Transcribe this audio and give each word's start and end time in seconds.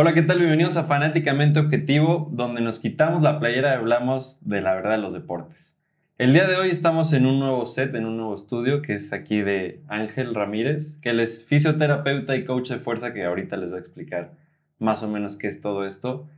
Hola, 0.00 0.14
¿qué 0.14 0.22
tal? 0.22 0.38
Bienvenidos 0.38 0.76
a 0.76 0.84
Fanáticamente 0.84 1.58
Objetivo, 1.58 2.30
donde 2.30 2.60
nos 2.60 2.78
quitamos 2.78 3.20
la 3.20 3.40
playera 3.40 3.72
y 3.72 3.78
hablamos 3.78 4.38
de 4.42 4.60
la 4.60 4.72
verdad 4.72 4.92
de 4.92 4.98
los 4.98 5.12
deportes. 5.12 5.76
El 6.18 6.32
día 6.32 6.46
de 6.46 6.54
hoy 6.54 6.68
estamos 6.68 7.12
en 7.14 7.26
un 7.26 7.40
nuevo 7.40 7.66
set, 7.66 7.92
en 7.96 8.06
un 8.06 8.16
nuevo 8.16 8.32
estudio, 8.32 8.80
que 8.80 8.94
es 8.94 9.12
aquí 9.12 9.40
de 9.40 9.82
Ángel 9.88 10.36
Ramírez, 10.36 11.00
que 11.02 11.10
es 11.20 11.44
fisioterapeuta 11.44 12.36
y 12.36 12.44
coach 12.44 12.70
de 12.70 12.78
fuerza, 12.78 13.12
que 13.12 13.24
ahorita 13.24 13.56
les 13.56 13.70
voy 13.70 13.78
a 13.78 13.80
explicar 13.80 14.34
más 14.78 15.02
o 15.02 15.08
menos 15.08 15.34
qué 15.34 15.48
es 15.48 15.60
todo 15.60 15.84
esto. 15.84 16.28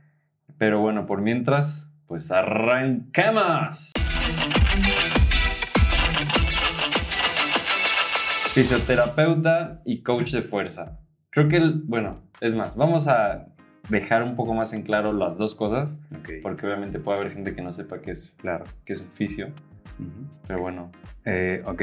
Pero 0.57 0.79
bueno, 0.79 1.05
por 1.05 1.21
mientras, 1.21 1.87
pues 2.07 2.31
arrancamos. 2.31 3.91
Fisioterapeuta 8.55 9.83
y 9.85 10.01
coach 10.01 10.31
de 10.31 10.41
fuerza. 10.41 10.97
Creo 11.29 11.47
que, 11.47 11.57
el, 11.57 11.73
bueno, 11.85 12.30
es 12.41 12.55
más, 12.55 12.75
vamos 12.75 13.07
a 13.07 13.47
dejar 13.89 14.23
un 14.23 14.35
poco 14.35 14.53
más 14.53 14.73
en 14.73 14.81
claro 14.83 15.13
las 15.13 15.37
dos 15.37 15.55
cosas, 15.55 15.99
porque 16.43 16.65
obviamente 16.65 16.99
puede 16.99 17.19
haber 17.19 17.31
gente 17.33 17.55
que 17.55 17.61
no 17.61 17.71
sepa 17.71 17.99
qué 18.01 18.11
es, 18.11 18.33
Claro. 18.37 18.65
qué 18.85 18.93
es 18.93 19.01
un 19.01 19.07
fisio, 19.11 19.49
pero 20.47 20.59
bueno, 20.61 20.91
Eh, 21.23 21.61
ok. 21.65 21.81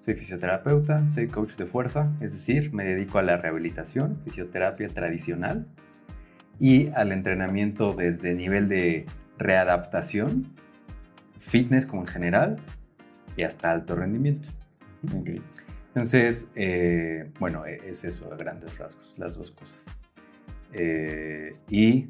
Soy 0.00 0.12
fisioterapeuta, 0.14 1.08
soy 1.08 1.28
coach 1.28 1.54
de 1.56 1.64
fuerza, 1.64 2.12
es 2.20 2.34
decir, 2.34 2.74
me 2.74 2.84
dedico 2.84 3.18
a 3.18 3.22
la 3.22 3.38
rehabilitación, 3.38 4.18
fisioterapia 4.22 4.88
tradicional 4.88 5.66
y 6.60 6.88
al 6.88 7.10
entrenamiento 7.10 7.94
desde 7.94 8.34
nivel 8.34 8.68
de 8.68 9.06
readaptación, 9.38 10.46
fitness 11.40 11.86
como 11.86 12.02
en 12.02 12.08
general 12.08 12.56
y 13.34 13.44
hasta 13.44 13.70
alto 13.72 13.96
rendimiento. 13.96 14.46
ok. 15.18 15.40
Entonces, 15.94 16.50
eh, 16.56 17.30
bueno, 17.38 17.64
e- 17.66 17.80
es 17.88 18.02
eso 18.02 18.32
a 18.32 18.36
grandes 18.36 18.76
rasgos, 18.78 19.14
las 19.16 19.36
dos 19.36 19.52
cosas. 19.52 19.78
Eh, 20.72 21.54
y 21.68 22.08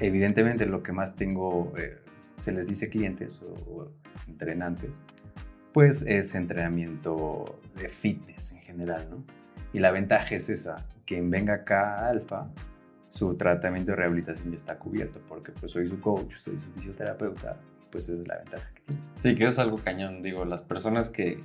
evidentemente 0.00 0.64
lo 0.64 0.82
que 0.82 0.92
más 0.92 1.14
tengo, 1.14 1.74
eh, 1.76 1.98
se 2.40 2.52
les 2.52 2.66
dice 2.66 2.88
clientes 2.88 3.42
o, 3.42 3.54
o 3.70 3.92
entrenantes, 4.26 5.02
pues 5.74 6.00
es 6.06 6.34
entrenamiento 6.34 7.60
de 7.76 7.90
fitness 7.90 8.52
en 8.52 8.60
general, 8.60 9.06
¿no? 9.10 9.22
Y 9.74 9.80
la 9.80 9.90
ventaja 9.90 10.36
es 10.36 10.48
esa, 10.48 10.76
quien 11.04 11.28
venga 11.28 11.52
acá 11.54 11.96
a 11.96 12.08
Alfa, 12.08 12.48
su 13.08 13.34
tratamiento 13.34 13.90
de 13.90 13.96
rehabilitación 13.96 14.50
ya 14.50 14.56
está 14.56 14.78
cubierto, 14.78 15.20
porque 15.28 15.52
pues 15.52 15.72
soy 15.72 15.88
su 15.88 16.00
coach, 16.00 16.36
soy 16.36 16.58
su 16.58 16.70
fisioterapeuta, 16.72 17.58
pues 17.90 18.08
esa 18.08 18.22
es 18.22 18.26
la 18.26 18.38
ventaja 18.38 18.70
que 18.74 18.80
tiene. 18.86 19.02
Sí, 19.22 19.34
que 19.34 19.44
es 19.46 19.58
algo 19.58 19.76
cañón, 19.76 20.22
digo, 20.22 20.44
las 20.46 20.62
personas 20.62 21.10
que, 21.10 21.38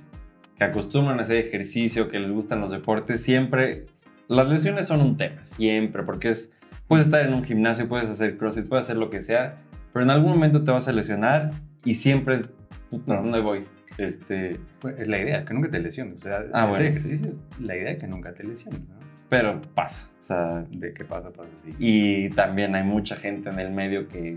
que 0.60 0.64
acostumbran 0.64 1.18
a 1.18 1.22
hacer 1.22 1.46
ejercicio, 1.46 2.10
que 2.10 2.18
les 2.18 2.30
gustan 2.30 2.60
los 2.60 2.70
deportes, 2.70 3.22
siempre, 3.22 3.86
las 4.28 4.46
lesiones 4.50 4.86
son 4.88 5.00
un 5.00 5.16
tema, 5.16 5.40
siempre, 5.46 6.02
porque 6.02 6.28
es, 6.28 6.52
puedes 6.86 7.06
estar 7.06 7.24
en 7.24 7.32
un 7.32 7.42
gimnasio, 7.44 7.88
puedes 7.88 8.10
hacer 8.10 8.36
crossfit, 8.36 8.68
puedes 8.68 8.84
hacer 8.84 8.98
lo 8.98 9.08
que 9.08 9.22
sea, 9.22 9.56
pero 9.94 10.04
en 10.04 10.10
algún 10.10 10.32
momento 10.32 10.62
te 10.62 10.70
vas 10.70 10.86
a 10.86 10.92
lesionar 10.92 11.50
y 11.82 11.94
siempre 11.94 12.34
es, 12.34 12.54
puta, 12.90 13.14
¿a 13.14 13.22
dónde 13.22 13.40
voy? 13.40 13.64
Este, 13.96 14.60
Pues, 14.82 14.98
es 14.98 15.08
la 15.08 15.18
idea, 15.18 15.38
es 15.38 15.44
que 15.46 15.54
nunca 15.54 15.70
te 15.70 15.80
lesiones. 15.80 16.18
O 16.18 16.22
sea, 16.24 16.44
Ah, 16.52 16.66
bueno. 16.66 16.84
ejercicio, 16.84 17.32
la 17.58 17.76
idea 17.76 17.92
es 17.92 17.98
que 17.98 18.06
nunca 18.06 18.34
te 18.34 18.44
lesiones, 18.44 18.80
¿no? 18.82 18.96
pero 19.30 19.62
pasa, 19.74 20.10
o 20.20 20.24
sea, 20.26 20.64
De 20.68 20.92
qué 20.92 21.06
pasa, 21.06 21.30
pasa. 21.30 21.48
sí. 21.64 21.74
y 21.78 22.28
también 22.30 22.74
hay 22.74 22.84
mucha 22.84 23.16
gente 23.16 23.48
en 23.48 23.58
el 23.60 23.70
medio 23.70 24.08
que 24.08 24.36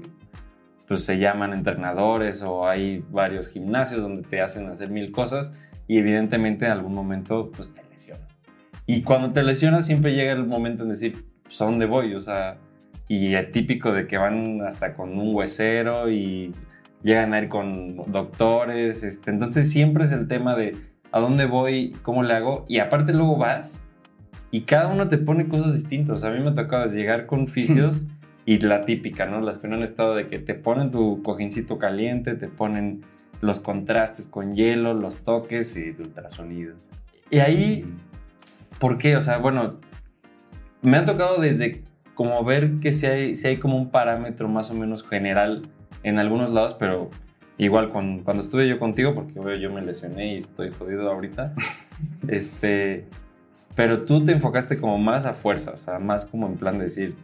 pues 0.87 1.03
se 1.03 1.17
llaman 1.17 1.51
entrenadores 1.51 2.43
o 2.43 2.65
hay 2.65 3.03
varios 3.11 3.49
gimnasios 3.49 4.01
donde 4.01 4.21
te 4.21 4.39
hacen 4.39 4.67
hacer 4.69 4.89
mil 4.89 5.11
cosas 5.11 5.53
y 5.87 5.97
evidentemente 5.97 6.65
en 6.65 6.71
algún 6.71 6.93
momento 6.93 7.51
pues 7.55 7.73
te 7.73 7.81
lesionas. 7.89 8.37
Y 8.85 9.01
cuando 9.03 9.31
te 9.31 9.43
lesionas 9.43 9.85
siempre 9.85 10.13
llega 10.13 10.33
el 10.33 10.45
momento 10.45 10.83
en 10.83 10.89
decir, 10.89 11.25
pues 11.43 11.61
a 11.61 11.65
dónde 11.65 11.85
voy, 11.85 12.13
o 12.15 12.19
sea, 12.19 12.57
y 13.07 13.33
es 13.33 13.51
típico 13.51 13.91
de 13.91 14.07
que 14.07 14.17
van 14.17 14.61
hasta 14.61 14.93
con 14.93 15.17
un 15.17 15.35
huesero 15.35 16.09
y 16.09 16.51
llegan 17.03 17.33
a 17.33 17.39
ir 17.39 17.49
con 17.49 18.11
doctores, 18.11 19.03
este, 19.03 19.31
entonces 19.31 19.71
siempre 19.71 20.03
es 20.03 20.11
el 20.11 20.27
tema 20.27 20.55
de 20.55 20.75
a 21.11 21.19
dónde 21.19 21.45
voy, 21.45 21.95
cómo 22.01 22.23
le 22.23 22.33
hago 22.33 22.65
y 22.67 22.79
aparte 22.79 23.13
luego 23.13 23.37
vas 23.37 23.83
y 24.53 24.61
cada 24.61 24.87
uno 24.87 25.07
te 25.07 25.17
pone 25.17 25.47
cosas 25.47 25.73
distintas. 25.73 26.23
A 26.23 26.29
mí 26.29 26.39
me 26.39 26.51
ha 26.51 26.53
tocado 26.53 26.85
llegar 26.85 27.25
con 27.25 27.47
fisios 27.49 28.05
y 28.45 28.59
la 28.59 28.85
típica, 28.85 29.25
¿no? 29.25 29.41
Las 29.41 29.57
que 29.57 29.67
no 29.67 29.75
han 29.75 29.81
estado 29.81 30.13
de 30.13 30.27
que 30.27 30.37
te 30.37 30.53
ponen 30.53 30.91
tu 30.91 31.23
cojincito 31.23 31.79
caliente, 31.79 32.35
te 32.35 32.47
ponen 32.47 33.01
los 33.43 33.59
contrastes 33.59 34.27
con 34.27 34.53
hielo, 34.53 34.93
los 34.93 35.23
toques. 35.23 35.71
Sí, 35.71 35.91
de 35.91 36.03
ultrasonido. 36.03 36.75
Y 37.29 37.39
ahí, 37.39 37.85
¿por 38.79 38.97
qué? 38.97 39.15
O 39.17 39.21
sea, 39.21 39.37
bueno, 39.37 39.79
me 40.81 40.97
ha 40.97 41.05
tocado 41.05 41.39
desde 41.41 41.83
como 42.15 42.43
ver 42.43 42.79
que 42.79 42.93
si 42.93 43.05
hay, 43.07 43.35
si 43.35 43.47
hay 43.47 43.57
como 43.57 43.77
un 43.77 43.89
parámetro 43.89 44.47
más 44.47 44.69
o 44.71 44.73
menos 44.75 45.03
general 45.07 45.67
en 46.03 46.19
algunos 46.19 46.51
lados, 46.53 46.75
pero 46.75 47.09
igual 47.57 47.91
con- 47.91 48.19
cuando 48.19 48.43
estuve 48.43 48.67
yo 48.67 48.79
contigo, 48.79 49.13
porque 49.15 49.39
obvio 49.39 49.55
yo 49.55 49.71
me 49.71 49.81
lesioné 49.81 50.35
y 50.35 50.37
estoy 50.37 50.71
jodido 50.71 51.09
ahorita, 51.11 51.53
este, 52.27 53.05
pero 53.75 54.03
tú 54.03 54.23
te 54.23 54.31
enfocaste 54.33 54.79
como 54.79 54.97
más 54.99 55.25
a 55.25 55.33
fuerza, 55.33 55.71
o 55.71 55.77
sea, 55.77 55.99
más 55.99 56.25
como 56.27 56.47
en 56.47 56.55
plan 56.55 56.77
de 56.77 56.85
decir, 56.85 57.15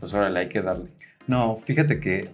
pues 0.00 0.14
órale, 0.14 0.40
hay 0.40 0.48
que 0.48 0.62
darle. 0.62 0.88
No, 1.26 1.60
fíjate 1.64 2.00
que 2.00 2.30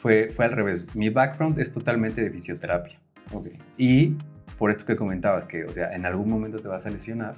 fue, 0.00 0.30
fue 0.30 0.46
al 0.46 0.52
revés. 0.52 0.94
Mi 0.94 1.10
background 1.10 1.58
es 1.58 1.72
totalmente 1.72 2.22
de 2.22 2.30
fisioterapia. 2.30 2.98
Ok. 3.32 3.48
Y 3.76 4.16
por 4.58 4.70
esto 4.70 4.86
que 4.86 4.96
comentabas, 4.96 5.44
que, 5.44 5.64
o 5.64 5.72
sea, 5.72 5.92
en 5.94 6.06
algún 6.06 6.28
momento 6.28 6.58
te 6.58 6.68
vas 6.68 6.86
a 6.86 6.90
lesionar, 6.90 7.36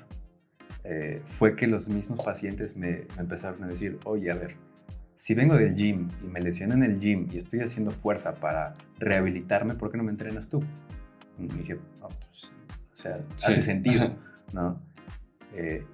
eh, 0.84 1.22
fue 1.38 1.54
que 1.56 1.66
los 1.66 1.88
mismos 1.88 2.22
pacientes 2.24 2.76
me, 2.76 3.04
me 3.16 3.20
empezaron 3.20 3.62
a 3.64 3.66
decir, 3.68 3.98
oye, 4.04 4.30
a 4.30 4.34
ver, 4.34 4.54
si 5.16 5.34
vengo 5.34 5.54
del 5.54 5.74
gym 5.76 6.08
y 6.24 6.26
me 6.26 6.40
lesiono 6.40 6.74
en 6.74 6.82
el 6.82 6.98
gym 6.98 7.28
y 7.32 7.36
estoy 7.36 7.60
haciendo 7.60 7.90
fuerza 7.92 8.34
para 8.34 8.74
rehabilitarme, 8.98 9.74
¿por 9.74 9.90
qué 9.90 9.96
no 9.98 10.02
me 10.04 10.10
entrenas 10.10 10.48
tú? 10.48 10.62
Y 11.38 11.46
dije, 11.46 11.78
"No, 12.00 12.08
pues, 12.08 12.50
o 12.92 12.96
sea, 12.96 13.18
Sí. 13.36 13.46
hace 13.52 13.62
sentido, 13.62 14.16
¿no? 14.52 14.80
Eh, 15.54 15.84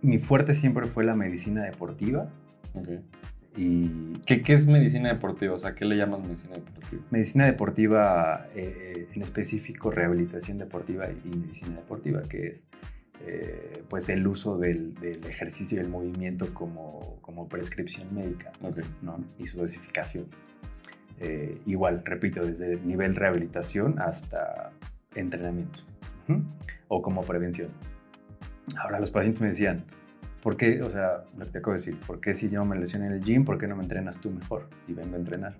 mi 0.00 0.18
fuerte 0.18 0.54
siempre 0.54 0.86
fue 0.86 1.04
la 1.04 1.14
medicina 1.14 1.64
deportiva 1.64 2.28
Ok. 2.74 2.88
Y 3.56 4.16
¿Qué, 4.26 4.42
¿Qué 4.42 4.54
es 4.54 4.66
medicina 4.66 5.08
deportiva? 5.08 5.54
O 5.54 5.58
sea, 5.58 5.74
¿qué 5.74 5.84
le 5.84 5.96
llamas 5.96 6.20
medicina 6.20 6.56
deportiva? 6.56 7.02
Medicina 7.10 7.46
deportiva, 7.46 8.48
eh, 8.54 9.08
en 9.14 9.22
específico 9.22 9.90
rehabilitación 9.90 10.58
deportiva 10.58 11.06
y 11.08 11.28
medicina 11.28 11.76
deportiva, 11.76 12.22
que 12.22 12.48
es 12.48 12.68
eh, 13.24 13.82
pues 13.88 14.08
el 14.08 14.26
uso 14.26 14.58
del, 14.58 14.94
del 14.94 15.24
ejercicio 15.26 15.78
y 15.78 15.80
el 15.80 15.88
movimiento 15.88 16.52
como, 16.52 17.18
como 17.22 17.48
prescripción 17.48 18.12
médica 18.14 18.52
Ok. 18.62 18.80
¿no? 19.02 19.24
y 19.38 19.46
su 19.46 19.58
dosificación. 19.58 20.26
Eh, 21.20 21.60
igual, 21.66 22.02
repito, 22.04 22.44
desde 22.44 22.74
el 22.74 22.86
nivel 22.86 23.14
rehabilitación 23.14 23.98
hasta 24.00 24.70
entrenamiento 25.14 25.80
Ujú. 26.28 26.42
o 26.88 27.00
como 27.00 27.22
prevención. 27.22 27.68
Ahora 28.76 29.00
los 29.00 29.10
pacientes 29.10 29.40
me 29.40 29.48
decían, 29.48 29.84
¿por 30.46 30.56
qué, 30.56 30.80
o 30.80 30.90
sea, 30.92 31.24
lo 31.36 31.44
que 31.44 31.50
te 31.50 31.58
acabo 31.58 31.72
de 31.72 31.78
decir, 31.78 31.98
¿por 32.06 32.20
qué 32.20 32.32
si 32.32 32.48
yo 32.48 32.64
me 32.64 32.78
lesioné 32.78 33.06
en 33.08 33.14
el 33.14 33.20
gym, 33.20 33.44
por 33.44 33.58
qué 33.58 33.66
no 33.66 33.74
me 33.74 33.82
entrenas 33.82 34.20
tú 34.20 34.30
mejor? 34.30 34.68
Y 34.86 34.92
vengo 34.92 35.16
a 35.16 35.18
entrenar. 35.18 35.56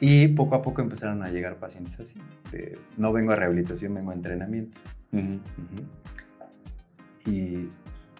Y 0.00 0.26
poco 0.26 0.56
a 0.56 0.62
poco 0.62 0.82
empezaron 0.82 1.22
a 1.22 1.28
llegar 1.28 1.54
pacientes 1.54 2.00
así. 2.00 2.18
de, 2.50 2.76
no 2.96 3.12
vengo 3.12 3.30
a 3.30 3.36
rehabilitación, 3.36 3.94
vengo 3.94 4.10
a 4.10 4.14
entrenamiento. 4.14 4.76
Ujú. 5.12 5.34
Ujú. 5.34 7.30
Y 7.30 7.68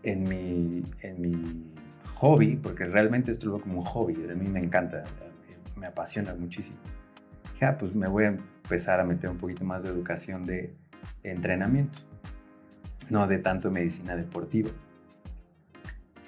en 0.04 0.22
mi, 0.22 0.84
en 1.02 1.20
mi 1.20 1.64
hobby, 2.14 2.54
porque 2.54 2.84
realmente 2.84 3.32
esto 3.32 3.46
lo 3.46 3.54
veo 3.54 3.62
como 3.62 3.80
un 3.80 3.84
hobby, 3.86 4.14
a 4.30 4.36
mí 4.36 4.48
me 4.48 4.60
encanta, 4.60 5.02
me 5.74 5.88
apasiona 5.88 6.32
muchísimo. 6.32 6.78
Dije, 7.54 7.64
ah, 7.64 7.76
pues 7.76 7.92
me 7.92 8.06
voy 8.06 8.22
a 8.22 8.28
empezar 8.28 9.00
a 9.00 9.04
meter 9.04 9.28
un 9.28 9.38
poquito 9.38 9.64
más 9.64 9.82
de 9.82 9.88
educación 9.88 10.44
de 10.44 10.76
entrenamiento, 11.24 11.98
no 13.08 13.26
de 13.26 13.38
tanto 13.38 13.72
medicina 13.72 14.14
deportiva. 14.14 14.70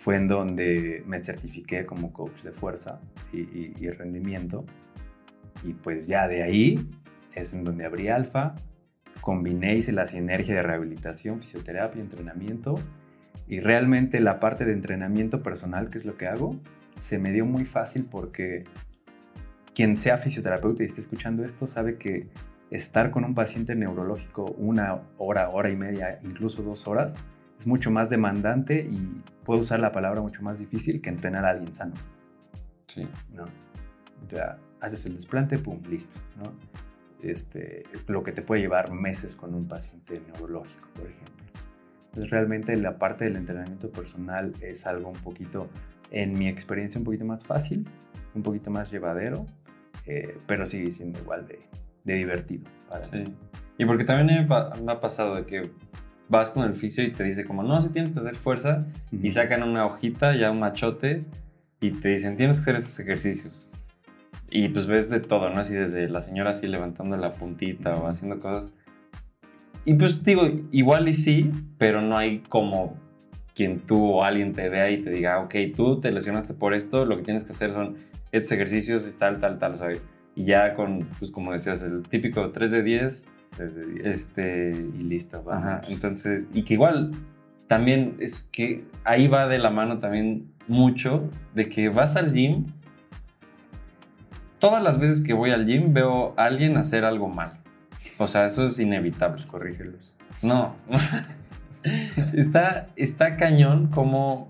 Fue 0.02 0.16
en 0.16 0.26
donde 0.26 1.04
me 1.06 1.22
certifiqué 1.22 1.87
como 1.87 2.12
coach 2.12 2.43
de 2.43 2.50
fuerza 2.50 3.00
y, 3.32 3.88
rendimiento. 3.90 4.64
Y 5.62 5.75
pues 5.75 6.08
ya 6.08 6.26
de 6.26 6.43
ahí 6.43 6.90
es 7.37 7.52
en 7.52 7.62
donde 7.62 7.84
abrí 7.84 8.08
Alfa, 8.08 8.56
combiné, 9.20 9.76
hice 9.76 9.93
la 9.93 10.06
sinergia 10.06 10.56
de 10.56 10.62
rehabilitación, 10.62 11.38
fisioterapia, 11.38 12.02
entrenamiento. 12.02 12.75
Y 13.46 13.60
realmente 13.60 14.19
la 14.19 14.40
parte 14.40 14.64
de 14.64 14.72
entrenamiento 14.72 15.40
personal, 15.40 15.88
que 15.88 15.99
es 15.99 16.04
lo 16.04 16.16
que 16.16 16.26
hago, 16.26 16.56
se 16.96 17.20
me 17.20 17.31
dio 17.31 17.46
muy 17.46 17.64
fácil 17.64 18.08
porque 18.10 18.64
quien 19.75 19.94
sea 19.96 20.16
fisioterapeuta 20.16 20.82
y 20.82 20.87
esté 20.87 21.00
escuchando 21.00 21.44
esto 21.44 21.69
sabe 21.69 21.96
que 21.96 22.26
estar 22.72 23.12
con 23.12 23.25
un 23.25 23.34
paciente 23.34 23.76
neurológico 23.76 24.46
una 24.58 25.02
hora, 25.19 25.49
hora 25.50 25.70
y 25.70 25.76
media, 25.76 26.19
incluso 26.25 26.62
dos 26.64 26.88
horas, 26.88 27.14
es 27.62 27.69
mucho 27.69 27.93
más 27.93 28.11
demandante 28.11 28.88
y 28.91 29.23
puedo 29.44 29.61
usar 29.61 29.79
la 29.79 29.93
palabra 29.93 30.20
mucho 30.20 30.43
más 30.43 30.59
difícil 30.59 31.00
que 31.00 31.11
entrenar 31.11 31.44
a 31.44 31.50
alguien 31.50 31.73
sano. 31.73 31.94
Sí. 32.88 33.06
¿no? 33.32 33.44
O 33.44 34.29
sea, 34.29 34.59
haces 34.81 35.06
el 35.06 35.14
desplante, 35.14 35.59
pum, 35.59 35.81
listo, 35.88 36.17
¿no? 36.38 36.53
Este, 37.23 37.85
lo 38.09 38.25
que 38.25 38.32
te 38.32 38.43
puede 38.43 38.62
llevar 38.62 38.91
meses 38.91 39.37
con 39.37 39.55
un 39.55 39.69
paciente 39.69 40.20
neurológico, 40.26 40.88
por 40.97 41.06
ejemplo. 41.06 41.44
Entonces, 42.06 42.31
realmente 42.32 42.76
la 42.76 42.99
parte 42.99 43.26
del 43.26 43.37
entrenamiento 43.37 43.91
personal 43.91 44.53
es 44.61 44.85
algo 44.85 45.11
un 45.11 45.19
poquito 45.19 45.69
en 46.11 46.37
mi 46.37 46.49
experiencia 46.49 46.99
un 46.99 47.05
poquito 47.05 47.25
más 47.25 47.47
fácil, 47.47 47.87
un 48.35 48.43
poquito 48.43 48.73
más 48.73 48.91
llevadero, 48.91 49.47
eh, 50.06 50.37
pero 50.49 50.67
sigue 50.67 50.91
siendo 50.91 51.20
igual 51.20 51.47
de, 51.47 51.61
de 52.03 52.14
divertido. 52.14 52.64
Para 52.88 53.05
Sí. 53.05 53.32
Y 53.79 53.85
porque 53.85 54.03
también 54.03 54.47
me, 54.49 54.56
me 54.82 54.93
ha 54.93 54.99
pasado 54.99 55.47
que 55.47 55.70
vas 56.32 56.50
con 56.50 56.64
el 56.64 56.75
fisio 56.75 57.05
y 57.05 57.11
te 57.11 57.23
dice 57.23 57.44
como, 57.44 57.62
no, 57.62 57.81
si 57.82 57.90
tienes 57.90 58.12
que 58.12 58.19
hacer 58.19 58.37
fuerza, 58.37 58.87
y 59.12 59.29
sacan 59.29 59.62
una 59.62 59.84
hojita, 59.84 60.34
ya 60.34 60.50
un 60.50 60.61
machote, 60.61 61.25
y 61.79 61.90
te 61.90 62.08
dicen, 62.08 62.38
tienes 62.38 62.56
que 62.56 62.62
hacer 62.62 62.76
estos 62.76 62.99
ejercicios. 62.99 63.69
Y 64.50 64.69
pues 64.69 64.87
ves 64.87 65.11
de 65.11 65.20
todo, 65.20 65.50
¿no? 65.50 65.61
Así 65.61 65.75
desde 65.75 66.08
la 66.08 66.23
señora 66.23 66.50
así 66.50 66.67
levantando 66.67 67.19
la 67.19 67.34
puntita 67.34 67.96
o 67.96 68.06
haciendo 68.06 68.40
cosas. 68.40 68.70
Y 69.84 69.94
pues 69.94 70.25
digo, 70.25 70.49
igual 70.70 71.06
y 71.08 71.14
sí, 71.14 71.50
pero 71.76 72.00
no 72.00 72.17
hay 72.17 72.38
como 72.49 72.96
quien 73.55 73.81
tú 73.81 74.12
o 74.12 74.25
alguien 74.25 74.55
te 74.55 74.70
vea 74.70 74.90
y 74.90 75.02
te 75.02 75.11
diga, 75.11 75.38
ok, 75.40 75.55
tú 75.76 76.00
te 76.00 76.12
lesionaste 76.12 76.55
por 76.55 76.73
esto, 76.73 77.05
lo 77.05 77.19
que 77.19 77.25
tienes 77.25 77.44
que 77.44 77.52
hacer 77.52 77.73
son 77.73 77.96
estos 78.31 78.52
ejercicios 78.52 79.06
y 79.06 79.19
tal, 79.19 79.38
tal, 79.38 79.58
tal, 79.58 79.76
¿sabes? 79.76 80.00
Y 80.35 80.44
ya 80.44 80.75
con, 80.75 81.06
pues 81.19 81.31
como 81.31 81.52
decías, 81.52 81.82
el 81.82 82.02
típico 82.08 82.52
3 82.52 82.70
de 82.70 82.82
10, 82.82 83.26
Desde 83.58 83.87
10. 83.87 84.06
este, 84.06 84.70
y 84.99 85.02
listo, 85.02 85.43
vamos. 85.43 85.64
Ajá, 85.64 85.82
entonces, 85.88 86.44
y 86.54 86.64
que 86.64 86.75
igual 86.75 87.10
también 87.69 88.16
es 88.19 88.49
que 88.52 88.84
ahí 89.04 89.26
va 89.28 89.46
de 89.49 89.58
la 89.58 89.70
mano 89.70 89.99
también 89.99 90.50
mucho 90.69 91.28
de 91.54 91.69
que 91.69 91.88
vas 91.88 92.16
al 92.16 92.32
gym. 92.32 92.66
Todas 94.58 94.82
las 94.82 94.99
veces 94.99 95.22
que 95.22 95.32
voy 95.32 95.50
al 95.50 95.66
gym 95.66 95.93
veo 95.93 96.34
a 96.37 96.44
alguien 96.44 96.76
hacer 96.76 97.04
algo 97.04 97.28
mal. 97.28 97.52
O 98.19 98.26
sea, 98.26 98.46
eso 98.46 98.69
es 98.69 98.78
inevitable. 98.78 99.37
Pues 99.37 99.46
corrígelos. 99.46 100.12
No. 100.43 100.75
está, 102.32 102.88
está 102.96 103.37
cañón 103.37 103.88
como... 103.88 104.49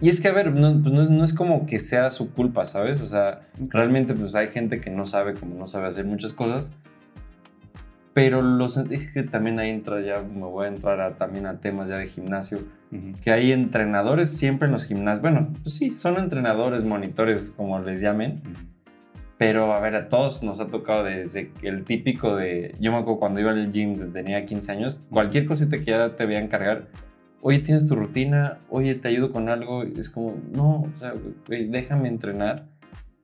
Y 0.00 0.10
es 0.10 0.20
que, 0.20 0.28
a 0.28 0.32
ver, 0.32 0.52
no, 0.52 0.82
pues 0.82 0.94
no- 0.94 1.08
no 1.08 1.24
es 1.24 1.32
como 1.32 1.66
que 1.66 1.78
sea 1.78 2.10
su 2.10 2.32
culpa, 2.34 2.66
¿sabes? 2.66 3.00
O 3.00 3.08
sea, 3.08 3.40
realmente 3.58 4.12
pues 4.14 4.34
hay 4.34 4.48
gente 4.48 4.78
que 4.80 4.90
no 4.90 5.06
sabe, 5.06 5.34
como 5.34 5.54
no 5.56 5.66
sabe 5.66 5.88
hacer 5.88 6.04
muchas 6.04 6.34
cosas. 6.34 6.74
Pero 8.16 8.40
los, 8.40 8.78
es 8.78 9.12
que 9.12 9.24
también 9.24 9.58
ahí 9.60 9.68
entra 9.68 10.00
ya, 10.00 10.22
me 10.22 10.46
voy 10.46 10.64
a 10.64 10.68
entrar 10.68 10.98
a- 11.02 11.18
también 11.18 11.44
a 11.44 11.60
temas 11.60 11.90
ya 11.90 11.98
de 11.98 12.06
gimnasio, 12.06 12.60
Ujú. 12.90 13.12
que 13.22 13.30
hay 13.30 13.52
entrenadores 13.52 14.30
siempre 14.34 14.64
en 14.68 14.72
los 14.72 14.86
gimnasios. 14.86 15.20
Bueno, 15.20 15.52
pues 15.62 15.74
sí, 15.74 15.96
son 15.98 16.16
entrenadores, 16.16 16.82
monitores, 16.82 17.52
como 17.54 17.78
les 17.80 18.00
llamen. 18.00 18.40
Ujú. 18.42 18.64
Pero 19.36 19.74
a 19.74 19.80
ver, 19.80 19.96
a 19.96 20.08
todos 20.08 20.42
nos 20.42 20.60
ha 20.62 20.68
tocado 20.68 21.04
desde 21.04 21.50
el 21.60 21.84
típico 21.84 22.36
de. 22.36 22.72
Yo 22.80 22.90
me 22.90 22.96
acuerdo 22.96 23.18
cuando 23.20 23.38
iba 23.38 23.50
al 23.50 23.70
gym, 23.70 24.10
tenía 24.14 24.46
15 24.46 24.72
años, 24.72 24.98
cualquier 25.10 25.44
cosita 25.44 25.76
que 25.76 25.84
ya 25.84 26.16
te 26.16 26.24
vean 26.24 26.48
cargar. 26.48 26.86
Oye, 27.42 27.58
tienes 27.58 27.86
tu 27.86 27.96
rutina, 27.96 28.56
oye, 28.70 28.94
te 28.94 29.08
ayudo 29.08 29.30
con 29.30 29.50
algo. 29.50 29.82
Es 29.82 30.08
como, 30.08 30.36
no, 30.54 30.84
o 30.84 30.96
sea, 30.96 31.12
déjame 31.48 32.08
entrenar 32.08 32.64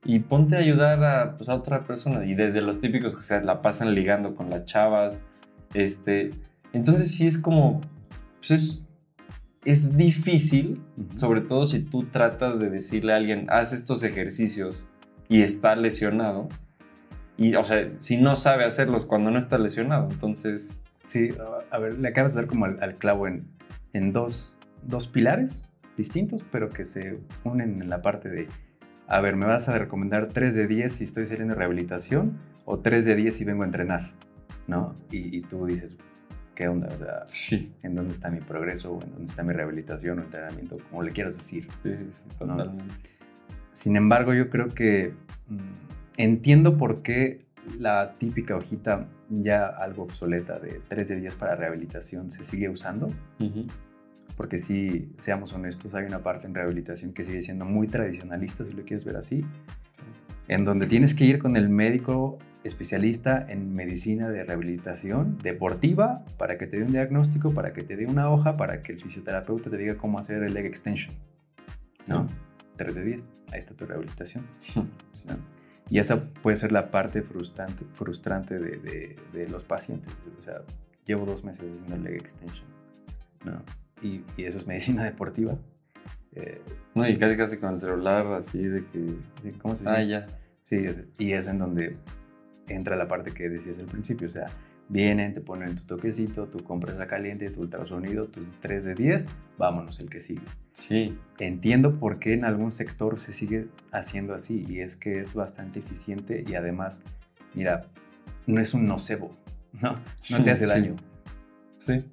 y 0.05 0.19
ponte 0.19 0.55
a 0.55 0.59
ayudar 0.59 1.03
a, 1.03 1.37
pues, 1.37 1.49
a 1.49 1.55
otra 1.55 1.83
persona. 1.85 2.25
Y 2.25 2.35
desde 2.35 2.61
los 2.61 2.79
típicos 2.79 3.15
que 3.15 3.23
se 3.23 3.41
la 3.41 3.61
pasan 3.61 3.93
ligando 3.95 4.35
con 4.35 4.49
las 4.49 4.65
chavas. 4.65 5.21
Este, 5.73 6.31
entonces, 6.73 7.11
sí 7.15 7.25
es 7.27 7.37
como, 7.37 7.81
pues 8.39 8.51
es, 8.51 8.83
es 9.65 9.95
difícil 9.97 10.81
sobre 11.15 11.41
todo 11.41 11.65
si 11.65 11.79
tú 11.81 12.03
tratas 12.05 12.59
de 12.59 12.69
decirle 12.69 13.13
a 13.13 13.15
alguien, 13.17 13.47
haz 13.49 13.71
estos 13.73 14.03
ejercicios 14.03 14.87
y 15.29 15.41
está 15.41 15.75
lesionado. 15.75 16.49
Y, 17.37 17.55
o 17.55 17.63
sea, 17.63 17.89
si 17.97 18.17
no 18.17 18.35
sabe 18.35 18.65
hacerlos 18.65 19.05
cuando 19.05 19.31
no 19.31 19.39
está 19.39 19.57
lesionado, 19.57 20.09
entonces... 20.11 20.79
Sí, 21.05 21.29
a- 21.39 21.75
a 21.75 21.79
ver, 21.79 21.99
le 21.99 22.07
acabas 22.07 22.33
de 22.33 22.41
dar 22.41 22.49
como 22.49 22.65
al, 22.65 22.81
al 22.81 22.95
clavo 22.95 23.27
en, 23.27 23.45
en 23.93 24.13
dos, 24.13 24.57
dos 24.83 25.07
pilares 25.07 25.67
distintos, 25.97 26.45
pero 26.51 26.69
que 26.69 26.85
se 26.85 27.19
unen 27.43 27.81
en 27.81 27.89
la 27.89 28.01
parte 28.01 28.29
de, 28.29 28.47
a 29.13 29.21
ver, 29.21 29.35
¿me 29.35 29.45
vas 29.45 29.69
a 29.69 29.77
recomendar 29.77 30.27
3 30.27 30.55
de 30.55 30.67
10 30.67 30.91
si 30.93 31.03
estoy 31.03 31.25
saliendo 31.27 31.53
de 31.53 31.59
rehabilitación 31.59 32.37
o 32.65 32.79
3 32.79 33.05
de 33.05 33.15
10 33.15 33.35
si 33.35 33.45
vengo 33.45 33.63
a 33.63 33.65
entrenar? 33.65 34.11
¿No? 34.67 34.95
Y, 35.11 35.37
y 35.37 35.41
tú 35.41 35.65
dices, 35.65 35.95
¿qué 36.55 36.67
onda? 36.67 36.87
O 36.87 36.97
sea, 36.97 37.23
Sí, 37.27 37.73
¿en 37.83 37.95
dónde 37.95 38.11
está 38.13 38.29
mi 38.29 38.39
progreso? 38.39 38.93
o 38.93 39.01
¿En 39.03 39.11
dónde 39.11 39.25
está 39.27 39.43
mi 39.43 39.53
rehabilitación 39.53 40.19
o 40.19 40.23
entrenamiento? 40.23 40.77
Como 40.89 41.03
le 41.03 41.11
quieras 41.11 41.37
decir. 41.37 41.67
sí, 41.83 41.95
sí, 41.95 42.05
sí, 42.09 42.23
No. 42.45 42.71
Sin 43.71 43.95
embargo, 43.97 44.33
yo 44.33 44.49
creo 44.49 44.69
que 44.69 45.13
mm, 45.47 45.57
entiendo 46.17 46.77
por 46.77 47.01
qué 47.03 47.45
la 47.79 48.13
típica 48.17 48.55
hojita 48.55 49.07
ya 49.29 49.67
algo 49.67 50.03
obsoleta 50.03 50.59
de 50.59 50.81
3 50.87 51.07
de 51.09 51.15
10 51.21 51.35
para 51.35 51.55
rehabilitación 51.55 52.31
se 52.31 52.43
sigue 52.43 52.69
usando. 52.69 53.07
Ujú. 53.39 53.65
Porque 54.37 54.57
si 54.57 55.13
seamos 55.19 55.53
honestos, 55.53 55.93
hay 55.95 56.05
una 56.05 56.19
parte 56.23 56.47
en 56.47 56.55
rehabilitación 56.55 57.13
que 57.13 57.23
sigue 57.23 57.41
siendo 57.41 57.65
muy 57.65 57.87
tradicionalista, 57.87 58.65
si 58.65 58.71
lo 58.71 58.83
quieres 58.83 59.05
ver 59.05 59.17
así, 59.17 59.45
en 60.47 60.65
donde 60.65 60.87
tienes 60.87 61.13
que 61.13 61.25
ir 61.25 61.39
con 61.39 61.55
el 61.55 61.69
médico 61.69 62.39
especialista 62.63 63.45
en 63.49 63.75
medicina 63.75 64.29
de 64.29 64.43
rehabilitación 64.43 65.37
deportiva 65.43 66.23
para 66.37 66.57
que 66.57 66.65
te 66.65 66.77
dé 66.77 66.83
un 66.83 66.91
diagnóstico, 66.93 67.53
para 67.53 67.73
que 67.73 67.83
te 67.83 67.95
dé 67.95 68.05
una 68.07 68.29
hoja, 68.29 68.57
para 68.57 68.81
que 68.81 68.93
el 68.93 69.01
fisioterapeuta 69.01 69.69
te 69.69 69.77
diga 69.77 69.95
cómo 69.97 70.17
hacer 70.17 70.41
el 70.43 70.53
leg 70.53 70.65
extension. 70.65 71.13
¿No? 72.07 72.25
3 72.77 72.95
de 72.95 73.03
10, 73.03 73.23
ahí 73.51 73.59
está 73.59 73.75
tu 73.75 73.85
rehabilitación. 73.85 74.45
¿no? 74.75 74.83
Y 75.89 75.99
esa 75.99 76.23
puede 76.33 76.55
ser 76.55 76.71
la 76.71 76.89
parte 76.89 77.21
frustrante, 77.21 77.85
frustrante 77.93 78.57
de, 78.57 78.77
de- 78.77 79.15
de 79.33 79.49
los 79.49 79.63
pacientes. 79.63 80.11
O 80.39 80.41
sea, 80.41 80.61
llevo 81.05 81.25
dos 81.25 81.43
meses 81.43 81.65
haciendo 81.69 81.95
el 81.95 82.03
leg 82.03 82.15
extension. 82.15 82.65
¿no? 83.45 83.61
Y, 84.03 84.21
y 84.37 84.43
eso 84.45 84.57
es 84.59 84.67
medicina 84.67 85.03
deportiva. 85.11 85.57
Eh, 86.35 86.61
No, 86.95 87.07
y 87.07 87.17
casi 87.17 87.35
casi 87.37 87.57
con 87.57 87.73
el 87.73 87.79
celular 87.79 88.27
así 88.33 88.59
de 88.63 88.85
que... 88.87 89.15
¿Cómo 89.61 89.75
se 89.75 89.87
Ah, 89.89 89.97
dice? 89.99 90.09
ya. 90.09 90.27
Sí, 90.61 90.85
y 91.19 91.33
es 91.33 91.47
en 91.47 91.57
donde 91.57 91.97
entra 92.67 92.95
la 92.95 93.07
parte 93.07 93.31
que 93.33 93.49
decías 93.49 93.77
al 93.79 93.85
principio. 93.85 94.27
O 94.27 94.31
sea, 94.31 94.45
vienen, 94.89 95.33
te 95.33 95.41
ponen 95.41 95.75
tu 95.75 95.83
toquecito, 95.85 96.47
tu 96.47 96.63
compresa 96.63 97.05
caliente, 97.07 97.49
tu 97.49 97.61
ultrasonido, 97.61 98.27
tus 98.27 98.47
3 98.61 98.83
de 98.85 98.95
10, 98.95 99.27
vámonos, 99.57 99.99
el 99.99 100.09
que 100.09 100.19
sigue. 100.21 100.41
Sí, 100.73 101.17
Entiendo 101.39 101.99
por 101.99 102.19
qué 102.19 102.33
en 102.33 102.45
algún 102.45 102.71
sector 102.71 103.19
se 103.19 103.33
sigue 103.33 103.67
haciendo 103.91 104.33
así 104.33 104.65
y 104.67 104.79
es 104.79 104.95
que 104.95 105.19
es 105.19 105.35
bastante 105.35 105.79
eficiente 105.79 106.43
y 106.47 106.55
además, 106.55 107.03
mira, 107.53 107.87
no 108.47 108.59
es 108.61 108.73
un 108.73 108.85
nocebo, 108.85 109.31
¿no? 109.81 109.97
No 110.29 110.43
te 110.43 110.51
hace 110.51 110.65
Sí. 110.65 110.69
daño. 110.71 110.95
sí. 111.79 112.03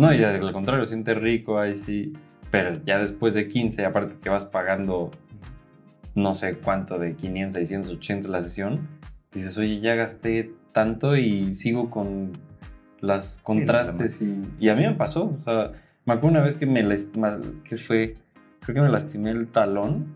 No, 0.00 0.14
y 0.14 0.24
al 0.24 0.52
contrario, 0.52 0.86
sientes 0.86 1.16
rico 1.18 1.58
ahí 1.58 1.76
sí. 1.76 2.14
Pero 2.50 2.80
ya 2.84 2.98
después 2.98 3.34
de 3.34 3.48
15, 3.48 3.84
aparte 3.84 4.14
que 4.20 4.30
vas 4.30 4.46
pagando 4.46 5.10
no 6.14 6.34
sé 6.34 6.54
cuánto, 6.54 6.98
de 6.98 7.14
500, 7.14 7.54
600, 7.54 7.90
800 7.92 8.30
la 8.30 8.42
sesión, 8.42 8.88
dices, 9.32 9.56
oye, 9.58 9.80
ya 9.80 9.94
gasté 9.94 10.52
tanto 10.72 11.16
y 11.16 11.54
sigo 11.54 11.90
con 11.90 12.32
las 13.00 13.40
contrastes. 13.42 14.22
y, 14.22 14.42
y 14.58 14.68
a 14.70 14.74
mí 14.74 14.82
me 14.82 14.94
pasó, 14.94 15.36
o 15.38 15.42
sea, 15.44 15.72
me 16.04 16.14
acuerdo 16.14 16.38
una 16.38 16.44
vez 16.44 16.56
que 16.56 16.66
me, 16.66 16.82
que 17.64 17.76
fue, 17.76 18.16
creo 18.60 18.74
que 18.74 18.80
me 18.80 18.88
lastimé 18.88 19.30
el 19.30 19.48
talón 19.48 20.06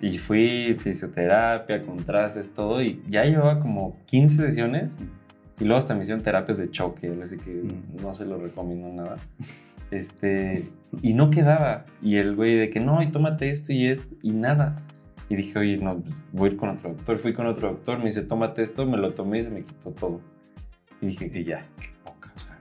y 0.00 0.18
fui 0.18 0.76
fisioterapia, 0.78 1.82
contrastes, 1.82 2.52
todo, 2.52 2.82
y 2.82 3.02
ya 3.06 3.24
llevaba 3.24 3.60
como 3.60 3.96
15 4.06 4.46
sesiones 4.48 4.98
y 5.60 5.64
luego 5.64 5.78
hasta 5.78 5.94
me 5.94 6.02
hicieron 6.02 6.22
terapias 6.22 6.58
de 6.58 6.70
choque, 6.70 7.12
así 7.22 7.38
que 7.38 7.50
Mm. 7.50 8.02
no 8.02 8.12
se 8.12 8.26
lo 8.26 8.38
recomiendo 8.38 8.88
nada. 8.92 9.16
Este, 9.92 10.56
y 11.00 11.14
no 11.14 11.30
quedaba. 11.30 11.84
Y 12.02 12.16
el 12.16 12.34
güey 12.34 12.56
de 12.56 12.70
que 12.70 12.80
no, 12.80 13.00
y 13.02 13.06
tómate 13.12 13.50
esto 13.50 13.72
y 13.72 13.86
esto, 13.86 14.16
y 14.20 14.32
nada. 14.32 14.74
Y 15.28 15.36
dije, 15.36 15.60
oye, 15.60 15.76
no, 15.78 16.00
pues, 16.00 16.12
voy 16.32 16.48
a 16.48 16.52
ir 16.54 16.58
con 16.58 16.70
otro 16.70 16.90
doctor. 16.90 17.18
Fui 17.20 17.32
con 17.34 17.46
otro 17.46 17.68
doctor, 17.68 17.98
me 18.00 18.06
dice, 18.06 18.22
tómate 18.22 18.62
esto, 18.62 18.84
me 18.84 18.96
lo 18.96 19.14
tomé 19.14 19.38
y 19.38 19.42
se 19.44 19.50
me 19.50 19.62
quitó 19.62 19.92
todo. 19.92 20.20
Y 21.00 21.06
dije, 21.06 21.30
y 21.32 21.44
ya, 21.44 21.64
qué 21.80 21.90
poca, 22.02 22.32
o 22.34 22.38
sea, 22.38 22.58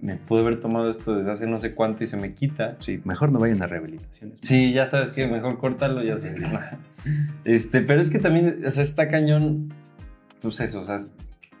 me 0.00 0.16
pude 0.16 0.40
haber 0.40 0.60
tomado 0.60 0.88
esto 0.88 1.14
desde 1.14 1.30
hace 1.30 1.46
no 1.46 1.58
sé 1.58 1.74
cuánto 1.74 2.04
y 2.04 2.06
se 2.06 2.16
me 2.16 2.32
quita. 2.32 2.76
Sí, 2.78 3.02
mejor 3.04 3.30
no 3.30 3.38
vayan 3.38 3.60
a 3.62 3.66
rehabilitaciones. 3.66 4.38
Sí, 4.40 4.72
ya 4.72 4.86
sabes 4.86 5.12
que 5.12 5.26
mejor 5.26 5.58
córtalo, 5.58 6.02
ya 6.02 6.16
sé. 6.16 6.34
Este, 7.44 7.82
pero 7.82 8.00
es 8.00 8.10
que 8.10 8.18
también, 8.18 8.62
o 8.66 8.70
sea, 8.70 8.82
está 8.82 9.08
cañón, 9.08 9.74
pues 10.40 10.58
eso, 10.60 10.80
o 10.80 10.84
sea, 10.84 10.96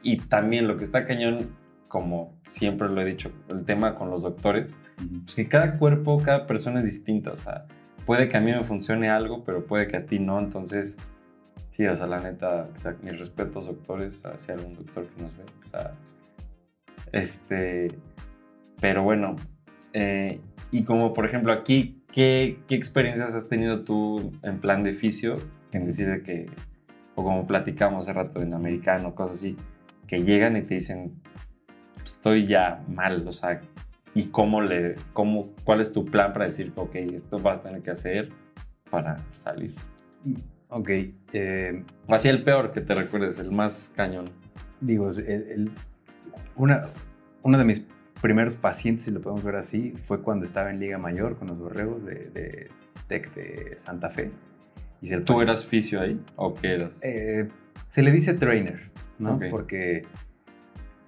y 0.02 0.18
también 0.18 0.68
lo 0.68 0.76
que 0.76 0.84
está 0.84 1.04
cañón, 1.04 1.56
como 1.88 2.38
siempre 2.46 2.88
lo 2.88 3.00
he 3.00 3.04
dicho, 3.04 3.32
el 3.48 3.64
tema 3.64 3.94
con 3.94 4.10
los 4.10 4.22
doctores, 4.22 4.76
pues 5.24 5.34
que 5.34 5.48
cada 5.48 5.78
cuerpo, 5.78 6.22
cada 6.22 6.46
persona 6.46 6.80
es 6.80 6.84
distinta, 6.84 7.32
o 7.32 7.36
sea, 7.36 7.66
puede 8.06 8.28
que 8.28 8.36
a 8.36 8.40
mí 8.40 8.52
me 8.52 8.64
funcione 8.64 9.10
algo, 9.10 9.44
pero 9.44 9.64
puede 9.66 9.88
que 9.88 9.96
a 9.96 10.06
ti 10.06 10.18
no, 10.18 10.38
entonces, 10.38 10.98
sí, 11.68 11.86
o 11.86 11.96
sea, 11.96 12.06
la 12.06 12.20
neta, 12.20 12.62
o 12.72 12.76
sea, 12.76 12.96
mis 13.02 13.18
respetos 13.18 13.66
doctores, 13.66 14.22
hay 14.24 14.54
algún 14.54 14.74
doctor 14.74 15.06
que 15.06 15.22
nos 15.22 15.36
ve, 15.36 15.44
o 15.64 15.68
sea, 15.68 15.92
este, 17.12 17.98
pero 18.80 19.02
bueno, 19.02 19.36
eh, 19.92 20.40
y 20.70 20.84
como 20.84 21.14
por 21.14 21.24
ejemplo 21.24 21.52
aquí, 21.52 22.02
¿qué, 22.12 22.60
¿qué 22.68 22.74
experiencias 22.74 23.34
has 23.34 23.48
tenido 23.48 23.84
tú 23.84 24.32
en 24.42 24.60
plan 24.60 24.82
de 24.82 24.92
fisio? 24.92 25.36
En 25.72 25.86
decir 25.86 26.08
de 26.08 26.22
que, 26.22 26.46
o 27.14 27.24
como 27.24 27.46
platicamos 27.46 28.08
hace 28.08 28.12
rato 28.12 28.40
en 28.40 28.54
americano, 28.54 29.14
cosas 29.14 29.36
así, 29.36 29.56
que 30.08 30.24
llegan 30.24 30.56
y 30.56 30.62
te 30.62 30.74
dicen, 30.74 31.20
estoy 32.04 32.46
ya 32.48 32.82
mal, 32.88 33.26
o 33.28 33.32
sea, 33.32 33.60
y 34.14 34.24
cómo 34.24 34.60
le, 34.62 34.96
cómo, 35.12 35.52
cuál 35.64 35.80
es 35.80 35.92
tu 35.92 36.04
plan 36.06 36.32
para 36.32 36.46
decir, 36.46 36.72
ok, 36.74 36.94
esto 36.96 37.38
vas 37.38 37.60
a 37.60 37.62
tener 37.62 37.82
que 37.82 37.90
hacer 37.92 38.30
para 38.90 39.18
salir. 39.30 39.74
Ok. 40.70 40.90
eh, 41.32 41.84
O 42.08 42.14
así 42.14 42.28
el 42.28 42.42
peor 42.42 42.72
que 42.72 42.80
te 42.80 42.94
recuerdes, 42.94 43.38
el 43.38 43.50
más 43.52 43.92
cañón. 43.94 44.30
digo, 44.80 45.08
el- 45.10 45.26
el- 45.28 45.70
una, 46.56 46.84
uno 47.42 47.58
de 47.58 47.64
mis 47.64 47.86
primeros 48.22 48.56
pacientes, 48.56 49.04
si 49.04 49.10
lo 49.10 49.20
podemos 49.20 49.44
ver 49.44 49.56
así, 49.56 49.94
fue 50.06 50.22
cuando 50.22 50.44
estaba 50.44 50.70
en 50.70 50.80
Liga 50.80 50.98
Mayor 50.98 51.36
con 51.38 51.48
los 51.48 51.58
borregos 51.58 52.04
de, 52.04 52.30
de 52.30 52.68
Tec 53.06 53.32
de 53.34 53.78
Santa 53.78 54.10
Fe. 54.10 54.30
Y 55.00 55.16
¿Tú 55.20 55.40
eras 55.40 55.64
fisio 55.66 56.00
ahí? 56.00 56.20
¿O 56.34 56.54
qué 56.54 56.74
eras? 56.74 56.98
Eh, 57.04 57.48
se 57.88 58.02
le 58.02 58.10
dice 58.10 58.34
trainer, 58.34 58.80
¿no? 59.18 59.38
Porque 59.50 60.04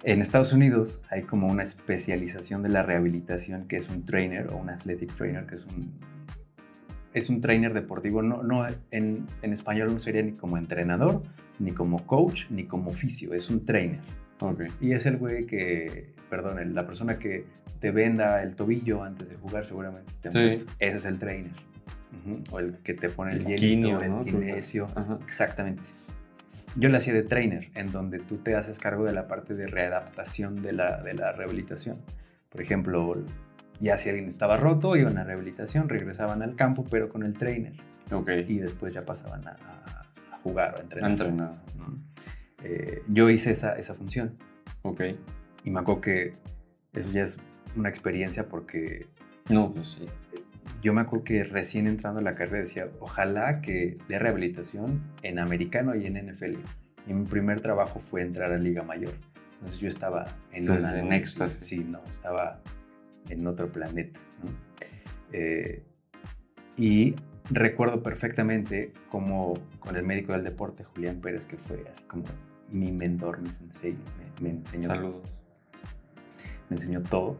en 0.03 0.21
Estados 0.21 0.51
Unidos 0.53 1.01
hay 1.09 1.23
como 1.23 1.47
una 1.47 1.63
especialización 1.63 2.63
de 2.63 2.69
la 2.69 2.83
rehabilitación 2.83 3.67
que 3.67 3.77
es 3.77 3.89
un 3.89 4.03
trainer 4.05 4.47
o 4.51 4.57
un 4.57 4.69
athletic 4.69 5.13
trainer, 5.15 5.45
que 5.45 5.55
es 5.55 5.65
un, 5.65 5.91
es 7.13 7.29
un 7.29 7.41
trainer 7.41 7.73
deportivo. 7.73 8.21
No, 8.21 8.41
no, 8.43 8.65
en, 8.91 9.25
en 9.41 9.53
español 9.53 9.93
no 9.93 9.99
sería 9.99 10.23
ni 10.23 10.33
como 10.33 10.57
entrenador, 10.57 11.23
ni 11.59 11.71
como 11.71 12.05
coach, 12.05 12.45
ni 12.49 12.65
como 12.65 12.89
fisio, 12.91 13.33
es 13.33 13.49
un 13.49 13.65
trainer. 13.65 13.99
ok. 14.39 14.63
Y 14.79 14.93
es 14.93 15.05
el 15.05 15.17
güey 15.17 15.45
que, 15.45 16.13
perdón, 16.29 16.73
la 16.73 16.85
persona 16.85 17.19
que 17.19 17.45
te 17.79 17.91
venda 17.91 18.41
el 18.43 18.55
tobillo 18.55 19.03
antes 19.03 19.29
de 19.29 19.35
jugar 19.35 19.65
seguramente. 19.65 20.13
te 20.21 20.31
Sí. 20.31 20.65
Ese 20.79 20.97
es 20.97 21.05
el 21.05 21.19
trainer. 21.19 21.51
O 22.51 22.59
el 22.59 22.77
que 22.83 22.93
te 22.93 23.09
pone 23.09 23.31
el, 23.33 23.37
El 23.39 23.45
hielito, 23.45 23.61
quinio, 23.61 24.01
el 24.01 24.09
¿no? 24.11 24.23
kinesio. 24.23 24.87
Ajá. 24.95 25.17
Exactamente. 25.25 25.83
Yo 26.75 26.89
le 26.89 26.97
hacía 26.97 27.13
de 27.13 27.23
trainer, 27.23 27.69
en 27.75 27.91
donde 27.91 28.19
tú 28.19 28.37
te 28.37 28.55
haces 28.55 28.79
cargo 28.79 29.03
de 29.05 29.13
la 29.13 29.27
parte 29.27 29.53
de 29.55 29.67
readaptación 29.67 30.61
de 30.61 30.71
la, 30.73 31.01
de 31.01 31.13
la 31.13 31.31
rehabilitación. 31.33 31.97
Por 32.49 32.61
ejemplo, 32.61 33.15
ya 33.79 33.97
si 33.97 34.09
alguien 34.09 34.27
estaba 34.29 34.57
roto, 34.57 34.95
iban 34.95 35.17
a 35.17 35.23
rehabilitación, 35.23 35.89
regresaban 35.89 36.41
al 36.41 36.55
campo, 36.55 36.85
pero 36.89 37.09
con 37.09 37.23
el 37.23 37.33
trainer. 37.33 37.73
Ok. 38.11 38.29
Y 38.47 38.59
después 38.59 38.93
ya 38.93 39.03
pasaban 39.05 39.45
a, 39.47 39.51
a- 39.51 40.37
jugar 40.43 40.75
o 40.75 40.77
a 40.77 40.81
entrenar. 40.81 41.11
Entrenado. 41.11 41.55
¿no? 41.77 41.99
Eh, 42.63 43.03
yo 43.07 43.29
hice 43.29 43.51
esa, 43.51 43.77
esa 43.77 43.93
función. 43.93 44.37
Ok. 44.83 45.01
Y 45.63 45.69
me 45.71 45.79
acuerdo 45.81 46.01
que 46.01 46.33
eso 46.93 47.11
ya 47.11 47.23
es 47.23 47.39
una 47.75 47.89
experiencia 47.89 48.47
porque 48.47 49.07
No, 49.49 49.71
pues 49.73 49.97
sí. 49.99 50.05
Yo 50.81 50.93
me 50.93 51.01
acuerdo 51.01 51.25
que 51.25 51.43
recién 51.43 51.87
entrando 51.87 52.19
a 52.19 52.23
la 52.23 52.35
carrera 52.35 52.59
decía, 52.63 52.87
ojalá 52.99 53.61
que 53.61 53.97
de 54.07 54.19
rehabilitación 54.19 55.01
en 55.23 55.39
americano 55.39 55.95
y 55.95 56.05
en 56.05 56.15
NFL. 56.15 56.55
Y 57.07 57.13
mi 57.13 57.25
primer 57.25 57.61
trabajo 57.61 58.01
fue 58.09 58.21
entrar 58.21 58.51
a 58.51 58.57
Liga 58.57 58.83
Mayor. 58.83 59.13
Entonces 59.53 59.79
yo 59.79 59.89
estaba 59.89 60.25
en, 60.51 60.61
Sí, 60.63 60.69
una 60.69 60.99
en 60.99 61.13
éxtasis. 61.13 61.65
Sí, 61.65 61.85
no, 61.87 62.01
estaba 62.09 62.59
en 63.29 63.45
otro 63.45 63.71
planeta. 63.71 64.19
¿no? 64.43 64.51
Eh, 65.33 65.83
y 66.77 67.15
recuerdo 67.49 68.01
perfectamente 68.01 68.91
como 69.09 69.53
con 69.79 69.95
el 69.95 70.03
médico 70.03 70.33
del 70.33 70.43
deporte, 70.43 70.83
Julián 70.83 71.21
Pérez, 71.21 71.45
que 71.45 71.57
fue 71.57 71.83
así 71.91 72.03
como 72.05 72.23
mi 72.69 72.91
mentor, 72.91 73.41
mi 73.41 73.51
sensei, 73.51 73.93
me, 74.39 74.41
me 74.41 74.49
enseñó 74.57 74.87
Saludos. 74.87 75.33
me 76.69 76.77
enseñó 76.77 77.01
todo. 77.03 77.37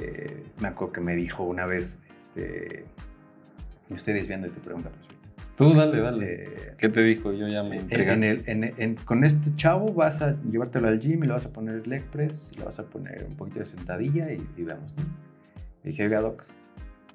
Eh, 0.00 0.42
me 0.60 0.68
acuerdo 0.68 0.92
que 0.92 1.00
me 1.00 1.14
dijo 1.16 1.44
una 1.44 1.66
vez, 1.66 2.00
este, 2.12 2.84
me 3.88 3.96
estoy 3.96 4.14
desviando 4.14 4.48
de 4.48 4.52
tu 4.54 4.60
pregunta. 4.60 4.90
Tú 5.56 5.72
dale, 5.72 6.00
dale. 6.00 6.32
Eh, 6.34 6.72
¿Qué 6.76 6.88
te 6.88 7.00
dijo? 7.02 7.32
Yo 7.32 7.46
ya 7.46 7.62
me 7.62 7.76
en- 7.76 7.82
entregaste. 7.82 8.50
en 8.50 8.64
el- 8.64 8.70
en- 8.70 8.80
en- 8.82 8.94
con 8.96 9.22
este 9.24 9.54
chavo 9.54 9.92
vas 9.92 10.20
a 10.20 10.36
llevártelo 10.42 10.88
al 10.88 10.98
gym 10.98 11.22
y 11.22 11.26
le 11.28 11.32
vas 11.32 11.46
a 11.46 11.52
poner 11.52 11.76
el 11.76 11.88
leg 11.88 12.02
press, 12.06 12.50
y 12.54 12.58
le 12.58 12.64
vas 12.64 12.80
a 12.80 12.84
poner 12.90 13.24
un 13.28 13.36
poquito 13.36 13.60
de 13.60 13.66
sentadilla 13.66 14.32
y, 14.32 14.44
y 14.56 14.62
vemos, 14.64 14.92
¿no? 14.96 15.04
Le 15.84 15.90
dije, 15.90 16.04
oiga, 16.06 16.20
doc, 16.22 16.42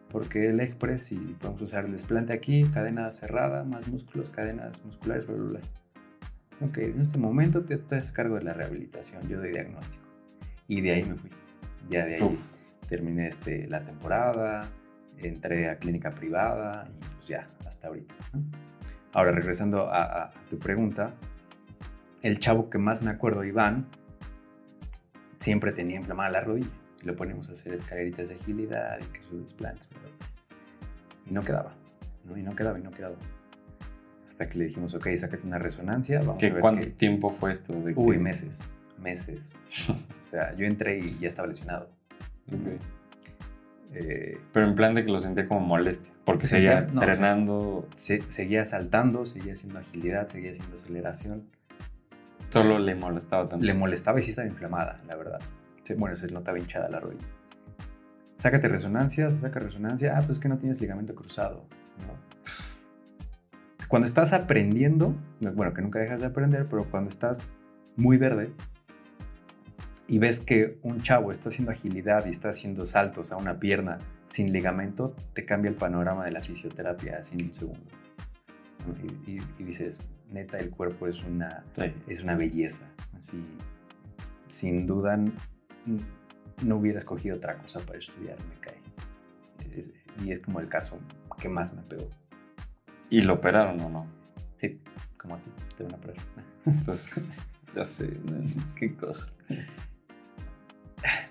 ¿por 0.09 0.29
qué 0.29 0.53
leg 0.53 0.75
press 0.77 1.11
y 1.11 1.17
podemos 1.17 1.61
usar 1.63 1.85
el 1.85 1.91
desplante 1.91 2.31
aquí, 2.31 2.63
cadena 2.73 3.11
cerrada, 3.11 3.63
más 3.65 3.87
músculos, 3.89 4.29
cadenas 4.29 4.85
musculares, 4.85 5.27
bla, 5.27 5.35
bla, 5.35 5.45
bla? 5.49 5.59
Ok, 6.61 6.77
en 6.77 7.01
este 7.01 7.17
momento 7.17 7.63
te 7.63 7.73
haces 7.75 8.11
cargo 8.11 8.35
de 8.35 8.43
la 8.43 8.53
rehabilitación, 8.53 9.21
yo 9.27 9.41
de 9.41 9.49
diagnóstico. 9.49 10.03
Y 10.69 10.79
de 10.81 10.91
ahí 10.91 11.03
me 11.03 11.15
fui. 11.15 11.29
Ya 11.89 12.05
de 12.05 12.15
ahí 12.15 12.21
Uf. 12.21 12.39
Terminé 12.89 13.27
este, 13.27 13.67
la 13.67 13.81
temporada, 13.83 14.61
entré 15.17 15.69
a 15.69 15.77
clínica 15.77 16.11
privada 16.11 16.87
y 16.89 16.99
pues 17.15 17.27
ya, 17.27 17.47
hasta 17.67 17.87
ahorita. 17.87 18.13
¿no? 18.33 18.41
Ahora, 19.13 19.31
regresando 19.31 19.87
a, 19.89 20.03
a- 20.03 20.23
a 20.25 20.31
tu 20.49 20.57
pregunta, 20.59 21.13
el 22.21 22.39
chavo 22.39 22.69
que 22.69 22.77
más 22.77 23.01
me 23.01 23.11
acuerdo, 23.11 23.43
Iván, 23.43 23.85
siempre 25.37 25.71
tenía 25.71 25.97
inflamada 25.97 26.29
la 26.31 26.41
rodilla. 26.41 26.69
Y 27.01 27.05
lo 27.05 27.15
ponemos 27.15 27.49
a 27.49 27.53
hacer 27.53 27.73
escaleritas 27.73 28.27
de 28.29 28.35
agilidad 28.35 28.99
y 28.99 29.05
que 29.05 29.21
bla, 29.57 29.71
bla. 29.71 29.79
Y 31.29 31.31
no 31.33 31.41
quedaba, 31.41 31.71
¿no? 32.25 32.37
Y 32.37 32.43
no 32.43 32.53
quedaba, 32.55 32.77
y 32.77 32.81
no 32.81 32.91
quedaba. 32.91 33.15
Hasta 34.27 34.49
que 34.49 34.57
le 34.57 34.65
dijimos, 34.65 34.93
ok, 34.93 35.07
sácate 35.17 35.47
una 35.47 35.59
resonancia, 35.59 36.19
vamos 36.19 36.35
a 36.35 36.37
¿Qué, 36.39 36.49
ver 36.51 36.61
¿Cuánto 36.61 36.81
qué- 36.87 36.91
tiempo 36.93 37.29
fue 37.29 37.51
esto? 37.53 37.73
De 37.73 37.93
Uy, 37.95 38.15
que- 38.17 38.21
meses, 38.21 38.59
meses. 39.01 39.55
o 39.89 40.29
sea, 40.29 40.53
yo 40.55 40.65
entré 40.65 40.99
y 40.99 41.17
ya 41.19 41.29
estaba 41.29 41.47
lesionado. 41.47 41.89
Eh, 43.93 44.39
Pero 44.53 44.67
en 44.67 44.75
plan 44.75 44.93
de 44.93 45.03
que 45.03 45.11
lo 45.11 45.19
sentía 45.19 45.47
como 45.47 45.61
molestia. 45.61 46.13
Porque 46.25 46.45
Sí, 46.45 46.55
seguía 46.57 46.81
no, 46.81 46.93
entrenando. 47.01 47.87
se- 47.95 48.21
seguía 48.31 48.65
saltando, 48.65 49.25
seguía 49.25 49.53
haciendo 49.53 49.79
agilidad, 49.79 50.27
seguía 50.27 50.51
haciendo 50.51 50.75
aceleración. 50.77 51.43
Solo 52.49 52.77
le 52.79 52.95
molestaba 52.95 53.47
tanto. 53.49 53.65
Le 53.65 53.73
molestaba 53.73 54.19
y 54.19 54.23
sí 54.23 54.29
estaba 54.31 54.47
inflamada, 54.47 54.99
la 55.07 55.15
verdad. 55.15 55.39
Se- 55.83 55.95
bueno, 55.95 56.15
se 56.15 56.27
notaba 56.27 56.59
hinchada 56.59 56.89
la 56.89 56.99
rodilla. 56.99 57.25
Sácate 58.35 58.67
resonancia, 58.67 59.29
se 59.31 59.39
saca 59.39 59.59
resonancia. 59.59 60.13
Ah, 60.15 60.19
pues 60.19 60.31
es 60.37 60.39
que 60.39 60.49
no 60.49 60.57
tienes 60.57 60.79
ligamento 60.79 61.13
cruzado. 61.15 61.65
¿no? 62.07 62.29
Cuando 63.87 64.05
estás 64.05 64.33
aprendiendo, 64.33 65.15
bueno, 65.55 65.73
que 65.73 65.81
nunca 65.81 65.99
dejas 65.99 66.19
de 66.21 66.27
aprender, 66.27 66.67
pero 66.69 66.85
cuando 66.85 67.09
estás 67.09 67.53
muy 67.97 68.17
verde 68.17 68.51
y 70.09 70.17
ves 70.19 70.39
que 70.41 70.79
un 70.83 71.01
chavo 71.01 71.31
está 71.31 71.49
haciendo 71.49 71.71
agilidad 71.71 72.25
y 72.25 72.29
está 72.31 72.49
haciendo 72.49 72.85
saltos 72.85 73.31
a 73.31 73.37
una 73.37 73.59
pierna 73.59 73.99
sin 74.27 74.51
ligamento, 74.51 75.15
te 75.33 75.45
cambia 75.45 75.69
el 75.69 75.75
panorama 75.75 76.25
de 76.25 76.31
la 76.31 76.39
fisioterapia 76.41 77.17
así 77.19 77.35
en 77.39 77.47
un 77.47 77.53
segundo. 77.53 77.85
Y, 79.25 79.31
y- 79.33 79.41
y 79.59 79.63
dices, 79.63 80.09
neta, 80.31 80.57
el 80.57 80.69
cuerpo 80.71 81.07
es 81.07 81.23
una, 81.23 81.63
Sí. 81.75 81.93
es 82.07 82.23
una 82.23 82.35
belleza. 82.35 82.85
Así, 83.15 83.41
sin 84.47 84.87
duda, 84.87 85.17
no 86.65 86.75
hubiera 86.77 86.99
escogido 86.99 87.35
otra 87.37 87.57
cosa 87.57 87.79
para 87.81 87.99
estudiar, 87.99 88.37
me 88.49 88.59
cae. 88.61 88.81
Es- 89.75 89.93
y 90.23 90.31
es 90.31 90.39
como 90.39 90.59
el 90.59 90.67
caso 90.69 90.99
que 91.39 91.49
más 91.49 91.73
me 91.73 91.81
pegó. 91.83 92.09
¿Y 93.09 93.21
lo 93.21 93.35
operaron 93.35 93.79
o 93.81 93.89
no? 93.89 94.07
Sí, 94.55 94.81
como 95.17 95.35
a 95.35 95.39
ti, 95.39 95.51
te 95.77 95.83
van 95.83 95.93
a 95.93 95.97
operar. 95.97 96.23
Pues 96.85 97.29
ya 97.75 97.85
sé, 97.85 98.09
qué 98.75 98.95
cosa. 98.95 99.31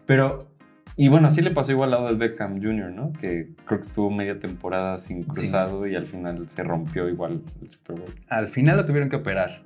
Pero 0.09 0.49
Y 0.97 1.09
bueno, 1.09 1.29
así 1.29 1.43
le 1.43 1.51
pasó 1.51 1.71
igual 1.71 1.93
al 1.93 2.01
lado 2.01 2.07
del 2.07 2.17
Beckham 2.17 2.61
Jr., 2.61 2.91
¿no? 2.91 3.13
Que 3.13 3.51
creo 3.67 3.79
que 3.79 3.87
estuvo 3.87 4.11
media 4.11 4.41
temporada 4.41 4.99
sin 4.99 5.23
cruzado 5.23 5.87
y 5.87 5.95
al 5.95 6.07
final 6.07 6.49
se 6.49 6.65
rompió 6.65 7.09
igual 7.09 7.43
el 7.63 7.71
Super 7.71 8.01
Bowl. 8.01 8.15
al 8.29 8.49
final 8.49 8.79
lo 8.79 8.85
tuvieron 8.85 9.11
que 9.11 9.17
operar, 9.17 9.63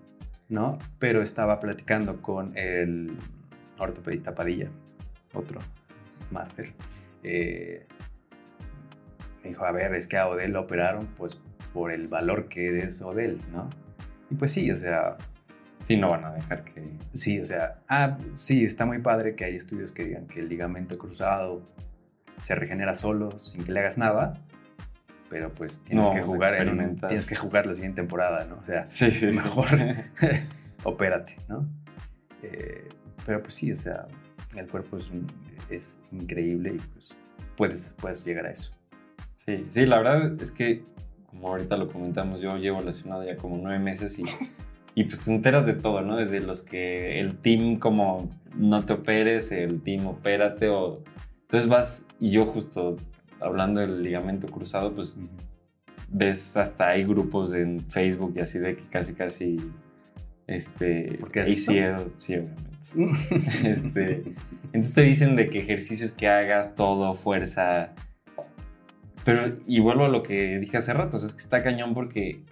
¿no? 0.51 0.79
Pero 0.99 1.23
estaba 1.23 1.59
platicando 1.61 2.21
con 2.21 2.55
el 2.59 3.13
ortopedista 3.79 4.35
Padilla, 4.35 4.69
otro 5.33 5.61
máster. 6.33 6.75
Eh, 7.23 7.87
me 9.43 9.51
dijo, 9.51 9.65
a 9.65 9.73
ver, 9.73 9.95
es 9.95 10.09
que 10.09 10.19
a 10.19 10.27
Odell 10.27 10.53
lo 10.53 10.63
operaron 10.63 11.07
pues 11.17 11.41
por 11.73 11.93
el 11.93 12.09
valor 12.09 12.49
que 12.49 12.79
es 12.79 13.01
Odell, 13.01 13.39
¿no? 13.53 13.71
Y 14.29 14.35
pues 14.35 14.51
sí, 14.51 14.71
o 14.71 14.77
sea, 14.77 15.17
Sí, 15.85 15.97
no 15.97 16.11
van 16.11 16.25
a 16.25 16.33
dejar 16.33 16.65
que... 16.65 16.83
sí, 17.15 17.41
o 17.41 17.45
sea, 17.47 17.81
ah, 17.89 18.17
sí, 18.35 18.65
está 18.65 18.87
muy 18.87 18.99
padre 18.99 19.35
que 19.35 19.45
hay 19.45 19.57
estudios 19.57 19.91
que 19.93 20.05
digan 20.05 20.27
que 20.27 20.41
el 20.41 20.49
ligamento 20.49 20.97
cruzado 20.99 21.63
se 22.43 22.55
regenera 22.55 22.95
solo 22.95 23.39
sin 23.39 23.65
que 23.65 23.73
le 23.73 23.81
hagas 23.81 23.99
nada, 23.99 24.35
pero 25.29 25.51
pues 25.53 25.83
tienes 25.85 26.07
No 26.07 26.13
que 26.13 26.19
a 26.21 26.27
jugar 26.27 26.55
en 26.57 26.69
un- 26.81 26.97
tienes 27.01 27.27
que 27.27 27.35
jugar 27.37 27.67
la 27.67 27.75
siguiente 27.75 28.01
temporada, 28.03 28.45
¿no? 28.45 28.57
O 28.57 28.65
sea, 28.65 28.87
Sí, 28.89 29.11
sí, 29.11 29.31
sí. 29.33 29.37
mejor 29.37 29.67
opérate, 30.85 31.37
¿no? 31.49 31.67
Eh, 32.43 32.89
pero 33.27 33.41
pues 33.43 33.55
sí, 33.55 33.73
o 33.73 33.77
sea, 33.77 34.07
el 34.57 34.67
cuerpo 34.69 34.97
es, 34.97 35.11
un- 35.11 35.27
es 35.71 36.01
increíble 36.13 36.75
y 36.75 36.79
pues 36.79 37.17
puedes, 37.57 37.95
puedes 38.01 38.25
llegar 38.25 38.47
a 38.47 38.51
eso. 38.51 38.73
Sí, 39.37 39.67
sí, 39.71 39.87
la 39.87 39.99
verdad 39.99 40.41
es 40.41 40.53
que, 40.53 40.85
como 41.27 41.49
ahorita 41.49 41.77
lo 41.77 41.89
comentamos, 41.91 42.41
yo 42.41 42.57
llevo 42.57 42.81
lesionado 42.83 43.25
ya 43.25 43.37
como 43.37 43.57
nueve 43.57 43.79
meses 43.79 44.19
y, 44.19 44.23
y 44.95 45.05
pues 45.05 45.21
te 45.21 45.35
enteras 45.35 45.67
de 45.67 45.75
todo, 45.75 46.03
¿no? 46.03 46.17
Desde 46.17 46.41
los 46.41 46.63
que 46.63 47.21
el 47.21 47.37
team 47.37 47.79
como 47.79 48.31
no 48.57 48.85
te 48.85 48.93
operes, 48.93 49.53
el 49.53 49.81
team 49.83 50.07
opérate 50.07 50.69
o... 50.69 51.03
Entonces 51.43 51.69
vas, 51.69 52.09
y 52.21 52.31
yo 52.31 52.47
justo 52.47 52.97
hablando 53.41 53.81
del 53.81 54.03
ligamento 54.03 54.47
cruzado, 54.49 54.95
pues 54.95 55.21
ves 56.09 56.57
hasta 56.57 56.89
hay 56.91 57.05
grupos 57.05 57.53
en 57.55 57.81
Facebook 57.81 58.35
y 58.37 58.41
así 58.41 58.59
de 58.59 58.77
que 58.77 58.85
casi 58.85 59.15
casi, 59.15 59.57
este. 60.47 61.19
ACL, 61.23 62.11
sí, 62.17 62.35
obviamente. 62.35 62.73
este, 63.69 64.23
entonces 64.67 64.95
te 64.95 65.03
dicen 65.03 65.35
de 65.35 65.49
que 65.49 65.61
ejercicios 65.61 66.13
que 66.13 66.29
hagas, 66.29 66.75
todo, 66.75 67.15
fuerza. 67.15 67.95
Pero, 69.25 69.57
y 69.67 69.81
vuelvo 69.81 70.05
a 70.05 70.09
lo 70.09 70.23
que 70.23 70.59
dije 70.59 70.77
hace 70.77 70.93
rato, 70.93 71.17
es 71.17 71.33
que 71.33 71.39
está 71.39 71.63
cañón 71.63 71.95
porque 71.95 72.43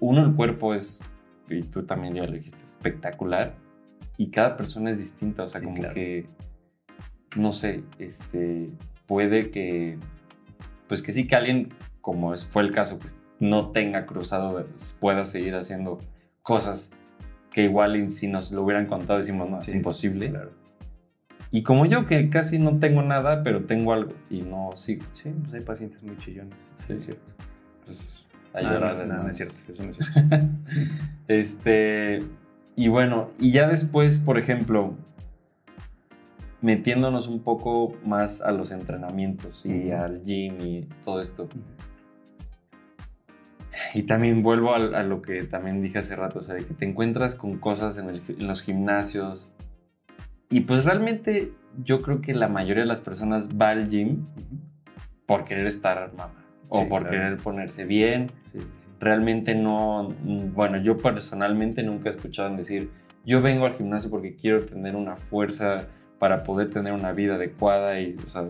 uno, 0.00 0.24
el 0.24 0.34
cuerpo 0.34 0.74
es, 0.74 1.00
y 1.48 1.62
tú 1.62 1.84
también 1.84 2.14
ya 2.14 2.24
lo 2.26 2.32
dijiste, 2.32 2.62
espectacular. 2.64 3.54
Y 4.16 4.30
cada 4.30 4.56
persona 4.56 4.90
es 4.90 4.98
distinta, 4.98 5.42
o 5.44 5.48
sea, 5.48 5.60
Sí, 5.60 5.66
como 5.66 5.78
claro. 5.78 5.94
que, 5.94 6.26
no 7.36 7.52
sé, 7.52 7.82
este, 7.98 8.70
puede 9.06 9.50
que, 9.50 9.98
pues 10.88 11.02
que 11.02 11.12
sí 11.12 11.26
que 11.26 11.36
alguien, 11.36 11.68
como 12.00 12.32
es- 12.34 12.44
fue 12.46 12.62
el 12.62 12.72
caso, 12.72 12.98
que 12.98 13.06
no 13.40 13.70
tenga 13.72 14.06
cruzado, 14.06 14.64
pueda 15.00 15.24
seguir 15.24 15.54
haciendo 15.54 15.98
cosas 16.42 16.92
que 17.52 17.62
igual 17.64 18.10
si 18.12 18.28
nos 18.28 18.52
lo 18.52 18.62
hubieran 18.62 18.86
contado 18.86 19.18
decimos, 19.18 19.48
no, 19.50 19.58
es 19.58 19.66
Sí, 19.66 19.72
imposible. 19.72 20.30
Claro. 20.30 20.50
Y 21.50 21.62
como 21.62 21.86
yo 21.86 22.06
que 22.06 22.28
casi 22.28 22.58
no 22.58 22.78
tengo 22.78 23.02
nada, 23.02 23.42
pero 23.42 23.64
tengo 23.64 23.92
algo 23.92 24.12
y 24.30 24.42
no 24.42 24.72
sigo. 24.76 25.04
Sí, 25.12 25.30
pues 25.42 25.54
hay 25.54 25.60
pacientes 25.60 26.02
muy 26.02 26.16
chillones. 26.18 26.70
Sí. 26.76 26.94
es 26.94 27.04
cierto. 27.04 27.32
Pues, 27.84 28.24
a 28.56 28.62
No, 28.62 28.72
llorar, 28.72 28.96
no, 28.96 29.04
no, 29.06 29.14
¿no? 29.18 29.22
no 29.24 29.30
es 29.30 29.36
cierto, 29.36 29.54
eso 29.68 29.84
no 29.84 29.90
es 29.90 29.96
cierto. 29.98 30.46
Este, 31.28 32.22
y 32.76 32.88
bueno, 32.88 33.30
y 33.38 33.50
ya 33.50 33.68
después, 33.68 34.18
por 34.18 34.38
ejemplo, 34.38 34.94
metiéndonos 36.62 37.26
un 37.28 37.40
poco 37.40 37.94
más 38.04 38.40
a 38.42 38.52
los 38.52 38.70
entrenamientos 38.70 39.66
y 39.66 39.90
al 39.90 40.22
gym 40.24 40.60
y 40.60 40.88
todo 41.04 41.20
esto. 41.20 41.48
Y 43.92 44.04
también 44.04 44.42
vuelvo 44.42 44.74
a, 44.74 44.78
lo 45.02 45.20
que 45.22 45.42
también 45.44 45.82
dije 45.82 45.98
hace 45.98 46.16
rato, 46.16 46.38
o 46.38 46.42
sea, 46.42 46.54
de 46.54 46.64
que 46.64 46.74
te 46.74 46.84
encuentras 46.86 47.34
con 47.34 47.58
cosas 47.58 47.98
en, 47.98 48.08
el- 48.08 48.22
en 48.28 48.46
los 48.46 48.62
gimnasios. 48.62 49.52
Y 50.48 50.60
pues 50.60 50.84
realmente 50.84 51.52
yo 51.84 52.00
creo 52.00 52.20
que 52.20 52.34
la 52.34 52.48
mayoría 52.48 52.84
de 52.84 52.88
las 52.88 53.00
personas 53.00 53.50
va 53.50 53.70
al 53.70 53.88
gym 53.90 54.24
por 55.26 55.44
querer 55.44 55.66
estar 55.66 56.12
mamá 56.14 56.45
o 56.68 56.80
Sí, 56.80 56.86
por 56.88 57.02
claro. 57.02 57.10
querer 57.16 57.36
ponerse 57.38 57.84
bien. 57.84 58.30
Sí, 58.52 58.60
sí. 58.60 58.66
Realmente 59.00 59.54
no, 59.54 60.14
bueno, 60.54 60.78
yo 60.78 60.96
personalmente 60.96 61.82
nunca 61.82 62.08
he 62.08 62.10
escuchado 62.10 62.48
en 62.48 62.56
decir, 62.56 62.90
yo 63.24 63.42
vengo 63.42 63.66
al 63.66 63.74
gimnasio 63.74 64.10
porque 64.10 64.34
quiero 64.34 64.64
tener 64.64 64.96
una 64.96 65.16
fuerza 65.16 65.86
para 66.18 66.44
poder 66.44 66.70
tener 66.70 66.92
una 66.92 67.12
vida 67.12 67.34
adecuada 67.34 68.00
y, 68.00 68.16
o 68.24 68.28
sea, 68.28 68.44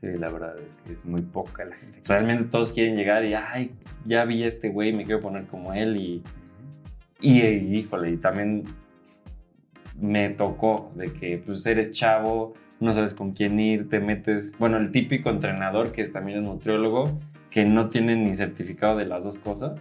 Sí, 0.00 0.08
la 0.18 0.30
verdad 0.30 0.54
es 0.58 0.74
que 0.84 0.92
es 0.92 1.04
muy 1.06 1.22
poca 1.22 1.64
la 1.64 1.76
gente. 1.76 2.02
realmente 2.06 2.44
todos 2.44 2.72
quieren 2.72 2.94
llegar 2.94 3.24
y, 3.24 3.32
ay, 3.32 3.72
ya 4.04 4.24
vi 4.26 4.42
a 4.42 4.46
este 4.48 4.68
güey, 4.68 4.92
me 4.92 5.04
quiero 5.04 5.20
poner 5.22 5.46
como 5.46 5.72
él 5.72 5.96
y, 5.96 6.22
y, 7.22 7.40
eh, 7.40 7.54
híjole, 7.54 8.10
y 8.10 8.16
también 8.18 8.64
me 9.98 10.28
tocó 10.30 10.92
de 10.94 11.12
que 11.12 11.38
pues 11.38 11.64
eres 11.66 11.92
chavo, 11.92 12.52
no 12.80 12.92
sabes 12.92 13.14
con 13.14 13.32
quién 13.32 13.58
ir, 13.60 13.88
te 13.88 14.00
metes, 14.00 14.58
bueno, 14.58 14.76
el 14.76 14.90
típico 14.90 15.30
entrenador 15.30 15.92
que 15.92 16.02
es 16.02 16.12
también 16.12 16.38
es 16.42 16.50
nutriólogo, 16.50 17.18
que 17.54 17.64
no 17.64 17.88
tiene 17.88 18.16
ni 18.16 18.36
certificado 18.36 18.96
de 18.96 19.04
las 19.04 19.22
dos 19.22 19.38
cosas, 19.38 19.78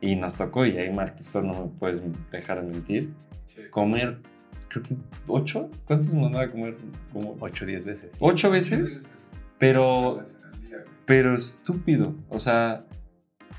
y 0.00 0.16
nos 0.16 0.34
tocó, 0.34 0.66
y 0.66 0.76
ahí 0.76 0.92
Marquito 0.92 1.40
no 1.40 1.52
me 1.52 1.68
puedes 1.78 2.02
dejar 2.32 2.64
de 2.64 2.68
mentir, 2.72 3.12
Sí. 3.44 3.60
comer, 3.70 4.18
creo 4.66 4.82
que 4.82 4.96
ocho, 5.28 5.70
¿cuántas 5.84 6.12
nos 6.12 6.20
mandaba 6.24 6.46
a 6.46 6.50
comer? 6.50 6.76
Como 7.12 7.36
8 7.38 7.64
o 7.64 7.68
10 7.68 7.84
veces. 7.84 8.16
ocho 8.18 8.50
veces, 8.50 9.08
pero 9.58 10.24
pero 11.04 11.32
estúpido. 11.34 12.14
O 12.28 12.40
sea, 12.40 12.84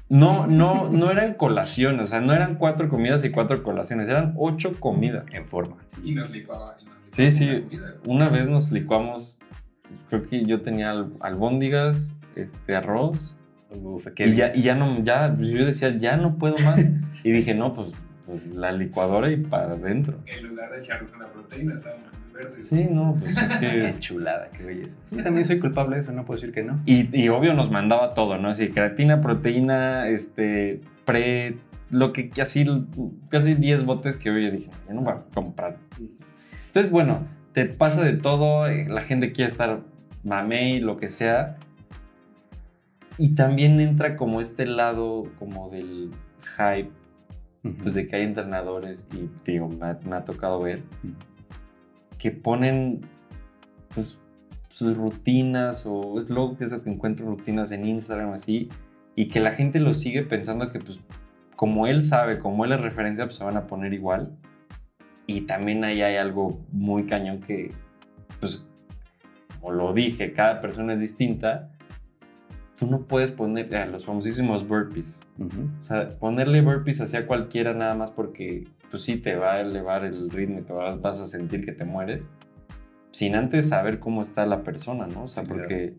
no, 0.10 0.46
no, 0.48 0.89
no 0.89 1.10
eran 1.10 1.34
colaciones, 1.36 2.01
o 2.01 2.08
sea, 2.08 2.20
no 2.20 2.34
eran 2.34 2.55
cuatro 2.55 2.89
comidas 2.89 3.24
y 3.24 3.29
cuatro 3.32 3.63
colaciones, 3.63 4.10
eran 4.10 4.34
ocho 4.38 4.77
comidas. 4.79 5.24
En 5.32 5.46
forma, 5.48 5.77
sí. 5.86 6.01
Y 6.03 6.12
nos 6.15 6.29
licuaba. 6.32 6.75
y 6.82 6.86
nos 6.86 6.96
licuaba 6.96 7.12
Sí, 7.12 7.32
sí. 7.32 7.65
Una 8.05 8.27
vez 8.27 8.50
nos 8.50 8.72
licuamos, 8.74 9.39
creo 10.10 10.27
que 10.27 10.43
yo 10.46 10.62
tenía 10.63 10.91
al- 10.91 11.13
albóndigas, 11.22 12.15
este, 12.36 12.75
arroz, 12.75 13.38
Uf, 13.82 14.08
y 14.18 14.36
ya, 14.36 14.51
y 14.53 14.62
ya 14.62 14.75
no, 14.75 15.03
ya, 15.03 15.34
pues, 15.36 15.50
yo 15.50 15.65
decía, 15.65 15.89
ya 15.98 16.18
no 16.18 16.38
puedo 16.38 16.58
más. 16.60 16.91
Y 17.24 17.32
dije, 17.32 17.54
no, 17.54 17.74
pues, 17.74 17.91
pues, 18.26 18.56
la 18.56 18.71
licuadora 18.71 19.32
y 19.32 19.38
para 19.38 19.71
adentro. 19.71 20.19
En 20.26 20.47
lugar 20.47 20.71
de 20.71 20.80
echarnos 20.80 21.12
una 21.15 21.28
proteína, 21.28 21.76
estábamos 21.76 22.04
muy 22.04 22.34
verdes. 22.43 22.67
Sí, 22.67 22.88
no, 22.89 23.15
pues 23.19 23.38
es 23.38 23.54
que... 23.56 23.67
Qué 23.93 24.00
chulada, 24.00 24.50
qué 24.56 24.63
belleza. 24.63 24.97
Sí, 25.10 25.17
también 25.17 25.45
soy 25.45 25.60
culpable 25.60 25.95
de 25.95 26.02
eso, 26.02 26.12
no 26.12 26.26
puedo 26.26 26.39
decir 26.39 26.54
que 26.54 26.63
no. 26.63 26.82
Y, 26.86 27.17
y 27.17 27.30
obvio 27.30 27.54
nos 27.54 27.71
mandaba 27.71 28.13
todo, 28.13 28.38
¿no? 28.38 28.50
Así, 28.50 28.69
creatina, 28.69 29.21
proteína, 29.21 30.08
este, 30.10 30.82
pre, 31.06 31.56
lo 31.89 32.12
que 32.12 32.32
así, 32.41 32.65
casi 33.30 33.54
10 33.54 33.86
botes 33.86 34.15
que 34.15 34.32
hoy 34.32 34.45
yo 34.45 34.52
dije, 34.52 34.69
ya 34.88 34.93
no 34.93 35.02
voy 35.02 35.13
a 35.13 35.17
comprar. 35.34 35.78
Entonces, 36.67 36.91
bueno, 36.91 37.19
te 37.54 37.65
pasa 37.65 38.04
de 38.04 38.13
todo, 38.13 38.67
eh, 38.67 38.88
la 38.89 39.02
gente 39.02 39.32
quiere 39.32 39.50
estar 39.50 39.82
mamey, 40.24 40.80
lo 40.80 40.97
que 40.97 41.08
sea. 41.10 41.58
Y 43.17 43.36
también 43.36 43.80
entra 43.80 44.15
como 44.17 44.41
este 44.41 44.65
lado 44.65 45.26
como 45.39 45.69
del 45.69 46.12
hype, 46.58 46.91
pues 47.82 47.93
de 47.93 48.08
que 48.08 48.15
hay 48.15 48.23
entrenadores, 48.23 49.08
y 49.13 49.30
digo, 49.45 49.69
me 49.69 49.86
ha, 49.86 49.99
me 50.06 50.15
ha 50.15 50.26
tocado 50.26 50.60
ver, 50.62 50.84
que 52.17 52.32
ponen 52.32 53.02
pues, 53.93 54.17
sus 54.69 54.97
rutinas 54.97 55.86
o 55.86 56.19
es 56.19 56.30
luego 56.30 56.58
que 56.58 56.65
eso 56.65 56.84
que 56.84 56.89
encuentro 56.89 57.28
rutinas 57.28 57.71
en 57.71 57.86
Instagram 57.86 58.32
así 58.32 58.69
y 59.15 59.28
que 59.28 59.39
la 59.39 59.52
gente 59.52 59.80
lo 59.80 59.93
sigue 59.93 60.23
pensando 60.23 60.71
que 60.71 60.80
pues 60.80 60.99
como 61.56 61.88
él 61.88 62.04
sabe, 62.04 62.39
como 62.39 62.65
él 62.65 62.73
es 62.73 62.82
referencia, 62.82 63.26
pues 63.26 63.38
se 63.38 63.43
van 63.43 63.58
a 63.58 63.67
poner 63.67 63.93
igual. 63.93 64.36
Y 65.28 65.41
también 65.41 65.84
ahí 65.84 66.02
hay 66.02 66.17
algo 66.17 66.60
muy 66.71 67.06
cañón 67.06 67.39
que, 67.39 67.69
pues, 68.39 68.67
como 69.60 69.71
lo 69.71 69.93
dije, 69.93 70.34
cada 70.34 70.60
persona 70.60 70.93
es 70.93 70.99
distinta. 70.99 71.71
Tú 72.84 72.89
no 72.91 73.04
puedes 73.04 73.32
poner 73.32 73.74
a 73.78 73.86
los 73.86 74.04
famosísimos 74.04 74.67
burpees. 74.67 75.22
O 75.39 75.82
sea, 75.82 76.10
ponerle 76.10 76.62
burpees 76.62 77.00
hacia 77.00 77.26
cualquiera 77.28 77.74
nada 77.74 77.96
más 77.96 78.12
porque, 78.12 78.67
pues 78.91 79.04
sí, 79.04 79.15
te 79.15 79.36
va 79.38 79.54
a 79.54 79.62
elevar 79.62 80.04
el 80.04 80.30
ritmo 80.30 80.63
te 80.63 80.74
vas, 80.74 81.00
vas 81.00 81.22
a 81.22 81.28
sentir 81.28 81.63
que 81.63 81.72
te 81.72 81.86
mueres. 81.86 82.24
Sin 83.12 83.36
antes 83.36 83.69
saber 83.69 84.00
cómo 84.00 84.22
está 84.22 84.46
la 84.46 84.63
persona, 84.63 85.08
¿no? 85.08 85.24
O 85.24 85.28
sea, 85.28 85.43
Sí, 85.43 85.50
porque 85.50 85.93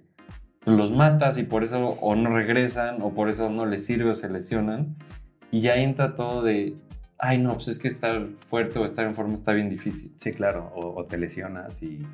los 0.67 0.91
matas 0.95 1.39
y 1.39 1.45
por 1.45 1.65
eso 1.65 1.87
o 2.03 2.15
no 2.17 2.29
regresan 2.35 3.01
o 3.01 3.15
por 3.15 3.31
eso 3.31 3.49
no 3.49 3.65
les 3.65 3.87
sirve 3.87 4.11
o 4.11 4.15
se 4.15 4.29
lesionan. 4.29 4.95
Y 5.51 5.63
ya 5.63 5.77
entra 5.77 6.15
todo 6.17 6.43
de, 6.43 6.77
ay, 7.17 7.39
no, 7.39 7.55
pues 7.55 7.69
es 7.69 7.79
que 7.79 7.89
estar 7.89 8.27
fuerte 8.51 8.79
o 8.79 8.85
estar 8.85 9.07
en 9.07 9.15
forma 9.15 9.33
está 9.33 9.55
bien 9.55 9.71
difícil. 9.71 10.13
Sí, 10.17 10.33
claro, 10.33 10.71
o, 10.75 11.01
o 11.01 11.05
te 11.07 11.17
lesionas 11.17 11.83
y 11.83 12.07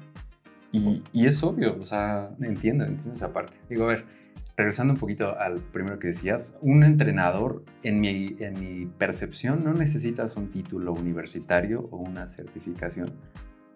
Y, 0.72 1.02
y 1.12 1.26
es 1.26 1.42
obvio, 1.42 1.76
o 1.80 1.84
sea, 1.84 2.30
entiendo, 2.40 2.84
entiendo 2.84 3.14
esa 3.14 3.32
parte. 3.32 3.56
Digo, 3.68 3.84
a 3.84 3.88
ver, 3.88 4.19
regresando 4.56 4.92
un 4.94 5.00
poquito 5.00 5.38
al 5.38 5.54
primero 5.60 5.98
que 5.98 6.08
decías, 6.08 6.58
un 6.60 6.84
entrenador, 6.84 7.64
en 7.82 8.00
mi, 8.00 8.36
en 8.40 8.54
mi 8.60 8.86
percepción, 8.86 9.64
no 9.64 9.72
necesitas 9.72 10.36
un 10.36 10.50
título 10.50 10.92
universitario 10.92 11.88
o 11.90 11.96
una 11.96 12.26
certificación 12.26 13.12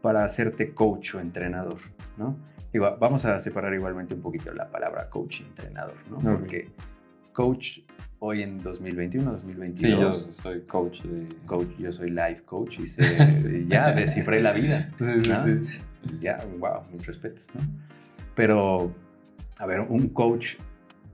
para 0.03 0.23
hacerte 0.25 0.75
coach 0.75 1.15
o 1.15 1.21
entrenador, 1.21 1.79
¿no? 2.19 2.37
Digo, 2.73 2.95
vamos 3.01 3.25
a 3.25 3.41
separar 3.41 3.73
igualmente 3.73 4.15
un 4.15 4.21
poquito 4.21 4.53
la 4.53 4.69
palabra 4.69 5.09
coach 5.09 5.41
y 5.41 5.45
entrenador, 5.45 5.97
¿no? 6.11 6.19
Porque 6.37 6.69
coach 7.33 7.79
hoy 8.19 8.43
en 8.43 8.59
2021, 8.59 9.33
2022, 9.33 10.17
sí, 10.19 10.25
yo 10.27 10.33
soy 10.33 10.61
coach 10.63 11.03
de... 11.03 11.35
coach, 11.47 11.69
yo 11.79 11.93
soy 11.93 12.11
life 12.11 12.43
coach 12.45 12.79
y 12.81 12.87
sé- 12.87 13.65
ya 13.69 13.93
descifré 13.93 14.41
la 14.41 14.53
vida. 14.53 14.91
¿no? 14.99 15.17
Y 16.13 16.19
Ya, 16.21 16.39
wow, 16.59 16.83
mis 16.93 17.07
respetos, 17.07 17.47
¿no? 17.55 17.61
Pero, 18.35 18.93
a 19.59 19.67
ver, 19.67 19.81
un 19.81 20.09
coach 20.09 20.57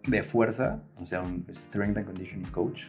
de 0.06 0.22
fuerza, 0.22 0.82
o 1.00 1.06
sea, 1.06 1.22
un 1.22 1.46
strength 1.54 1.98
and 1.98 2.06
conditioning 2.06 2.50
coach, 2.50 2.82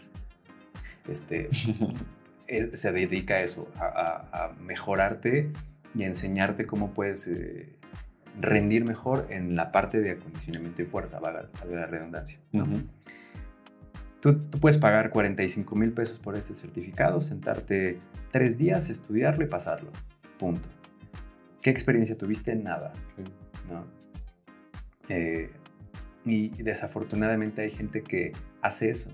este, 1.07 1.49
eh, 2.47 2.71
se 2.73 2.91
dedica 2.91 3.35
a 3.35 3.41
eso, 3.41 3.69
a, 3.77 4.51
mejorarte 4.61 5.51
y 5.93 6.03
a 6.03 6.07
enseñarte 6.07 6.65
cómo 6.65 6.91
puedes 6.93 7.27
eh, 7.27 7.75
rendir 8.39 8.85
mejor 8.85 9.27
en 9.29 9.55
la 9.55 9.71
parte 9.71 9.99
de 9.99 10.11
acondicionamiento 10.11 10.81
y 10.81 10.85
fuerza, 10.85 11.19
valga, 11.19 11.49
la 11.69 11.85
redundancia. 11.85 12.39
¿no? 12.51 12.63
Ujú. 12.63 12.81
Tú, 14.21 14.39
tú 14.39 14.59
puedes 14.59 14.77
pagar 14.77 15.09
45 15.09 15.75
mil 15.75 15.91
pesos 15.91 16.19
por 16.19 16.35
ese 16.35 16.53
certificado, 16.53 17.21
sentarte 17.21 17.97
tres 18.31 18.57
días, 18.57 18.89
estudiarlo 18.89 19.43
y 19.43 19.47
pasarlo. 19.47 19.91
Punto. 20.37 20.69
¿Qué 21.61 21.71
experiencia 21.71 22.17
tuviste? 22.17 22.55
Nada. 22.55 22.93
¿no? 23.69 23.85
Eh, 25.13 25.49
y 26.23 26.49
desafortunadamente 26.63 27.63
hay 27.63 27.71
gente 27.71 28.01
que 28.03 28.31
hace 28.61 28.91
eso. 28.91 29.11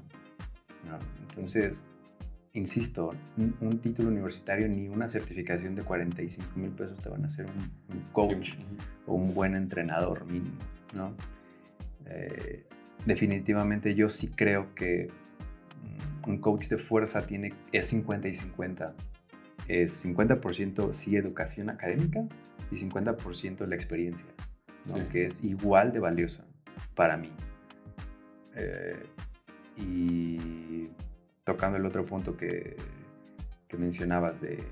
¿no? 0.88 1.00
Entonces, 1.22 1.86
insisto, 2.54 3.14
un, 3.38 3.56
un 3.62 3.80
título 3.80 4.10
universitario 4.10 4.68
ni 4.68 4.88
una 4.90 5.08
certificación 5.08 5.76
de 5.76 5.84
45 5.84 6.48
mil 6.56 6.72
pesos 6.72 7.00
te 7.00 7.10
van 7.10 7.24
a 7.24 7.28
hacer 7.28 7.46
un, 7.46 7.96
un 7.96 8.04
coach 8.12 8.52
Sí. 8.52 8.58
o 9.06 9.14
un 9.16 9.34
buen 9.34 9.56
entrenador 9.56 10.26
mínimo, 10.26 10.58
¿no? 10.94 11.14
Eh, 12.08 12.64
definitivamente 13.06 13.96
yo 13.96 14.10
sí 14.10 14.32
creo 14.36 14.74
que 14.76 15.10
mm, 16.26 16.30
un 16.30 16.38
coach 16.40 16.68
de 16.68 16.78
fuerza 16.78 17.26
tiene, 17.26 17.54
es 17.72 17.88
50 17.88 18.28
y 18.28 18.34
50 18.34 18.94
es 19.68 20.06
50% 20.06 20.94
sí 20.94 21.16
educación 21.18 21.70
académica 21.70 22.22
y 22.72 22.76
50% 22.78 23.66
la 23.68 23.76
experiencia, 23.76 24.28
¿no? 24.88 24.96
Sí. 24.98 25.04
que 25.12 25.26
es 25.26 25.44
igual 25.44 25.92
de 25.92 26.00
valiosa 26.00 26.46
para 26.96 27.18
mí. 27.18 27.32
Eh, 28.56 29.04
y 29.78 30.90
tocando 31.44 31.78
el 31.78 31.86
otro 31.86 32.04
punto 32.06 32.36
que, 32.36 32.76
que 33.68 33.78
mencionabas 33.78 34.42
de, 34.42 34.64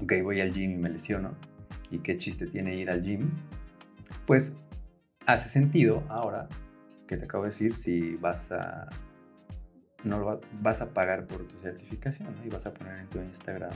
ok, 0.00 0.12
voy 0.22 0.40
al 0.40 0.52
gym 0.52 0.70
y 0.72 0.76
me 0.76 0.88
lesiono, 0.88 1.34
y 1.90 1.98
qué 1.98 2.16
chiste 2.16 2.46
tiene 2.46 2.74
ir 2.76 2.90
al 2.90 3.02
gym, 3.02 3.28
pues 4.26 4.56
hace 5.26 5.48
sentido 5.48 6.02
ahora 6.08 6.48
que 7.08 7.16
te 7.16 7.24
acabo 7.24 7.44
de 7.44 7.50
decir 7.50 7.74
si 7.74 8.14
vas 8.16 8.52
a 8.52 8.88
no 10.04 10.18
lo 10.18 10.26
va- 10.26 10.40
vas 10.62 10.80
a 10.80 10.94
pagar 10.94 11.26
por 11.26 11.46
tu 11.46 11.58
certificación 11.58 12.34
¿no? 12.34 12.44
y 12.44 12.48
vas 12.48 12.64
a 12.66 12.72
poner 12.72 13.00
en 13.00 13.06
tu 13.08 13.18
Instagram 13.20 13.72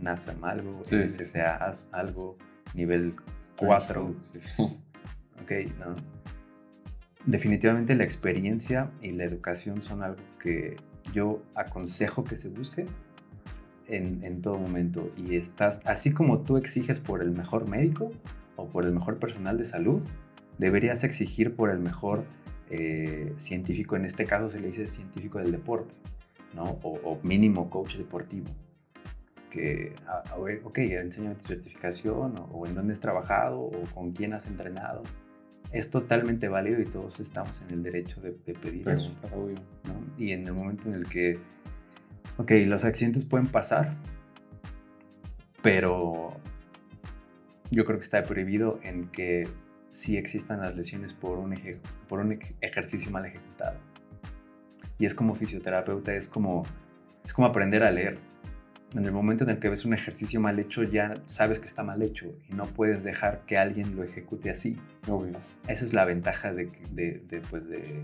NASAM 0.00 0.42
algo, 0.44 0.82
Sí, 0.84 1.04
sí, 1.04 1.10
sí. 1.10 1.24
SSA 1.24 1.56
haz 1.56 1.88
algo, 1.92 2.38
nivel 2.76 3.14
4, 3.56 4.12
Sí, 4.14 4.38
sí. 4.40 4.62
ok, 5.42 5.52
no. 5.78 5.96
Definitivamente 7.24 7.94
la 7.96 8.04
experiencia 8.04 8.90
y 9.02 9.10
la 9.10 9.24
educación 9.24 9.82
son 9.82 10.02
algo 10.02 10.22
que 10.40 10.76
yo 11.12 11.42
aconsejo 11.54 12.22
que 12.22 12.36
se 12.36 12.50
busque 12.50 12.86
en, 13.88 14.22
en 14.22 14.42
todo 14.42 14.58
momento 14.58 15.10
y 15.16 15.36
estás, 15.36 15.80
así 15.86 16.12
como 16.12 16.40
tú 16.40 16.56
exiges 16.56 17.00
por 17.00 17.22
el 17.22 17.32
mejor 17.32 17.68
médico 17.68 18.12
o 18.54 18.68
por 18.68 18.84
el 18.84 18.92
mejor 18.92 19.18
personal 19.18 19.58
de 19.58 19.64
salud, 19.64 20.02
deberías 20.58 21.02
exigir 21.04 21.54
por 21.54 21.70
el 21.70 21.78
mejor 21.78 22.24
eh, 22.70 23.32
científico, 23.38 23.96
en 23.96 24.04
este 24.04 24.24
caso 24.24 24.50
se 24.50 24.60
le 24.60 24.68
dice 24.68 24.86
científico 24.86 25.38
del 25.38 25.52
deporte, 25.52 25.94
¿no? 26.54 26.78
O, 26.82 26.98
o 27.02 27.20
mínimo 27.22 27.70
coach 27.70 27.96
deportivo. 27.96 28.46
Que, 29.56 29.94
a, 30.06 30.34
a 30.34 30.38
ver, 30.38 30.60
ok, 30.64 30.78
enséñame 30.78 31.34
tu 31.36 31.46
certificación 31.46 32.36
o, 32.38 32.44
o 32.52 32.66
en 32.66 32.74
dónde 32.74 32.92
has 32.92 33.00
trabajado 33.00 33.58
o 33.60 33.70
con 33.94 34.12
quién 34.12 34.34
has 34.34 34.46
entrenado. 34.46 35.02
Es 35.72 35.90
totalmente 35.90 36.48
válido 36.48 36.80
y 36.80 36.84
todos 36.84 37.18
estamos 37.20 37.62
en 37.62 37.70
el 37.70 37.82
derecho 37.82 38.20
de, 38.20 38.36
de 38.44 38.52
pedir 38.54 38.88
eso. 38.88 39.10
Obvio. 39.34 39.56
¿no? 39.84 39.94
Y 40.18 40.32
en 40.32 40.46
el 40.46 40.52
momento 40.52 40.88
en 40.88 40.94
el 40.96 41.08
que, 41.08 41.38
ok, 42.36 42.52
los 42.66 42.84
accidentes 42.84 43.24
pueden 43.24 43.46
pasar, 43.48 43.94
pero 45.62 46.34
yo 47.70 47.84
creo 47.84 47.98
que 47.98 48.02
está 48.04 48.22
prohibido 48.22 48.78
en 48.82 49.08
que 49.08 49.48
sí 49.90 50.16
existan 50.16 50.60
las 50.60 50.76
lesiones 50.76 51.12
por 51.12 51.38
un, 51.38 51.52
eje- 51.54 51.78
por 52.08 52.20
un 52.20 52.32
ej- 52.32 52.54
ejercicio 52.60 53.10
mal 53.10 53.24
ejecutado. 53.26 53.78
Y 54.98 55.06
es 55.06 55.14
como 55.14 55.34
fisioterapeuta, 55.34 56.14
es 56.14 56.28
como, 56.28 56.62
es 57.24 57.32
como 57.32 57.46
aprender 57.48 57.82
a 57.82 57.90
leer. 57.90 58.18
En 58.96 59.04
el 59.04 59.12
momento 59.12 59.44
en 59.44 59.50
el 59.50 59.58
que 59.58 59.68
ves 59.68 59.84
un 59.84 59.92
ejercicio 59.92 60.40
mal 60.40 60.58
hecho, 60.58 60.82
ya 60.82 61.14
sabes 61.26 61.60
que 61.60 61.66
está 61.66 61.82
mal 61.82 62.00
hecho 62.02 62.34
y 62.48 62.54
no 62.54 62.64
puedes 62.64 63.04
dejar 63.04 63.40
que 63.46 63.58
alguien 63.58 63.94
lo 63.94 64.02
ejecute 64.02 64.50
así. 64.50 64.78
Obvio. 65.06 65.34
Esa 65.68 65.84
es 65.84 65.92
la 65.92 66.06
ventaja 66.06 66.52
de, 66.54 66.70
de, 66.92 67.22
de, 67.28 67.40
pues 67.42 67.68
de, 67.68 68.02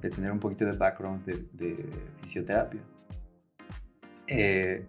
tener 0.00 0.30
un 0.30 0.40
poquito 0.40 0.66
de 0.66 0.72
background 0.72 1.24
de, 1.24 1.88
fisioterapia. 2.20 2.80
Eh, 4.26 4.84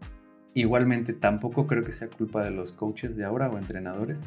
igualmente, 0.54 1.13
tampoco 1.13 1.68
creo 1.68 1.84
que 1.84 1.94
sea 1.94 2.10
culpa 2.10 2.44
de 2.44 2.52
los 2.52 2.74
coaches 2.74 3.15
de 3.15 3.24
ahora 3.24 3.50
o 3.50 3.58
entrenadores 3.58 4.20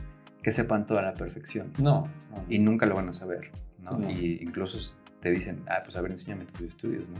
que 0.42 0.50
sepan 0.50 0.86
toda 0.86 1.02
la 1.02 1.12
perfección. 1.12 1.72
No, 1.78 2.08
no. 2.30 2.44
Y 2.48 2.58
nunca 2.58 2.86
lo 2.86 2.94
van 2.94 3.10
a 3.10 3.12
saber. 3.12 3.50
¿no? 3.84 3.98
No. 3.98 4.10
Y 4.10 4.38
incluso 4.40 4.96
te 5.20 5.30
dicen, 5.30 5.62
ah, 5.68 5.80
pues 5.84 5.94
a 5.96 6.00
ver, 6.00 6.12
enséñame 6.12 6.46
tus 6.46 6.62
estudios. 6.62 7.04
¿no? 7.08 7.16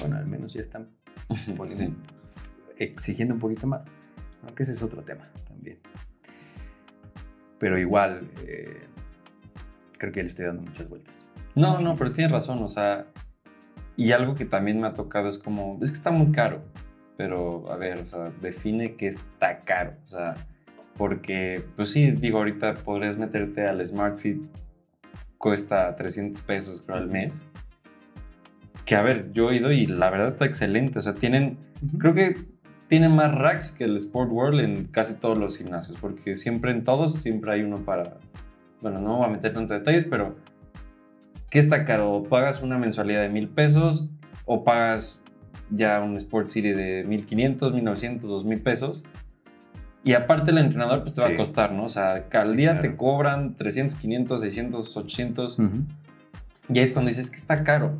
Bueno, 0.00 0.16
al 0.18 0.26
menos 0.26 0.52
ya 0.52 0.60
están 0.60 0.88
poniendo- 1.56 1.66
Sí. 1.66 1.96
Exigiendo 2.80 3.34
un 3.34 3.40
poquito 3.40 3.66
más. 3.66 3.86
Aunque 4.44 4.64
ese 4.64 4.72
es 4.72 4.82
otro 4.82 5.02
tema 5.02 5.28
también. 5.46 5.78
Pero 7.58 7.78
igual, 7.78 8.28
eh, 8.46 8.80
creo 9.98 10.12
que 10.12 10.22
le 10.22 10.28
estoy 10.28 10.46
dando 10.46 10.62
muchas 10.62 10.88
vueltas. 10.88 11.28
No, 11.54 11.78
no, 11.80 11.94
pero 11.94 12.10
tienes 12.10 12.32
razón, 12.32 12.62
o 12.62 12.68
sea, 12.68 13.06
y 13.96 14.12
algo 14.12 14.34
que 14.34 14.46
también 14.46 14.80
me 14.80 14.86
ha 14.86 14.94
tocado 14.94 15.28
es 15.28 15.38
como, 15.38 15.78
es 15.82 15.90
que 15.90 15.96
está 15.96 16.10
muy 16.10 16.32
caro, 16.32 16.62
pero 17.16 17.70
a 17.70 17.76
ver, 17.76 17.98
o 17.98 18.06
sea, 18.06 18.32
define 18.40 18.94
que 18.94 19.08
está 19.08 19.60
caro, 19.60 19.92
o 20.06 20.08
sea, 20.08 20.36
porque, 20.96 21.62
pues 21.76 21.90
sí, 21.90 22.10
digo, 22.12 22.38
ahorita 22.38 22.74
podrías 22.76 23.18
meterte 23.18 23.66
al 23.66 23.86
SmartFit, 23.86 24.42
cuesta 25.36 25.94
300 25.96 26.40
pesos 26.42 26.82
creo 26.82 26.96
al 26.96 27.08
mes, 27.08 27.44
que 28.86 28.96
a 28.96 29.02
ver, 29.02 29.32
yo 29.32 29.50
he 29.50 29.56
ido 29.56 29.70
y 29.70 29.86
la 29.86 30.08
verdad 30.08 30.28
está 30.28 30.46
excelente, 30.46 30.98
o 30.98 31.02
sea, 31.02 31.14
tienen, 31.14 31.58
creo 31.98 32.14
que 32.14 32.36
tienen 32.90 33.14
más 33.14 33.32
racks 33.32 33.70
que 33.70 33.84
el 33.84 33.94
Sport 33.94 34.32
World 34.32 34.60
en 34.60 34.84
casi 34.86 35.14
todos 35.14 35.38
los 35.38 35.56
gimnasios, 35.56 35.96
porque 36.00 36.34
siempre 36.34 36.72
en 36.72 36.82
todos, 36.82 37.14
siempre 37.14 37.52
hay 37.52 37.62
uno 37.62 37.76
para, 37.76 38.16
bueno, 38.82 39.00
no 39.00 39.18
voy 39.18 39.26
a 39.26 39.28
meter 39.28 39.54
tantos 39.54 39.78
detalles, 39.78 40.06
pero 40.10 40.36
¿qué 41.50 41.60
está 41.60 41.84
caro? 41.84 42.10
¿O 42.10 42.24
¿Pagas 42.24 42.62
una 42.64 42.78
mensualidad 42.78 43.22
de 43.22 43.28
mil 43.28 43.48
pesos 43.48 44.10
o 44.44 44.64
pagas 44.64 45.20
ya 45.70 46.00
un 46.00 46.16
Sport 46.16 46.48
City 46.48 46.72
de 46.72 47.04
1500, 47.04 47.72
1900, 47.72 48.28
2000 48.28 48.60
pesos? 48.60 49.04
Y 50.02 50.14
aparte 50.14 50.50
el 50.50 50.58
entrenador 50.58 51.02
pues 51.02 51.14
te 51.14 51.20
va 51.20 51.28
Sí. 51.28 51.34
a 51.34 51.36
costar, 51.36 51.70
¿no? 51.72 51.84
O 51.84 51.88
sea, 51.88 52.26
al 52.32 52.56
día 52.56 52.72
claro. 52.72 52.88
te 52.90 52.96
cobran 52.96 53.54
300, 53.54 53.96
500, 53.98 54.40
600, 54.40 54.96
800. 54.96 55.58
Ujú. 55.60 55.68
Y 56.70 56.78
ahí 56.78 56.84
es 56.84 56.90
cuando 56.90 57.08
dices 57.08 57.30
que 57.30 57.36
está 57.36 57.62
caro. 57.62 57.96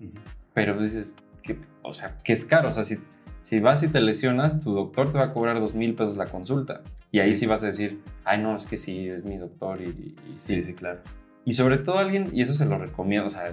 Ujú. 0.00 0.10
Pero 0.52 0.74
pues 0.74 0.86
dices, 0.94 1.16
que, 1.42 1.58
o 1.82 1.92
sea, 1.94 2.20
que 2.24 2.32
es 2.32 2.44
caro. 2.44 2.68
O 2.70 2.72
sea, 2.72 2.82
si, 2.84 2.96
si 3.42 3.60
vas 3.60 3.82
y 3.82 3.88
te 3.88 4.00
lesionas, 4.00 4.60
tu 4.60 4.72
doctor 4.72 5.12
te 5.12 5.18
va 5.18 5.24
a 5.24 5.32
cobrar 5.32 5.60
dos 5.60 5.74
mil 5.74 5.94
pesos 5.94 6.16
la 6.16 6.26
consulta. 6.26 6.82
Y 7.10 7.20
ahí 7.20 7.34
Sí. 7.34 7.40
sí 7.40 7.46
vas 7.46 7.62
a 7.62 7.66
decir, 7.66 8.00
ay, 8.24 8.40
no, 8.42 8.56
es 8.56 8.66
que 8.66 8.76
sí, 8.76 9.08
es 9.08 9.24
mi 9.24 9.36
doctor 9.36 9.80
y, 9.82 9.86
y 9.86 10.14
sí. 10.36 10.54
Sí, 10.56 10.62
sí, 10.62 10.72
claro. 10.74 11.00
Y 11.44 11.52
sobre 11.54 11.78
todo 11.78 11.98
alguien, 11.98 12.28
y 12.32 12.40
eso 12.42 12.54
se 12.54 12.64
lo 12.66 12.78
recomiendo, 12.78 13.26
o 13.26 13.30
sea, 13.30 13.52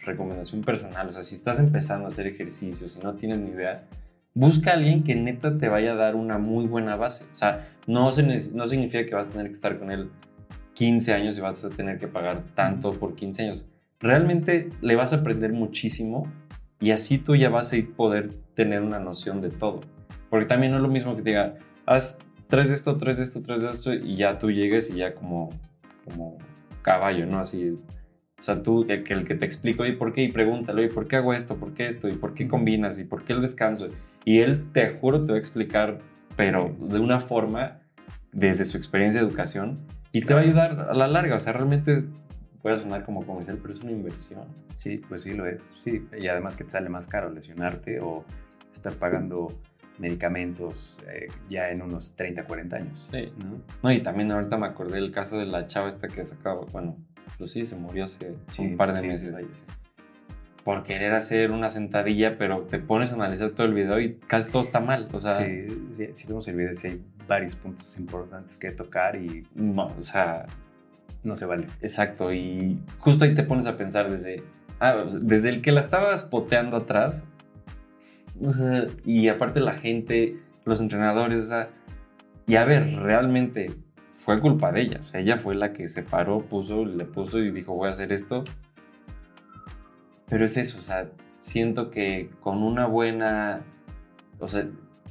recomendación 0.00 0.62
personal, 0.62 1.08
o 1.08 1.12
sea, 1.12 1.22
si 1.22 1.34
estás 1.34 1.58
empezando 1.58 2.06
a 2.06 2.08
hacer 2.08 2.26
ejercicios 2.26 2.96
y 2.96 3.04
no 3.04 3.14
tienes 3.14 3.38
ni 3.38 3.50
idea, 3.50 3.84
busca 4.34 4.70
a 4.70 4.74
alguien 4.74 5.02
que 5.04 5.14
neta 5.14 5.58
te 5.58 5.68
vaya 5.68 5.92
a 5.92 5.96
dar 5.96 6.16
una 6.16 6.38
muy 6.38 6.66
buena 6.66 6.96
base. 6.96 7.26
O 7.32 7.36
sea, 7.36 7.68
no, 7.86 8.10
se 8.12 8.22
no 8.22 8.66
significa 8.66 9.04
que 9.04 9.14
vas 9.14 9.28
a 9.28 9.30
tener 9.30 9.46
que 9.46 9.52
estar 9.52 9.78
con 9.78 9.90
él 9.90 10.10
15 10.74 11.12
años 11.12 11.36
y 11.36 11.40
vas 11.40 11.64
a 11.64 11.70
tener 11.70 11.98
que 11.98 12.08
pagar 12.08 12.42
tanto 12.54 12.92
por 12.92 13.14
15 13.14 13.42
años. 13.42 13.66
Realmente 14.00 14.70
le 14.80 14.96
vas 14.96 15.12
a 15.12 15.16
aprender 15.16 15.52
muchísimo 15.52 16.30
y 16.80 16.90
así 16.92 17.18
tú 17.18 17.36
ya 17.36 17.50
vas 17.50 17.72
a 17.72 17.76
poder 17.96 18.30
tener 18.54 18.82
una 18.82 18.98
noción 18.98 19.42
de 19.42 19.50
todo. 19.50 19.80
Porque 20.30 20.46
también 20.46 20.72
no 20.72 20.78
es 20.78 20.82
lo 20.82 20.88
mismo 20.88 21.16
que 21.16 21.22
te 21.22 21.30
diga, 21.30 21.54
haz 21.86 22.18
tres 22.48 22.68
de 22.68 22.74
esto, 22.74 22.96
tres 22.96 23.18
de 23.18 23.24
esto, 23.24 23.42
tres 23.42 23.62
de 23.62 23.70
esto 23.70 23.92
y 23.94 24.16
ya 24.16 24.38
tú 24.38 24.50
llegues 24.50 24.90
y 24.90 24.96
ya 24.96 25.14
como, 25.14 25.50
como 26.04 26.38
caballo, 26.82 27.26
¿no? 27.26 27.38
Así, 27.38 27.76
o 28.38 28.42
sea, 28.42 28.62
tú, 28.62 28.86
el 28.88 29.02
que, 29.02 29.14
el 29.14 29.24
que 29.24 29.34
te 29.34 29.44
explica, 29.44 29.82
oye, 29.82 29.94
¿por 29.94 30.12
qué? 30.12 30.22
Y 30.22 30.32
pregúntale, 30.32 30.82
oye, 30.84 30.94
¿por 30.94 31.08
qué 31.08 31.16
hago 31.16 31.34
esto? 31.34 31.56
¿Por 31.56 31.74
qué 31.74 31.88
esto? 31.88 32.08
¿Y 32.08 32.12
por 32.12 32.34
qué 32.34 32.46
combinas? 32.46 32.98
¿Y 32.98 33.04
por 33.04 33.24
qué 33.24 33.32
el 33.32 33.42
descanso? 33.42 33.88
Y 34.24 34.38
él, 34.38 34.70
te 34.72 34.90
juro, 34.90 35.24
te 35.24 35.32
va 35.32 35.36
a 35.36 35.40
explicar, 35.40 35.98
pero 36.36 36.74
de 36.78 37.00
una 37.00 37.20
forma, 37.20 37.80
desde 38.32 38.64
su 38.64 38.76
experiencia 38.76 39.20
de 39.20 39.26
educación, 39.26 39.78
y 40.12 40.22
te 40.22 40.34
va 40.34 40.40
a 40.40 40.42
ayudar 40.44 40.88
a 40.90 40.94
la 40.94 41.08
larga. 41.08 41.36
O 41.36 41.40
sea, 41.40 41.52
realmente 41.52 42.04
puede 42.68 42.82
sonar 42.82 43.02
como 43.04 43.24
comercial, 43.24 43.58
pero 43.62 43.72
es 43.72 43.80
una 43.80 43.92
inversión. 43.92 44.44
Sí, 44.76 44.98
pues 45.08 45.22
sí 45.22 45.32
lo 45.32 45.46
es. 45.46 45.62
Sí, 45.78 46.06
y 46.18 46.28
además 46.28 46.54
que 46.54 46.64
te 46.64 46.70
sale 46.70 46.90
más 46.90 47.06
caro 47.06 47.30
lesionarte 47.30 47.98
o 48.00 48.24
estar 48.74 48.92
pagando 48.94 49.48
medicamentos 49.98 50.98
eh, 51.08 51.28
ya 51.48 51.70
en 51.70 51.80
unos 51.80 52.14
30, 52.14 52.44
40 52.44 52.76
años. 52.76 53.08
Sí. 53.10 53.32
¿no? 53.38 53.58
No, 53.82 53.90
y 53.92 54.02
también 54.02 54.30
ahorita 54.30 54.58
me 54.58 54.66
acordé 54.66 54.96
del 54.96 55.12
caso 55.12 55.38
de 55.38 55.46
la 55.46 55.66
chava 55.66 55.88
esta 55.88 56.08
que 56.08 56.22
sacaba, 56.26 56.60
bueno, 56.70 56.96
pues 57.38 57.52
sí, 57.52 57.64
se 57.64 57.74
murió 57.76 58.04
hace 58.04 58.34
Sí, 58.50 58.62
un 58.62 58.76
par 58.76 58.92
de 58.92 59.00
sí, 59.00 59.06
meses. 59.06 59.34
sí, 59.38 59.46
sí. 59.50 59.64
Por 60.62 60.82
querer 60.82 61.14
hacer 61.14 61.50
una 61.50 61.70
sentadilla, 61.70 62.36
pero 62.36 62.64
te 62.64 62.78
pones 62.78 63.12
a 63.12 63.14
analizar 63.14 63.50
todo 63.52 63.66
el 63.66 63.72
video 63.72 63.98
y 63.98 64.16
casi 64.26 64.50
todo 64.50 64.60
está 64.60 64.80
mal. 64.80 65.08
O 65.14 65.20
sea, 65.20 65.32
Sí, 65.38 65.66
sí, 65.96 66.08
si 66.12 66.28
vemos 66.28 66.46
el 66.48 66.56
video, 66.56 66.74
sí 66.74 66.88
hay 66.88 67.02
varios 67.26 67.56
puntos 67.56 67.98
importantes 67.98 68.58
que 68.58 68.70
tocar 68.72 69.16
y 69.16 69.46
no, 69.54 69.86
o 69.86 70.02
sea, 70.02 70.44
no 71.28 71.36
se 71.36 71.46
vale. 71.46 71.66
exacto. 71.80 72.32
Y 72.32 72.78
justo 72.98 73.24
ahí 73.24 73.34
te 73.34 73.42
pones 73.42 73.66
a 73.66 73.76
pensar 73.76 74.10
desde, 74.10 74.42
ah, 74.80 75.04
desde 75.20 75.50
el 75.50 75.62
que 75.62 75.72
la 75.72 75.80
estabas 75.80 76.24
poteando 76.24 76.76
atrás, 76.78 77.28
y 79.04 79.28
aparte 79.28 79.60
la 79.60 79.74
gente, 79.74 80.36
los 80.64 80.80
entrenadores, 80.80 81.50
o 81.50 81.66
y 82.46 82.56
a 82.56 82.64
ver, 82.64 82.96
realmente 82.96 83.74
fue 84.14 84.40
culpa 84.40 84.72
de 84.72 84.82
ella. 84.82 85.00
Ella 85.12 85.36
fue 85.36 85.54
la 85.54 85.72
que 85.72 85.88
se 85.88 86.02
paró, 86.02 86.40
puso, 86.40 86.84
le 86.84 87.04
puso 87.04 87.38
y 87.38 87.50
dijo, 87.50 87.74
voy 87.74 87.88
a 87.88 87.92
hacer 87.92 88.12
esto. 88.12 88.44
Pero 90.28 90.44
es 90.44 90.56
eso, 90.56 90.78
o 90.78 90.82
sea, 90.82 91.10
siento 91.38 91.90
que 91.90 92.30
con 92.40 92.62
una 92.62 92.86
buena, 92.86 93.60
o 94.38 94.48
sea, 94.48 94.66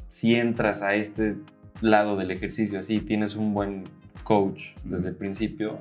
si 0.08 0.36
entras 0.36 0.84
a 0.84 0.96
este 0.96 1.36
lado 1.82 2.16
del 2.16 2.32
ejercicio 2.32 2.80
así, 2.80 3.00
tienes 3.00 3.36
un 3.36 3.54
buen 3.54 3.86
coach 4.24 4.76
desde 4.84 5.10
el 5.10 5.16
principio, 5.16 5.80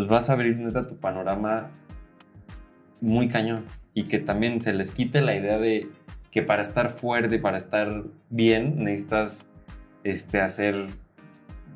pues 0.00 0.08
vas 0.08 0.30
a 0.30 0.32
abrir 0.32 0.56
neta 0.56 0.86
tu 0.86 0.96
panorama 0.96 1.68
muy 3.02 3.28
cañón 3.28 3.66
y 3.92 4.04
que 4.04 4.18
también 4.18 4.62
se 4.62 4.72
les 4.72 4.92
quite 4.92 5.20
la 5.20 5.36
idea 5.36 5.58
de, 5.58 5.90
que 6.30 6.40
para 6.40 6.62
estar 6.62 6.88
fuerte 6.88 7.38
para 7.38 7.58
estar 7.58 8.04
bien 8.30 8.82
necesitas 8.82 9.50
este, 10.02 10.40
hacer 10.40 10.86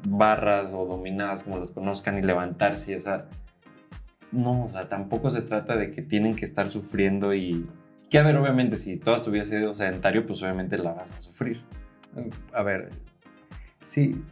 barras 0.07 0.73
o 0.73 0.87
dominadas, 0.87 1.43
como 1.43 1.59
los 1.59 1.73
conozcan, 1.73 2.19
y 2.19 2.23
levantarse. 2.23 2.97
O 2.97 3.01
sea, 3.01 3.27
no, 4.33 4.65
o 4.65 4.69
sea, 4.71 4.89
tampoco 4.89 5.29
se 5.29 5.43
trata 5.43 5.77
de 5.77 5.91
que 5.91 6.01
tienen 6.01 6.35
que 6.35 6.47
estar 6.47 6.71
sufriendo 6.71 7.35
y... 7.35 7.69
Que 8.09 8.19
a 8.19 8.23
ver, 8.23 8.39
obviamente, 8.39 8.79
si 8.79 8.97
vida 8.97 9.43
has 9.43 9.49
sido 9.49 9.75
sedentario, 9.75 10.27
pues 10.27 10.43
obviamente 10.43 10.79
la 10.79 10.93
vas 10.93 11.15
a 11.15 11.21
sufrir. 11.21 11.61
A 12.55 12.63
ver, 12.63 12.89
sí, 13.83 14.23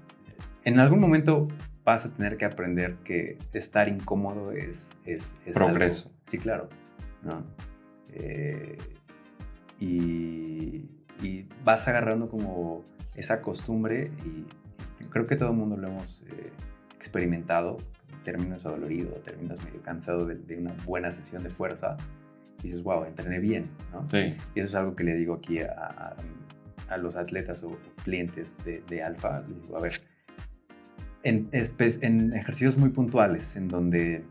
en 0.65 0.81
algún 0.81 1.01
momento 1.01 1.49
vas 1.85 2.07
a 2.07 2.15
tener 2.15 2.37
que 2.37 2.45
aprender 2.45 2.95
que 3.05 3.39
estar 3.53 3.89
incómodo 3.89 4.53
es... 4.53 4.97
es, 5.05 5.33
es 5.47 5.55
Progreso. 5.55 6.09
algo- 6.09 6.21
sí, 6.27 6.39
claro. 6.39 6.69
¿no? 7.23 7.43
Eh, 8.15 8.77
y, 9.81 10.89
y 11.23 11.49
vas 11.65 11.87
agarrando 11.89 12.29
como 12.29 12.85
esa 13.15 13.43
costumbre 13.43 14.11
y 14.25 15.05
creo 15.07 15.27
que 15.27 15.37
todo 15.37 15.51
el 15.51 15.57
mundo 15.57 15.77
lo 15.77 15.89
hemos 15.89 16.23
eh, 16.31 16.51
experimentado. 16.97 17.79
Terminas 18.25 18.65
adolorido, 18.67 19.11
terminas 19.25 19.63
medio 19.65 19.83
cansado 19.83 20.25
de, 20.27 20.37
de 20.37 20.57
una 20.57 20.73
buena 20.87 21.11
sesión 21.11 21.43
de 21.43 21.51
fuerza 21.51 21.97
y 22.61 22.69
dices, 22.69 22.83
wow, 22.85 23.05
entrené 23.05 23.41
bien, 23.41 23.69
¿no? 23.93 24.09
Sí. 24.09 24.37
Y 24.55 24.61
eso 24.61 24.69
es 24.69 24.75
algo 24.77 24.95
que 24.95 25.03
le 25.03 25.15
digo 25.17 25.35
aquí 25.35 25.59
a, 25.61 25.73
a- 25.73 26.17
a 26.89 26.97
los 26.99 27.17
atletas 27.17 27.65
o 27.65 27.77
clientes 28.05 28.63
de, 28.65 28.83
de 28.89 29.03
Alfa. 29.03 29.41
Les 29.49 29.63
digo, 29.63 29.77
a 29.77 29.81
ver, 29.81 30.01
en, 31.23 31.49
en 31.53 32.33
ejercicios 32.35 32.79
muy 32.79 32.91
puntuales, 32.91 33.57
en 33.57 33.69
donde 33.69 34.25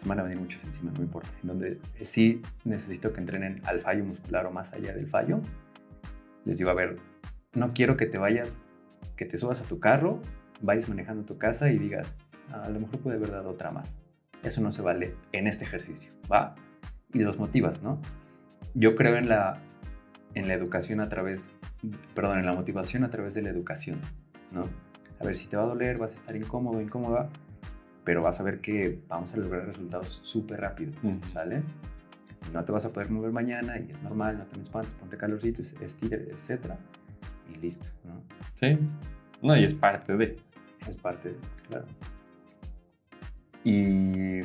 se 0.00 0.08
van 0.08 0.20
a 0.20 0.22
venir 0.22 0.38
muchos 0.38 0.64
encima, 0.64 0.92
no 0.92 1.02
importa, 1.02 1.30
en 1.42 1.48
donde 1.48 1.80
sí 2.02 2.40
necesito 2.64 3.12
que 3.12 3.20
entrenen 3.20 3.60
al 3.64 3.80
fallo 3.80 4.04
muscular 4.04 4.46
o 4.46 4.50
más 4.50 4.72
allá 4.72 4.94
del 4.94 5.08
fallo, 5.08 5.40
les 6.44 6.58
digo, 6.58 6.70
a 6.70 6.74
ver, 6.74 6.96
no 7.54 7.72
quiero 7.74 7.96
que 7.96 8.06
te 8.06 8.18
vayas, 8.18 8.64
que 9.16 9.24
te 9.24 9.38
subas 9.38 9.60
a 9.60 9.64
tu 9.64 9.80
carro, 9.80 10.20
vayas 10.60 10.88
manejando 10.88 11.24
tu 11.24 11.36
casa 11.36 11.70
y 11.70 11.78
digas, 11.78 12.16
"Ah, 12.50 12.62
a 12.64 12.70
lo 12.70 12.80
mejor 12.80 13.00
puede 13.00 13.16
haber 13.16 13.30
dado 13.30 13.50
otra 13.50 13.70
más. 13.70 13.98
Eso 14.42 14.60
no 14.60 14.72
se 14.72 14.82
vale 14.82 15.14
en 15.32 15.46
este 15.46 15.64
ejercicio, 15.64 16.12
¿va? 16.30 16.54
Y 17.12 17.20
los 17.20 17.38
motivas, 17.38 17.82
¿no? 17.82 18.00
Yo 18.74 18.94
creo 18.94 19.16
en 19.16 19.28
la, 19.28 19.60
en 20.34 20.46
la 20.46 20.54
educación 20.54 21.00
a 21.00 21.08
través, 21.08 21.58
perdón, 22.14 22.38
en 22.38 22.46
la 22.46 22.52
motivación 22.52 23.02
a 23.04 23.10
través 23.10 23.34
de 23.34 23.42
la 23.42 23.50
educación, 23.50 24.00
¿no? 24.52 24.62
A 25.20 25.24
ver, 25.24 25.36
si 25.36 25.46
te 25.48 25.56
va 25.56 25.64
a 25.64 25.66
doler, 25.66 25.98
vas 25.98 26.12
a 26.14 26.16
estar 26.16 26.36
incómodo, 26.36 26.80
incómoda, 26.80 27.28
pero 28.04 28.22
vas 28.22 28.40
a 28.40 28.42
ver 28.44 28.60
que 28.60 29.00
vamos 29.08 29.34
a 29.34 29.36
lograr 29.38 29.66
resultados 29.66 30.20
súper 30.22 30.60
rápido, 30.60 30.92
Ujú. 31.02 31.18
¿sale? 31.32 31.62
No 32.52 32.64
te 32.64 32.72
vas 32.72 32.84
a 32.86 32.90
poder 32.90 33.10
mover 33.10 33.32
mañana 33.32 33.78
y 33.78 33.90
es 33.90 34.02
normal, 34.02 34.38
no 34.38 34.44
te 34.44 34.56
me 34.56 34.62
espantes, 34.62 34.94
ponte 34.94 35.16
calorcito, 35.16 35.62
estira, 35.82 36.16
etc. 36.16 36.74
Y 37.52 37.58
listo, 37.58 37.88
¿no? 38.04 38.22
Sí. 38.54 38.78
No, 39.42 39.56
y 39.56 39.64
es 39.64 39.74
parte 39.74 40.16
de. 40.16 40.36
Es 40.88 40.96
parte, 40.96 41.30
de- 41.30 41.36
claro. 41.68 41.84
Y 43.64 44.40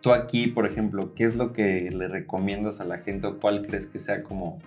tú 0.00 0.12
aquí, 0.12 0.46
por 0.46 0.66
ejemplo, 0.66 1.12
¿qué 1.14 1.24
es 1.24 1.34
lo 1.36 1.52
que 1.52 1.90
le 1.90 2.08
recomiendas 2.08 2.80
a 2.80 2.84
la 2.84 2.98
gente 2.98 3.26
o 3.26 3.38
cuál 3.38 3.66
crees 3.66 3.88
que 3.88 3.98
sea 3.98 4.22
como 4.22 4.58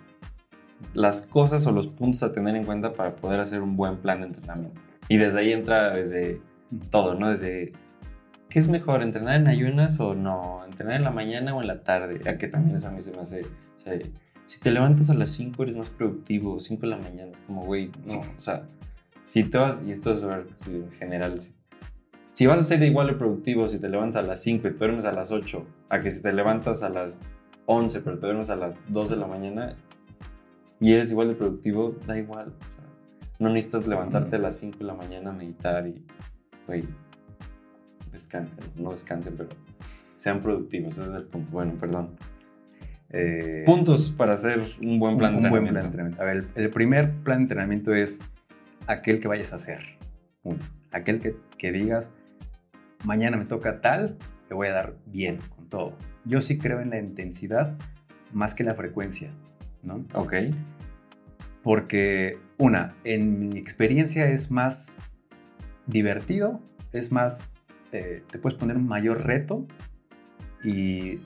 las 0.93 1.25
cosas 1.25 1.65
o 1.65 1.71
los 1.71 1.87
puntos 1.87 2.21
a 2.23 2.31
tener 2.33 2.55
en 2.55 2.65
cuenta 2.65 2.93
para 2.93 3.15
poder 3.15 3.39
hacer 3.39 3.61
un 3.61 3.75
buen 3.75 3.97
plan 3.97 4.21
de 4.21 4.27
entrenamiento? 4.27 4.79
Y 5.09 5.17
desde 5.17 5.39
ahí 5.39 5.51
entra 5.51 5.91
desde 5.91 6.39
todo, 6.89 7.15
¿no? 7.15 7.29
Desde 7.29 7.73
¿qué 8.49 8.59
es 8.59 8.67
mejor, 8.67 9.01
entrenar 9.01 9.35
en 9.35 9.47
ayunas 9.47 9.99
o 9.99 10.15
no? 10.15 10.63
¿Entrenar 10.65 10.95
en 10.95 11.03
la 11.03 11.11
mañana 11.11 11.55
o 11.55 11.61
en 11.61 11.67
la 11.67 11.83
tarde? 11.83 12.27
A 12.29 12.37
que 12.37 12.47
también 12.47 12.77
eso 12.77 12.87
a 12.87 12.91
mí 12.91 13.01
se 13.01 13.11
me 13.11 13.19
hace... 13.19 13.41
o 13.41 13.79
sea, 13.79 13.93
si 14.47 14.59
te 14.59 14.71
levantas 14.71 15.09
a 15.11 15.13
las 15.13 15.29
5 15.31 15.61
eres 15.61 15.75
más 15.75 15.89
productivo, 15.89 16.59
5 16.59 16.81
de 16.81 16.87
la 16.87 16.97
mañana, 16.97 17.31
es 17.31 17.39
como, 17.41 17.61
güey, 17.61 17.91
no, 18.03 18.21
o 18.21 18.41
sea, 18.41 18.63
si 19.23 19.43
te 19.43 19.59
vas, 19.59 19.79
y 19.85 19.91
esto 19.91 20.11
es 20.11 20.23
en 20.67 20.91
general, 20.93 21.39
si, 21.39 21.53
si 22.33 22.47
vas 22.47 22.59
a 22.59 22.63
ser 22.63 22.81
igual 22.81 23.07
de 23.07 23.13
productivo 23.13 23.69
si 23.69 23.79
te 23.79 23.89
levantas 23.89 24.23
a 24.23 24.27
las 24.27 24.41
5 24.41 24.67
y 24.67 24.71
te 24.71 24.77
duermes 24.77 25.05
a 25.05 25.11
las 25.11 25.31
8, 25.31 25.67
a 25.89 25.99
que 25.99 26.09
si 26.09 26.23
te 26.23 26.33
levantas 26.33 26.81
a 26.81 26.89
las 26.89 27.21
11 27.67 28.01
pero 28.01 28.17
te 28.17 28.25
duermes 28.25 28.49
a 28.49 28.55
las 28.55 28.79
2 28.87 29.11
de 29.11 29.15
la 29.17 29.27
mañana 29.27 29.75
y 30.79 30.93
eres 30.93 31.11
igual 31.11 31.27
de 31.27 31.35
productivo, 31.35 31.95
da 32.07 32.17
igual. 32.17 32.51
No 33.39 33.49
necesitas 33.49 33.87
levantarte 33.87 34.35
a 34.35 34.39
las 34.39 34.57
5 34.57 34.79
de 34.79 34.85
la 34.85 34.93
mañana 34.93 35.29
a 35.31 35.33
meditar 35.33 35.87
y, 35.87 36.05
güey, 36.67 36.83
descansen, 38.11 38.63
no 38.75 38.91
descansen, 38.91 39.35
pero 39.37 39.49
sean 40.15 40.41
productivos, 40.41 40.97
ese 40.97 41.09
es 41.09 41.15
el 41.15 41.23
punto. 41.23 41.51
Bueno, 41.51 41.73
perdón. 41.79 42.15
Eh, 43.11 43.63
Puntos 43.65 44.11
para 44.11 44.33
hacer 44.33 44.61
un 44.83 44.99
buen 44.99 45.17
plan 45.17 45.35
un, 45.35 45.41
de 45.41 45.47
un 45.47 45.51
buen 45.51 45.63
plan 45.63 45.75
de 45.75 45.79
entrenamiento. 45.81 46.21
entrenamiento. 46.21 46.21
A 46.21 46.25
ver, 46.25 46.37
el, 46.55 46.65
el 46.65 46.69
primer 46.69 47.11
plan 47.23 47.39
de 47.39 47.43
entrenamiento 47.43 47.93
es 47.95 48.19
aquel 48.87 49.19
que 49.19 49.27
vayas 49.27 49.53
a 49.53 49.55
hacer. 49.55 49.79
Uno. 50.43 50.59
Aquel 50.91 51.19
que, 51.19 51.35
que 51.57 51.71
digas, 51.71 52.11
mañana 53.05 53.37
me 53.37 53.45
toca 53.45 53.81
tal, 53.81 54.17
le 54.49 54.55
voy 54.55 54.67
a 54.67 54.73
dar 54.73 54.95
bien 55.05 55.37
con 55.55 55.67
todo. 55.69 55.95
Yo 56.25 56.41
sí 56.41 56.57
creo 56.57 56.81
en 56.81 56.89
la 56.91 56.99
intensidad 56.99 57.77
más 58.33 58.53
que 58.53 58.63
la 58.63 58.75
frecuencia, 58.75 59.31
¿no? 59.81 60.05
Ok. 60.13 60.33
Porque, 61.69 62.39
una, 62.57 62.95
en 63.03 63.37
mi 63.37 63.59
experiencia 63.59 64.27
es 64.27 64.49
más 64.49 64.97
divertido, 65.85 66.59
es 66.93 67.11
más, 67.11 67.47
eh, 67.91 68.23
te 68.31 68.39
puedes 68.39 68.57
poner 68.57 68.75
un 68.75 68.87
mayor 68.87 69.23
reto 69.27 69.67
y 70.63 71.19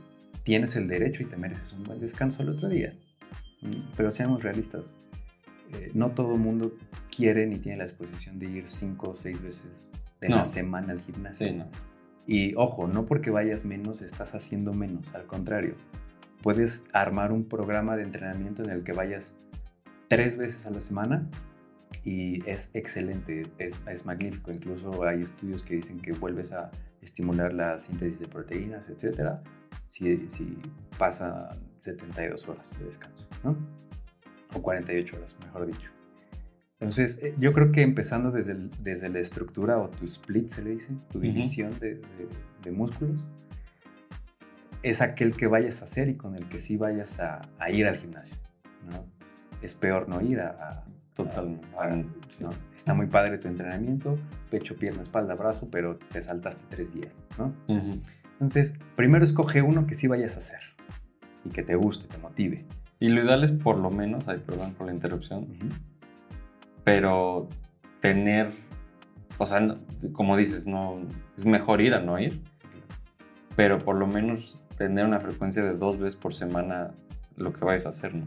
tienes 0.44 0.76
el 0.76 0.90
derecho 0.90 1.24
y 1.24 1.28
te 1.28 1.38
mereces 1.38 1.72
un 1.72 1.86
buen 1.86 2.02
descanso 2.02 2.44
el 2.44 2.50
otro 2.50 2.68
día. 2.68 2.94
Mm, 3.62 3.94
Pero 3.96 4.12
seamos 4.12 4.44
realistas, 4.44 4.98
eh, 5.76 5.92
no 5.94 6.12
todo 6.12 6.34
el 6.34 6.42
mundo 6.42 6.74
quiere 7.16 7.48
ni 7.48 7.56
tiene 7.60 7.78
la 7.78 7.86
disposición 7.86 8.38
de 8.38 8.48
ir 8.48 8.68
cinco 8.68 9.12
o 9.12 9.16
seis 9.16 9.42
veces 9.42 9.94
de 10.20 10.28
No. 10.28 10.36
la 10.36 10.44
semana 10.44 10.92
al 10.92 11.00
gimnasio. 11.00 11.48
Sí, 11.48 11.54
no. 11.54 11.68
Y 12.28 12.54
ojo, 12.56 12.86
no 12.90 13.06
porque 13.06 13.30
vayas 13.30 13.64
menos 13.64 14.02
estás 14.02 14.36
haciendo 14.36 14.74
menos, 14.74 15.06
al 15.16 15.26
contrario. 15.26 15.76
Puedes 16.42 16.84
armar 16.92 17.32
un 17.32 17.46
programa 17.46 17.96
de 17.96 18.04
entrenamiento 18.04 18.62
en 18.62 18.72
el 18.72 18.84
que 18.84 18.92
vayas 18.92 19.38
tres 20.10 20.38
veces 20.38 20.66
a 20.66 20.72
la 20.72 20.82
semana 20.82 21.28
y 22.04 22.48
es 22.50 22.72
excelente, 22.74 23.44
es, 23.58 23.80
es 23.90 24.06
magnífico. 24.06 24.52
Incluso 24.52 25.04
hay 25.04 25.22
estudios 25.24 25.64
que 25.64 25.76
dicen 25.76 26.00
que 26.00 26.12
vuelves 26.14 26.52
a 26.52 26.70
estimular 27.02 27.54
la 27.54 27.80
síntesis 27.80 28.20
de 28.20 28.28
proteínas, 28.28 28.90
etcétera, 28.90 29.42
si, 29.88 30.30
si 30.30 30.58
pasan 30.98 31.48
72 31.78 32.48
horas 32.48 32.78
de 32.80 32.86
descanso, 32.86 33.28
¿no? 33.44 33.56
O 34.56 34.62
48 34.62 35.16
horas, 35.18 35.38
mejor 35.44 35.66
dicho. 35.68 35.90
Entonces, 36.80 37.22
eh, 37.24 37.34
yo 37.40 37.52
creo 37.54 37.72
que 37.72 37.82
empezando 37.82 38.32
desde, 38.32 38.52
el- 38.54 38.72
desde 38.84 39.10
la 39.10 39.20
estructura 39.20 39.78
o 39.78 39.90
tu 39.90 40.06
split, 40.06 40.50
se 40.50 40.62
le 40.64 40.72
dice, 40.72 40.94
tu 41.12 41.20
división 41.20 41.72
de, 41.80 41.96
de- 41.96 42.28
de 42.64 42.72
músculos, 42.72 43.22
es 44.82 45.02
aquel 45.02 45.36
que 45.36 45.48
vayas 45.48 45.82
a 45.82 45.86
hacer 45.86 46.10
y 46.10 46.16
con 46.18 46.36
el 46.36 46.48
que 46.50 46.60
sí 46.60 46.76
vayas 46.76 47.20
a, 47.20 47.42
a 47.58 47.72
ir 47.72 47.88
al 47.88 47.96
gimnasio. 47.98 48.36
¿no? 48.90 49.06
Es 49.64 49.74
peor 49.76 50.08
no 50.10 50.22
ir 50.22 50.40
a... 50.42 50.50
a- 50.50 50.84
Totalmente. 51.16 51.64
¿no? 52.40 52.50
Está 52.76 52.96
muy 52.96 53.06
padre 53.06 53.38
tu 53.38 53.48
entrenamiento, 53.48 54.18
pecho, 54.50 54.76
pierna, 54.76 55.04
espalda, 55.04 55.36
brazo, 55.36 55.68
pero 55.72 55.98
te 56.12 56.22
saltaste 56.24 56.64
tres 56.70 56.92
días. 56.96 57.14
Entonces, 58.34 58.74
primero 58.96 59.24
escoge 59.24 59.62
uno 59.62 59.86
que 59.86 59.94
sí 59.94 60.08
vayas 60.08 60.38
a 60.38 60.40
hacer 60.40 60.60
y 61.46 61.50
que 61.50 61.62
te 61.62 61.76
guste, 61.76 62.08
te 62.08 62.18
motive. 62.18 62.66
Y 63.00 63.10
lo 63.10 63.24
ideal 63.24 63.44
es 63.44 63.52
por 63.52 63.78
lo 63.80 63.92
menos, 63.92 64.28
ay, 64.28 64.40
perdón 64.44 64.74
por 64.74 64.88
la 64.88 64.94
interrupción, 64.94 65.48
pero 66.84 67.48
tener, 68.02 68.52
o 69.38 69.46
sea, 69.46 69.60
no- 69.60 69.78
como 70.14 70.36
dices, 70.36 70.66
no 70.68 71.00
es 71.38 71.46
mejor 71.46 71.82
ir 71.82 71.94
a 71.94 72.00
no 72.00 72.20
ir, 72.20 72.42
pero 73.56 73.80
por 73.80 73.96
lo 73.98 74.08
menos 74.08 74.60
tener 74.78 75.06
una 75.06 75.20
frecuencia 75.20 75.64
de 75.64 75.74
dos 75.76 76.00
veces 76.00 76.20
por 76.20 76.34
semana 76.34 76.92
lo 77.38 77.54
que 77.54 77.64
vayas 77.64 77.86
a 77.86 77.90
hacer, 77.90 78.16
¿no? 78.16 78.26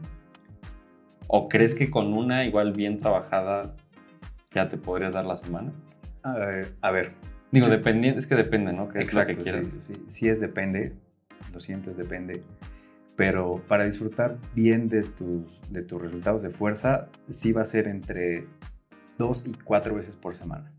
¿O 1.29 1.49
crees 1.49 1.75
que 1.75 1.91
con 1.91 2.13
una 2.13 2.45
igual 2.45 2.73
bien 2.73 3.01
trabajada 3.01 3.75
ya 4.55 4.69
te 4.69 4.77
podrías 4.77 5.15
dar 5.15 5.27
la 5.27 5.37
semana? 5.37 5.73
A 6.23 6.35
ver, 6.35 6.75
a 6.81 6.91
ver, 6.91 7.13
Digo, 7.51 7.69
dependiendo, 7.69 8.19
es 8.19 8.27
que 8.27 8.35
depende, 8.35 8.73
¿no? 8.73 8.89
Que 8.89 8.99
es 8.99 9.15
lo 9.15 9.25
que 9.25 9.33
Exacto, 9.33 9.43
quieras. 9.43 9.69
Sí, 9.81 9.95
sí, 9.95 10.05
sí 10.09 10.29
es 10.29 10.41
depende, 10.41 10.93
lo 11.53 11.61
siento, 11.61 11.91
es 11.91 11.97
depende. 11.97 12.43
Pero 13.17 13.63
para 13.67 13.85
disfrutar 13.85 14.37
bien 14.55 14.89
de 14.89 15.03
tus, 15.03 15.63
de 15.73 15.83
tus 15.83 16.01
resultados 16.01 16.43
de 16.43 16.51
fuerza, 16.51 17.09
sí 17.29 17.53
va 17.53 17.63
a 17.63 17.65
ser 17.65 17.89
entre 17.89 18.47
dos 19.17 19.47
y 19.47 19.55
cuatro 19.65 19.95
veces 19.95 20.17
por 20.17 20.37
semana. 20.37 20.71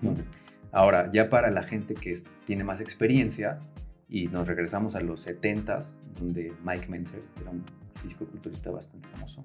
¿no? 0.00 0.14
Ahora, 0.72 1.10
ya 1.12 1.28
para 1.28 1.50
la 1.50 1.62
gente 1.62 1.94
que 1.94 2.18
tiene 2.44 2.64
más 2.64 2.80
experiencia, 2.80 3.60
y 4.08 4.26
nos 4.26 4.48
regresamos 4.48 4.96
a 4.96 5.00
los 5.00 5.24
70s, 5.28 6.00
donde 6.18 6.52
Mike 6.64 6.88
Mentzer, 6.88 7.22
era 7.40 7.50
un 7.50 7.64
fisicoculturista 8.02 8.72
bastante 8.72 9.06
famoso, 9.10 9.44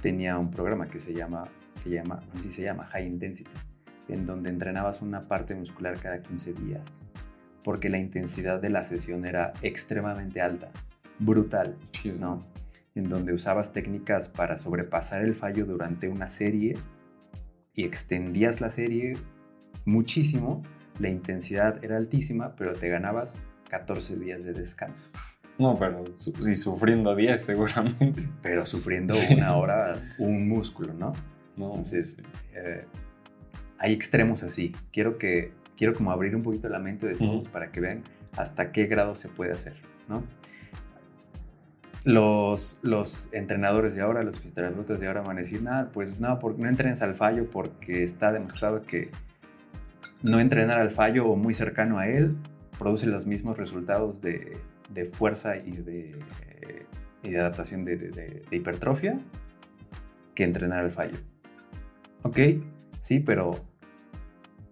tenía 0.00 0.38
un 0.38 0.50
programa 0.50 0.88
que 0.88 1.00
se 1.00 1.14
llama, 1.14 1.44
se 1.72 1.90
llama, 1.90 2.20
así 2.34 2.50
se 2.50 2.62
llama, 2.62 2.86
High 2.86 3.06
Intensity, 3.06 3.50
en 4.08 4.26
donde 4.26 4.50
entrenabas 4.50 5.02
una 5.02 5.28
parte 5.28 5.54
muscular 5.54 5.98
cada 6.00 6.22
15 6.22 6.52
días, 6.54 7.04
porque 7.64 7.88
la 7.88 7.98
intensidad 7.98 8.60
de 8.60 8.70
la 8.70 8.84
sesión 8.84 9.24
era 9.26 9.52
extremadamente 9.62 10.40
alta, 10.40 10.70
brutal. 11.18 11.76
¿no? 12.18 12.40
en 12.94 13.08
donde 13.08 13.32
usabas 13.32 13.72
técnicas 13.72 14.28
para 14.28 14.58
sobrepasar 14.58 15.22
el 15.22 15.34
fallo 15.34 15.64
durante 15.64 16.08
una 16.08 16.28
serie 16.28 16.74
y 17.74 17.84
extendías 17.84 18.60
la 18.60 18.70
serie 18.70 19.14
muchísimo, 19.84 20.62
la 20.98 21.08
intensidad 21.08 21.82
era 21.84 21.96
altísima, 21.96 22.54
pero 22.56 22.74
te 22.74 22.88
ganabas 22.88 23.40
14 23.70 24.16
días 24.16 24.44
de 24.44 24.52
descanso. 24.52 25.10
No, 25.60 25.74
pero 25.78 26.04
su- 26.14 26.32
y 26.48 26.56
sufriendo 26.56 27.14
10 27.14 27.44
seguramente. 27.44 28.26
Pero 28.42 28.64
sufriendo 28.66 29.14
Sí. 29.14 29.34
una 29.34 29.54
hora 29.56 29.92
un 30.18 30.48
músculo, 30.48 30.92
¿no? 30.94 31.12
No, 31.56 31.68
Entonces, 31.68 32.16
eh, 32.54 32.86
hay 33.78 33.92
extremos 33.92 34.42
así. 34.42 34.72
Quiero 34.92 35.18
que 35.18 35.52
quiero 35.76 35.92
como 35.94 36.10
abrir 36.12 36.34
un 36.34 36.42
poquito 36.42 36.68
la 36.68 36.78
mente 36.78 37.06
de 37.06 37.14
todos 37.14 37.48
para 37.48 37.70
que 37.72 37.80
vean 37.80 38.02
hasta 38.36 38.72
qué 38.72 38.86
grado 38.86 39.14
se 39.14 39.28
puede 39.28 39.52
hacer, 39.52 39.74
¿no? 40.08 40.22
Los, 42.04 42.78
los 42.82 43.30
entrenadores 43.34 43.94
de 43.94 44.00
ahora, 44.00 44.22
los 44.22 44.36
fisioterapeutas 44.38 45.00
de 45.00 45.06
ahora 45.06 45.20
van 45.20 45.36
a 45.36 45.40
decir, 45.40 45.62
nada, 45.62 45.90
pues 45.92 46.18
no, 46.20 46.38
porque 46.38 46.62
no 46.62 46.68
entrenes 46.68 47.02
al 47.02 47.14
fallo 47.14 47.50
porque 47.50 48.02
está 48.04 48.32
demostrado 48.32 48.82
que 48.82 49.10
no 50.22 50.40
entrenar 50.40 50.78
al 50.78 50.90
fallo 50.90 51.26
o 51.26 51.36
muy 51.36 51.52
cercano 51.52 51.98
a 51.98 52.08
él 52.08 52.36
produce 52.78 53.06
los 53.06 53.26
mismos 53.26 53.58
resultados 53.58 54.22
de, 54.22 54.56
de 54.90 55.06
fuerza 55.06 55.56
y 55.56 55.70
de, 55.72 56.10
eh, 56.10 56.82
y 57.22 57.30
de 57.30 57.40
adaptación 57.40 57.84
de, 57.84 57.96
de- 57.96 58.10
de- 58.10 58.42
hipertrofia 58.56 59.18
que 60.34 60.44
entrenar 60.44 60.80
al 60.80 60.90
fallo. 60.90 61.16
Ok, 62.22 62.38
sí, 63.00 63.20
pero 63.20 63.52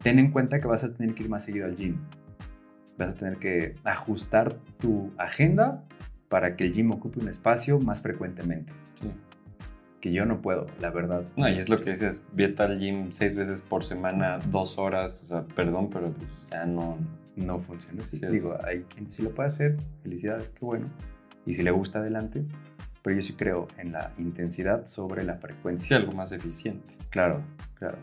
ten 0.02 0.18
en 0.18 0.30
cuenta 0.30 0.60
que 0.60 0.66
vas 0.66 0.84
a 0.84 0.92
tener 0.94 1.14
que 1.14 1.22
ir 1.24 1.28
más 1.28 1.44
seguido 1.44 1.66
al 1.66 1.76
gym. 1.76 1.96
Vas 2.98 3.14
a 3.14 3.16
tener 3.16 3.36
que 3.38 3.74
ajustar 3.84 4.56
tu 4.78 5.12
agenda 5.18 5.84
para 6.28 6.56
que 6.56 6.64
el 6.64 6.72
gym 6.74 6.90
ocupe 6.92 7.20
un 7.20 7.28
espacio 7.28 7.78
más 7.80 8.02
frecuentemente. 8.02 8.72
sí. 8.94 9.10
Que 10.00 10.12
yo 10.12 10.24
no 10.26 10.40
puedo, 10.40 10.66
la 10.80 10.90
verdad. 10.90 11.24
No, 11.36 11.48
y 11.48 11.58
es 11.58 11.68
lo 11.68 11.80
que 11.80 11.90
dices, 11.90 12.24
vete 12.32 12.62
al 12.62 12.78
gym 12.78 13.10
seis 13.10 13.34
veces 13.34 13.62
por 13.62 13.84
semana, 13.84 14.38
dos 14.52 14.78
horas, 14.78 15.22
o 15.24 15.26
sea, 15.26 15.42
perdón, 15.42 15.90
pero 15.90 16.12
ya 16.52 16.64
no... 16.66 16.96
no 17.38 17.58
funciona 17.58 18.02
así. 18.04 18.18
Sí, 18.18 18.26
Digo, 18.26 18.56
hay 18.64 18.82
quien 18.84 19.10
sí 19.10 19.22
lo 19.22 19.30
puede 19.30 19.48
hacer, 19.48 19.76
felicidades, 20.02 20.52
qué 20.52 20.64
bueno. 20.64 20.86
Y 21.46 21.54
si 21.54 21.62
le 21.62 21.70
gusta, 21.70 21.98
adelante. 22.00 22.44
Pero 23.02 23.16
yo 23.16 23.22
sí 23.22 23.34
creo 23.34 23.68
en 23.78 23.92
la 23.92 24.12
intensidad 24.18 24.86
sobre 24.86 25.22
la 25.24 25.34
Sí, 25.34 25.40
frecuencia. 25.42 25.96
algo 25.96 26.12
más 26.12 26.32
eficiente. 26.32 26.94
Claro, 27.10 27.42
claro. 27.74 27.98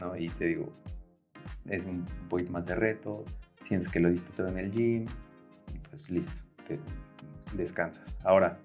¿no? 0.00 0.16
Y 0.16 0.28
te 0.28 0.46
digo, 0.46 0.70
es 1.68 1.84
un 1.84 2.04
poquito 2.28 2.52
más 2.52 2.66
de 2.66 2.74
reto, 2.74 3.24
sientes 3.64 3.88
que 3.88 3.98
lo 4.00 4.08
diste 4.10 4.32
todo 4.32 4.48
en 4.48 4.58
el 4.58 4.70
gym, 4.70 5.06
y 5.74 5.78
pues 5.90 6.08
listo, 6.10 6.32
te 6.68 6.78
descansas. 7.56 8.18
Ahora, 8.22 8.58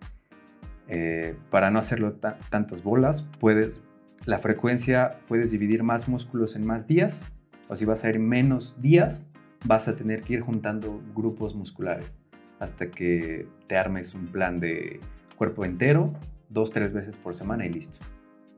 eh, 0.88 1.36
para 1.50 1.72
no 1.72 1.80
hacerlo 1.80 2.14
ta- 2.14 2.38
tantas 2.50 2.84
bolas, 2.84 3.24
puedes, 3.40 3.82
la 4.26 4.38
frecuencia, 4.40 5.20
puedes 5.28 5.52
dividir 5.52 5.84
más 5.84 6.08
músculos 6.08 6.56
en 6.56 6.66
más 6.68 6.86
días, 6.88 7.26
o 7.70 7.76
si 7.76 7.86
vas 7.86 8.04
a 8.04 8.10
ir 8.10 8.20
menos 8.20 8.80
días, 8.82 9.30
vas 9.66 9.88
a 9.88 9.96
tener 9.96 10.22
que 10.22 10.34
ir 10.34 10.42
juntando 10.42 11.02
grupos 11.16 11.56
musculares 11.56 12.20
hasta 12.60 12.90
que 12.90 13.48
te 13.68 13.78
armes 13.78 14.14
un 14.14 14.28
plan 14.28 14.60
de 14.60 15.00
cuerpo 15.36 15.66
entero, 15.66 16.14
dos, 16.50 16.72
tres 16.72 16.94
veces 16.94 17.18
por 17.18 17.36
semana 17.36 17.66
y 17.66 17.70
listo. 17.70 17.98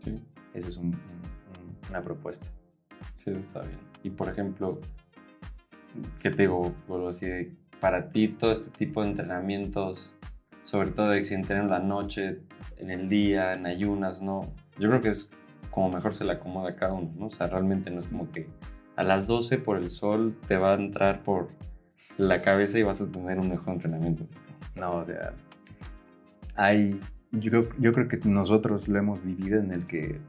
Sí, 0.04 0.20
Esa 0.54 0.68
es 0.68 0.78
un- 0.78 0.88
un- 0.88 0.94
un- 0.94 1.78
una 1.90 2.02
propuesta. 2.02 2.48
sí, 3.16 3.32
está 3.32 3.62
bien. 3.62 3.78
Y 4.04 4.10
por 4.10 4.28
ejemplo, 4.30 4.80
¿qué 6.20 6.30
te 6.30 6.44
digo? 6.44 6.74
Vuelvo 6.88 7.10
así 7.10 7.26
de, 7.28 7.52
para 7.80 8.10
ti 8.10 8.28
todo 8.28 8.52
este 8.52 8.70
tipo 8.72 9.02
de 9.04 9.10
entrenamientos, 9.12 10.14
sobre 10.64 10.90
todo 10.92 11.10
de 11.10 11.20
que 11.20 11.26
si 11.26 11.34
entrenan 11.36 11.66
en 11.66 11.72
la 11.72 11.80
noche, 11.80 12.40
en 12.78 12.92
el 12.92 13.08
día, 13.10 13.54
en 13.54 13.66
ayunas, 13.66 14.22
¿no? 14.22 14.42
Yo 14.78 14.90
creo 14.90 15.02
que 15.02 15.10
es 15.10 15.30
como 15.72 15.90
mejor 15.90 16.14
se 16.14 16.24
le 16.26 16.34
acomoda 16.34 16.72
a 16.72 16.76
cada 16.76 16.94
uno, 16.94 17.12
¿no? 17.18 17.28
O 17.28 17.32
sea, 17.32 17.48
realmente 17.48 17.90
no 17.92 18.00
es 18.00 18.08
como 18.08 18.30
que 18.32 18.48
a 18.96 19.04
las 19.04 19.28
12 19.28 19.58
por 19.58 19.78
el 19.78 19.90
sol 19.90 20.36
te 20.48 20.58
va 20.58 20.72
a 20.72 20.76
entrar 20.76 21.24
por 21.24 21.48
la 22.18 22.42
cabeza 22.42 22.78
y 22.80 22.84
vas 22.84 23.02
a 23.02 23.12
tener 23.12 23.40
un 23.40 23.50
mejor 23.50 23.74
entrenamiento. 23.74 24.26
No, 24.76 24.96
o 24.98 25.06
sea, 25.06 25.34
hay, 26.56 27.00
yo, 27.32 27.52
creo- 27.52 27.70
yo 27.80 27.94
creo 27.94 28.08
que 28.08 28.18
nosotros 28.26 28.88
lo 28.88 29.00
hemos 29.00 29.24
vivido 29.24 29.60
en 29.60 29.72
el 29.72 29.86
que 29.88 30.20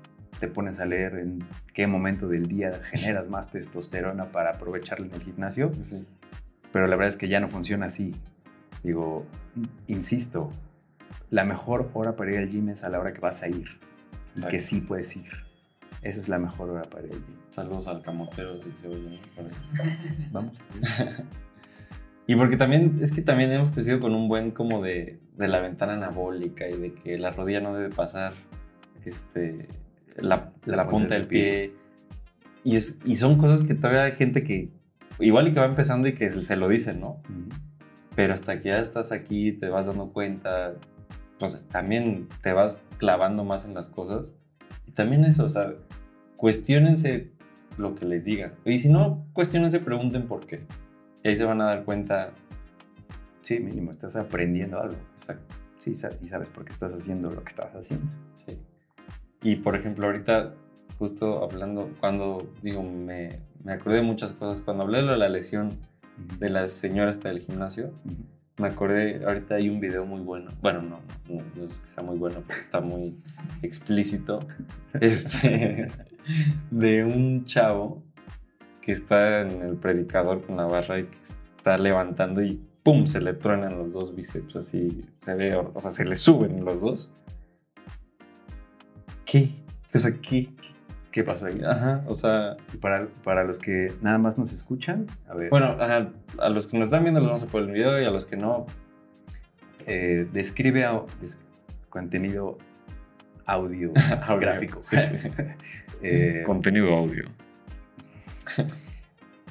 te 0.40 0.48
pones 0.48 0.80
a 0.80 0.86
leer 0.86 1.14
en 1.18 1.44
qué 1.72 1.86
momento 1.86 2.28
del 2.28 2.48
día 2.48 2.80
generas 2.92 3.28
más 3.28 3.50
testosterona 3.50 4.26
para 4.26 4.50
aprovecharla 4.50 5.06
en 5.06 5.14
el 5.14 5.22
gimnasio, 5.22 5.72
Sí. 5.82 6.04
pero 6.72 6.86
la 6.86 6.96
verdad 6.96 7.08
es 7.08 7.16
que 7.16 7.28
ya 7.28 7.40
no 7.40 7.48
funciona 7.48 7.86
así. 7.86 8.12
Digo, 8.82 9.24
insisto, 9.86 10.50
la 11.30 11.44
mejor 11.44 11.90
hora 11.94 12.16
para 12.16 12.32
ir 12.32 12.38
al 12.38 12.48
gym 12.50 12.68
es 12.70 12.84
a 12.84 12.88
la 12.88 12.98
hora 12.98 13.12
que 13.12 13.20
vas 13.20 13.42
a 13.42 13.48
ir 13.48 13.66
y 14.36 14.42
que 14.46 14.60
sí 14.60 14.80
puedes 14.80 15.16
ir. 15.16 15.30
Esa 16.04 16.20
es 16.20 16.28
la 16.28 16.38
mejor 16.38 16.70
hora 16.70 16.82
para 16.82 17.06
ir 17.06 17.14
al 17.14 17.18
gym. 17.18 17.36
Saludos 17.50 17.88
al 17.88 18.02
camotero, 18.02 18.60
si 18.60 18.70
se 18.72 18.88
oye. 18.88 19.20
Vamos. 20.30 20.56
Y 22.26 22.36
porque 22.36 22.56
también, 22.56 22.98
es 23.02 23.12
que 23.12 23.20
también 23.20 23.52
hemos 23.52 23.72
crecido 23.72 24.00
con 24.00 24.14
un 24.14 24.28
buen 24.28 24.50
como 24.50 24.82
de, 24.82 25.20
de 25.36 25.48
la 25.48 25.60
ventana 25.60 25.92
anabólica 25.92 26.66
y 26.68 26.76
de 26.78 26.94
que 26.94 27.18
la 27.18 27.32
rodilla 27.32 27.60
no 27.60 27.74
debe 27.74 27.94
pasar 27.94 28.32
este, 29.04 29.68
la, 30.16 30.52
la, 30.64 30.88
punta 30.88 31.14
del 31.14 31.26
pie. 31.26 31.74
Y, 32.62 32.76
es, 32.76 32.98
y 33.04 33.16
son 33.16 33.36
cosas 33.36 33.64
que 33.64 33.74
todavía 33.74 34.04
hay 34.04 34.12
gente 34.12 34.42
que, 34.42 34.70
igual 35.20 35.48
y 35.48 35.52
que 35.52 35.60
va 35.60 35.66
empezando 35.66 36.08
y 36.08 36.14
que 36.14 36.30
se 36.30 36.56
lo 36.56 36.68
dicen, 36.68 37.00
¿no? 37.00 37.20
Pero 38.16 38.32
hasta 38.32 38.60
que 38.62 38.70
ya 38.70 38.78
estás 38.78 39.12
aquí, 39.12 39.52
te 39.52 39.68
vas 39.68 39.86
dando 39.86 40.10
cuenta, 40.10 40.76
pues 41.38 41.62
también 41.68 42.28
te 42.42 42.54
vas 42.54 42.80
clavando 42.96 43.44
más 43.44 43.66
en 43.66 43.74
las 43.74 43.90
cosas. 43.90 44.32
Y 44.86 44.92
también 44.92 45.24
eso, 45.24 45.44
o 45.44 45.48
sea, 45.48 45.74
cuestionense 46.36 47.32
lo 47.78 47.94
que 47.94 48.04
les 48.04 48.24
digan. 48.24 48.52
Y 48.64 48.78
si 48.78 48.88
no, 48.88 49.26
cuestionense, 49.32 49.80
pregunten 49.80 50.26
por 50.26 50.46
qué. 50.46 50.64
Y 51.22 51.28
ahí 51.28 51.36
se 51.36 51.44
van 51.44 51.60
a 51.60 51.66
dar 51.66 51.84
cuenta. 51.84 52.30
Sí, 53.42 53.60
mínimo, 53.60 53.90
estás 53.90 54.16
aprendiendo 54.16 54.80
algo. 54.80 54.96
Exacto. 55.12 55.54
Sí, 55.78 55.92
y 56.22 56.28
sabes 56.28 56.48
por 56.48 56.64
qué 56.64 56.72
estás 56.72 56.94
haciendo 56.94 57.30
lo 57.30 57.42
que 57.42 57.48
estás 57.48 57.74
haciendo. 57.74 58.06
Sí. 58.36 58.58
Y 59.42 59.56
por 59.56 59.76
ejemplo, 59.76 60.06
ahorita, 60.06 60.54
justo 60.98 61.44
hablando, 61.44 61.90
cuando 62.00 62.50
digo, 62.62 62.82
me, 62.82 63.40
me 63.62 63.72
acordé 63.74 63.96
de 63.96 64.02
muchas 64.02 64.32
cosas. 64.32 64.62
Cuando 64.62 64.84
hablé 64.84 64.98
de 64.98 65.04
lo 65.04 65.12
de 65.12 65.18
la 65.18 65.28
lesión 65.28 65.70
de 66.38 66.48
la 66.48 66.68
señora 66.68 67.10
esta 67.10 67.28
del 67.28 67.40
gimnasio, 67.40 67.92
Ujú. 68.06 68.33
Me 68.56 68.68
acordé, 68.68 69.24
ahorita 69.24 69.56
hay 69.56 69.68
un 69.68 69.80
video 69.80 70.06
muy 70.06 70.20
bueno. 70.20 70.50
Bueno, 70.62 70.80
no, 70.80 71.00
no, 71.28 71.42
no 71.56 71.64
es 71.64 71.76
que 71.76 71.88
sea 71.88 72.04
muy 72.04 72.16
bueno, 72.16 72.42
pero 72.46 72.60
está 72.60 72.80
muy 72.80 73.16
explícito. 73.62 74.46
Este, 75.00 75.88
de 76.70 77.04
un 77.04 77.44
chavo 77.46 78.00
que 78.80 78.92
está 78.92 79.40
en 79.40 79.60
el 79.60 79.74
predicador 79.74 80.46
con 80.46 80.56
la 80.56 80.66
barra 80.66 81.00
y 81.00 81.06
que 81.06 81.18
está 81.18 81.76
levantando 81.76 82.42
y 82.42 82.62
¡pum! 82.84 83.06
se 83.08 83.20
le 83.20 83.32
truenan 83.32 83.76
los 83.76 83.92
dos 83.92 84.14
bíceps. 84.14 84.54
Así 84.54 85.04
se 85.20 85.34
ve, 85.34 85.56
o 85.56 85.80
sea, 85.80 85.90
se 85.90 86.04
le 86.04 86.14
suben 86.14 86.64
los 86.64 86.80
dos. 86.80 87.12
¿Qué? 89.24 89.50
O 89.92 89.98
sea, 89.98 90.12
¿qué? 90.12 90.48
¿Qué 90.62 90.68
pasó 91.22 91.46
ahí? 91.46 91.60
Ajá, 91.64 92.02
o 92.08 92.14
sea, 92.14 92.56
para, 92.80 93.06
para 93.22 93.44
los 93.44 93.58
que 93.60 93.92
nada 94.02 94.18
más 94.18 94.36
nos 94.38 94.52
escuchan, 94.52 95.06
a 95.28 95.34
ver, 95.34 95.50
bueno, 95.50 95.76
ajá, 95.78 96.08
a 96.38 96.48
los 96.48 96.66
que 96.66 96.78
nos 96.78 96.88
están 96.88 97.04
viendo 97.04 97.20
los 97.20 97.28
vamos 97.28 97.42
a 97.44 97.46
poner 97.46 97.68
el 97.68 97.74
video 97.74 98.00
y 98.02 98.04
a 98.04 98.10
los 98.10 98.24
que 98.24 98.36
no, 98.36 98.66
eh, 99.86 100.26
describe 100.32 100.84
des- 101.20 101.38
contenido 101.90 102.58
audio 103.46 103.92
Audio, 104.26 104.40
gráfico. 104.40 104.82
sí, 104.82 104.96
sí. 104.98 105.16
Eh, 106.06 106.42
contenido 106.44 106.94
audio. 106.94 107.24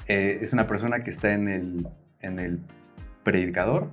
eh, 0.06 0.38
es 0.40 0.52
una 0.52 0.66
persona 0.66 1.02
que 1.02 1.10
está 1.10 1.32
en 1.32 1.48
el, 1.48 1.86
en 2.20 2.38
el 2.38 2.58
predicador. 3.22 3.88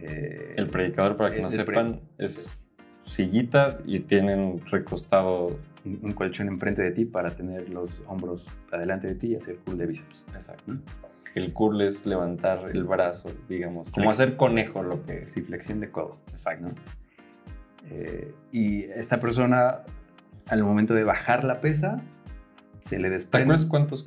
eh, 0.00 0.54
El 0.56 0.68
predicador, 0.68 1.16
para 1.16 1.34
que 1.34 1.42
no 1.42 1.50
sepan, 1.50 2.00
es 2.18 2.50
sillita 3.06 3.78
y 3.84 4.00
tienen 4.00 4.60
recostado. 4.70 5.58
un 5.84 6.14
colchón 6.14 6.48
enfrente 6.48 6.82
de 6.82 6.92
ti 6.92 7.04
para 7.04 7.30
tener 7.30 7.68
los 7.68 8.00
hombros 8.06 8.46
adelante 8.72 9.06
de 9.06 9.14
ti 9.16 9.26
y 9.28 9.36
hacer 9.36 9.56
pull 9.58 9.76
de 9.76 9.86
bíceps. 9.86 10.24
Exacto. 10.32 10.76
El 11.34 11.52
curl 11.52 11.82
es 11.82 12.06
levantar 12.06 12.70
el 12.72 12.84
brazo, 12.84 13.30
digamos. 13.48 13.90
Como 13.90 14.08
hacer 14.10 14.36
conejo 14.36 14.82
lo 14.82 15.04
que 15.04 15.24
es. 15.24 15.32
Sí, 15.32 15.42
flexión 15.42 15.80
de 15.80 15.90
codo. 15.90 16.18
Exacto. 16.28 16.68
¿no? 16.68 16.74
Eh, 17.90 18.34
y 18.52 18.84
esta 18.84 19.20
persona, 19.20 19.80
al 20.48 20.62
momento 20.62 20.94
de 20.94 21.04
bajar 21.04 21.44
la 21.44 21.60
pesa, 21.60 22.00
se 22.80 22.98
le 22.98 23.08
¿Te 23.08 23.14
desprende. 23.14 23.44
acuerdas 23.44 23.66
cuántos 23.66 24.06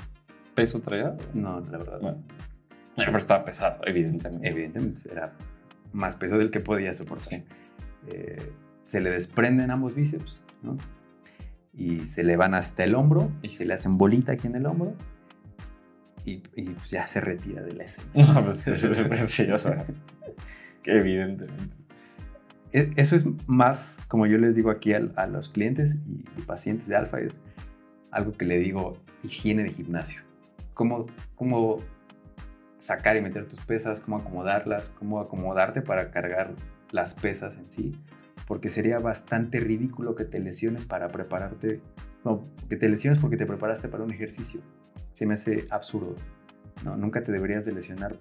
peso 0.56 0.82
traía? 0.82 1.16
No, 1.34 1.60
la 1.60 1.78
verdad. 1.78 2.00
No. 2.02 2.12
No, 2.12 3.04
pero 3.06 3.18
estaba 3.20 3.46
pesado, 3.46 3.82
evidentemente. 3.86 4.48
Evidentemente, 4.48 5.02
era 5.12 5.34
más 5.94 6.16
peso 6.16 6.38
del 6.38 6.50
que 6.50 6.60
podía 6.62 6.94
soportar. 6.96 7.28
Sí. 7.28 7.44
Eh, 8.08 8.52
se 8.88 9.02
le 9.02 9.12
desprenden 9.12 9.72
ambos 9.72 9.96
bíceps, 9.96 10.44
¿no? 10.64 10.78
Y 11.74 12.06
se 12.08 12.24
le 12.24 12.36
van 12.36 12.56
hasta 12.56 12.84
el 12.84 12.96
hombro 12.96 13.32
y 13.42 13.50
se 13.50 13.66
le 13.66 13.74
hacen 13.74 13.98
bolita 13.98 14.32
aquí 14.32 14.48
en 14.48 14.56
el 14.56 14.66
hombro. 14.66 14.96
Y, 16.26 16.44
y, 16.56 16.64
pues 16.72 16.90
ya 16.90 17.06
se 17.08 17.22
retira 17.22 17.62
de 17.62 17.74
la 17.74 17.84
escena. 17.84 18.08
No, 18.16 18.42
pues 18.46 18.60
sí, 18.60 18.74
sí, 18.74 18.94
sí, 18.94 19.04
sí, 19.28 19.52
o 19.52 19.58
sea, 19.58 19.86
que 20.84 20.98
evidentemente. 20.98 21.76
eso 22.72 23.16
es 23.16 23.28
más, 23.48 24.02
como 24.08 24.26
yo 24.26 24.38
les 24.38 24.56
digo 24.56 24.72
aquí 24.72 24.94
al- 24.94 25.14
a, 25.16 25.28
los 25.28 25.48
clientes 25.50 25.96
y, 26.08 26.26
y 26.38 26.42
pacientes 26.44 26.88
de 26.88 26.96
alfa, 26.96 27.20
es 27.20 27.42
algo 28.12 28.32
que 28.34 28.46
le 28.46 28.58
digo 28.58 28.98
higiene 29.24 29.64
de 29.64 29.72
gimnasio. 29.72 30.22
Cómo, 30.74 31.06
cómo 31.36 31.78
sacar 32.78 33.18
y 33.18 33.22
meter 33.22 33.48
tus 33.48 33.60
pesas, 33.62 34.00
cómo 34.02 34.18
acomodarlas, 34.18 34.90
cómo 34.90 35.20
acomodarte 35.20 35.82
para 35.82 36.12
cargar 36.12 36.54
las 36.92 37.14
pesas 37.16 37.58
en 37.58 37.70
sí. 37.70 37.96
Porque 38.48 38.70
sería 38.70 38.98
bastante 39.00 39.60
ridículo 39.60 40.16
que 40.16 40.24
te 40.26 40.40
lesiones 40.40 40.86
para 40.86 41.10
prepararte, 41.10 41.82
no, 42.24 42.46
que 42.70 42.78
te 42.78 42.88
lesiones 42.90 43.20
porque 43.20 43.38
te 43.38 43.46
preparaste 43.46 43.88
para 43.90 44.04
un 44.04 44.12
ejercicio. 44.12 44.62
Se 45.12 45.26
me 45.26 45.34
hace 45.36 45.66
absurdo. 45.70 46.16
No, 46.84 46.96
nunca 46.96 47.24
te 47.24 47.32
deberías 47.32 47.66
de 47.66 47.74
lesionar 47.74 48.16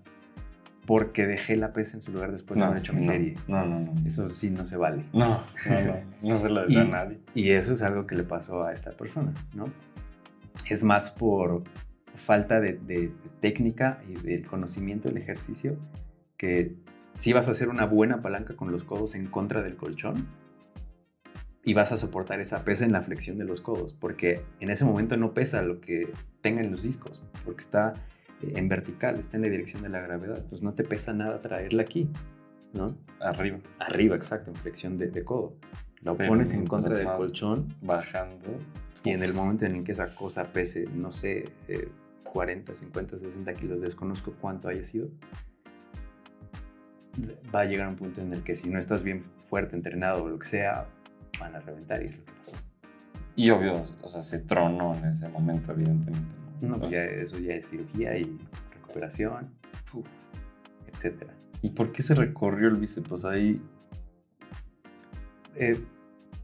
porque 0.86 1.26
dejé 1.26 1.56
la 1.56 1.72
pesa 1.72 1.96
en 1.96 2.02
su 2.02 2.12
lugar 2.12 2.30
después 2.32 2.58
de 2.58 2.64
haber 2.64 2.78
hecho 2.78 2.92
mi 2.94 3.00
no, 3.00 3.06
serie. 3.12 3.34
No, 3.48 3.66
no, 3.66 3.80
no. 3.80 3.94
Eso 4.06 4.28
sí 4.28 4.50
no 4.50 4.64
se 4.66 4.76
vale. 4.76 5.04
No, 5.12 5.28
no, 5.70 5.80
no, 5.84 6.00
no 6.34 6.38
se 6.38 6.48
lo 6.48 6.62
desea 6.62 6.82
a 6.82 6.84
nadie. 6.84 7.18
Y 7.34 7.50
eso 7.50 7.74
es 7.74 7.82
algo 7.82 8.06
que 8.06 8.14
le 8.16 8.22
pasó 8.24 8.64
a 8.64 8.72
esta 8.72 8.90
persona, 8.92 9.32
¿no? 9.54 9.64
Es 10.68 10.82
más 10.84 11.10
por 11.10 11.62
falta 12.16 12.60
de- 12.60 12.78
de 12.78 13.12
técnica 13.40 14.00
y 14.08 14.14
del 14.14 14.46
conocimiento 14.46 15.08
del 15.08 15.18
ejercicio 15.18 15.76
que 16.36 16.74
si 17.16 17.32
vas 17.32 17.48
a 17.48 17.52
hacer 17.52 17.68
una 17.68 17.86
buena 17.86 18.20
palanca 18.20 18.54
con 18.54 18.70
los 18.70 18.84
codos 18.84 19.14
en 19.14 19.26
contra 19.26 19.62
del 19.62 19.76
colchón 19.76 20.26
y 21.64 21.72
vas 21.72 21.90
a 21.90 21.96
soportar 21.96 22.40
esa 22.40 22.62
pesa 22.62 22.84
en 22.84 22.92
la 22.92 23.02
flexión 23.02 23.38
de 23.38 23.44
los 23.44 23.60
codos, 23.60 23.94
porque 23.94 24.42
en 24.60 24.70
ese 24.70 24.84
momento 24.84 25.16
no 25.16 25.32
pesa 25.32 25.62
lo 25.62 25.80
que 25.80 26.12
tengan 26.42 26.70
los 26.70 26.82
discos, 26.82 27.20
porque 27.44 27.62
está 27.62 27.94
eh, 28.42 28.52
en 28.54 28.68
vertical, 28.68 29.18
está 29.18 29.38
en 29.38 29.42
la 29.42 29.48
dirección 29.48 29.82
de 29.82 29.88
la 29.88 30.00
gravedad, 30.00 30.36
entonces 30.36 30.62
no 30.62 30.74
te 30.74 30.84
pesa 30.84 31.14
nada 31.14 31.40
traerla 31.40 31.82
aquí, 31.82 32.08
¿no? 32.74 32.94
Arriba, 33.20 33.58
Arriba, 33.80 34.14
exacto, 34.14 34.50
en 34.50 34.56
flexión 34.56 34.98
de, 34.98 35.08
de 35.08 35.24
codo. 35.24 35.56
Lo 36.02 36.16
Pero 36.16 36.28
pones 36.28 36.52
en 36.52 36.66
contra 36.66 36.94
del 36.94 37.06
colchón 37.06 37.66
bajando. 37.80 38.46
y 39.02 39.10
en 39.10 39.22
el 39.22 39.32
momento 39.32 39.64
en 39.64 39.74
el 39.76 39.84
que 39.84 39.92
esa 39.92 40.14
cosa 40.14 40.52
pese, 40.52 40.84
no 40.94 41.10
sé, 41.10 41.48
eh, 41.66 41.88
40, 42.24 42.74
50, 42.74 43.18
60 43.18 43.54
kilos, 43.54 43.80
desconozco 43.80 44.34
cuánto 44.38 44.68
haya 44.68 44.84
sido, 44.84 45.08
va 47.54 47.60
a 47.60 47.64
llegar 47.64 47.88
un 47.88 47.96
punto 47.96 48.20
en 48.20 48.32
el 48.32 48.42
que 48.42 48.56
si 48.56 48.68
no 48.68 48.78
estás 48.78 49.02
bien 49.02 49.22
fuerte, 49.48 49.76
entrenado 49.76 50.24
o 50.24 50.28
lo 50.28 50.38
que 50.38 50.46
sea, 50.46 50.86
van 51.40 51.54
a 51.54 51.60
reventar 51.60 52.02
y 52.02 52.06
es 52.06 52.16
lo 52.18 52.24
que 52.24 52.32
pasó. 52.32 52.56
Y 53.36 53.50
obvio, 53.50 53.84
o 54.02 54.08
sea, 54.08 54.22
se 54.22 54.38
tronó 54.40 54.94
en 54.94 55.04
ese 55.06 55.28
momento, 55.28 55.72
evidentemente. 55.72 56.28
No, 56.62 56.76
pues 56.76 56.90
ya, 56.90 57.04
eso 57.04 57.38
ya 57.38 57.54
es 57.54 57.68
cirugía 57.68 58.16
y 58.16 58.38
recuperación, 58.72 59.50
etcétera. 60.92 61.34
¿Y 61.62 61.70
por 61.70 61.92
qué 61.92 62.02
se 62.02 62.14
recorrió 62.14 62.68
el 62.68 62.76
bíceps? 62.76 63.08
Pues 63.08 63.24
ahí, 63.24 63.60
Eh, 65.54 65.78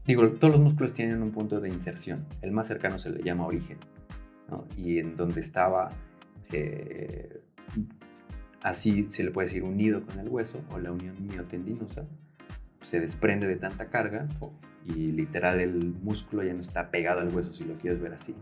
digo, 0.05 0.27
todos 0.33 0.53
los 0.53 0.63
músculos 0.63 0.93
tienen 0.93 1.21
un 1.21 1.31
punto 1.31 1.59
de 1.59 1.69
inserción. 1.69 2.25
El 2.41 2.51
más 2.51 2.67
cercano 2.67 2.97
se 2.99 3.09
le 3.09 3.23
llama 3.23 3.45
origen. 3.45 3.77
¿no? 4.49 4.65
Y 4.77 4.99
en 4.99 5.15
donde 5.15 5.39
estaba, 5.39 5.89
eh, 6.51 7.41
así 8.63 9.05
se 9.09 9.23
le 9.23 9.31
puede 9.31 9.47
decir 9.47 9.63
unido 9.63 10.03
con 10.05 10.19
el 10.19 10.29
hueso 10.29 10.61
o 10.71 10.79
la 10.79 10.91
unión 10.91 11.15
miotendinosa, 11.27 12.05
se 12.81 12.99
desprende 12.99 13.47
de 13.47 13.55
tanta 13.57 13.85
carga 13.87 14.27
y 14.85 15.07
literal 15.07 15.59
el 15.59 15.93
músculo 16.03 16.43
ya 16.43 16.53
no 16.53 16.61
está 16.61 16.89
pegado 16.89 17.21
al 17.21 17.33
hueso 17.33 17.51
si 17.53 17.63
lo 17.63 17.73
quieres 17.75 18.01
ver 18.01 18.13
así. 18.13 18.35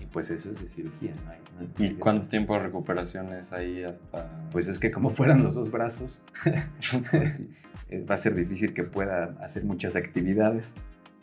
Y 0.00 0.06
pues 0.06 0.30
eso 0.30 0.50
es 0.50 0.60
de 0.60 0.66
cirugía. 0.68 1.12
¿no? 1.24 1.30
hay- 1.30 1.38
no 1.66 1.74
hay- 1.78 1.86
¿y 1.90 1.94
cuánto 1.94 2.26
tiempo 2.28 2.54
de 2.54 2.60
recuperación 2.60 3.32
es 3.34 3.52
ahí 3.52 3.84
hasta...? 3.84 4.48
Pues 4.50 4.66
es 4.68 4.78
que 4.78 4.90
como 4.90 5.10
fueran 5.10 5.42
los 5.42 5.54
dos 5.56 5.70
brazos, 5.70 6.24
Pues 7.10 7.34
sí. 7.34 7.50
eh, 7.90 8.04
va 8.08 8.14
a 8.14 8.18
ser 8.18 8.34
difícil 8.34 8.72
que 8.72 8.82
pueda 8.84 9.36
hacer 9.42 9.64
muchas 9.64 9.94
actividades. 9.96 10.74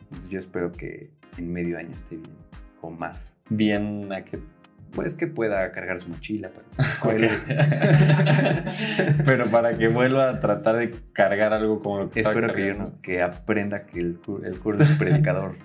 Entonces 0.04 0.30
yo 0.30 0.40
espero 0.40 0.72
que 0.72 1.10
en 1.38 1.52
medio 1.52 1.78
año 1.78 1.92
esté 1.92 2.18
bien 2.18 2.36
o 2.82 2.90
más. 2.92 3.36
Bien 3.50 4.12
a 4.14 4.24
que... 4.24 4.40
Pues 4.94 5.14
que 5.16 5.28
pueda 5.28 5.72
cargar 5.72 6.00
su 6.00 6.10
mochila 6.10 6.50
para 6.50 6.66
su 6.72 6.82
escuela. 6.82 7.32
Pero 9.26 9.46
para 9.48 9.78
que 9.78 9.88
vuelva 9.88 10.30
a 10.30 10.40
tratar 10.40 10.78
de 10.78 10.96
cargar 11.14 11.54
algo 11.54 11.82
como 11.82 12.00
lo 12.00 12.10
que 12.10 12.22
espero 12.22 12.54
que, 12.54 12.68
yo 12.68 12.74
no- 12.74 13.02
que 13.02 13.22
aprenda 13.22 13.86
que 13.86 14.00
el, 14.00 14.20
el 14.44 14.60
curso 14.60 14.86
predicador 14.98 15.56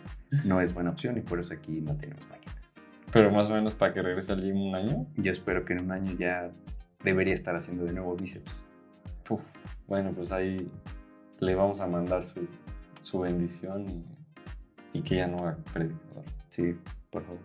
no 0.45 0.61
es 0.61 0.75
buena 0.75 0.91
opción 0.91 1.17
y 1.19 1.21
por 1.21 1.41
eso 1.41 1.55
aquí 1.55 1.81
no 1.81 1.97
tenemos 1.97 2.27
máquinas. 2.29 2.57
Pero 3.13 3.31
más 3.31 3.49
o 3.49 3.51
menos 3.55 3.75
para 3.75 3.93
que 3.93 4.03
regrese 4.03 4.33
al 4.33 4.41
gym 4.43 4.57
un 4.69 4.75
año. 4.75 5.07
Yo 5.17 5.31
espero 5.33 5.65
que 5.65 5.75
en 5.75 5.81
un 5.85 5.93
año 5.93 6.13
ya 6.19 6.51
debería 7.05 7.35
estar 7.35 7.55
haciendo 7.57 7.85
de 7.85 7.93
nuevo 7.93 8.17
bíceps. 8.17 8.67
Uf, 9.29 9.41
bueno, 9.87 10.11
pues 10.13 10.33
ahí 10.33 10.71
le 11.41 11.55
vamos 11.55 11.81
a 11.81 11.87
mandar 11.87 12.25
su, 12.25 12.47
su 13.03 13.21
bendición 13.21 13.87
y, 14.93 14.99
y 14.99 15.03
que 15.03 15.17
ya 15.17 15.27
no 15.27 15.39
haga 15.39 15.57
predicador. 15.73 16.25
Sí, 16.49 16.77
por 17.11 17.23
favor. 17.25 17.41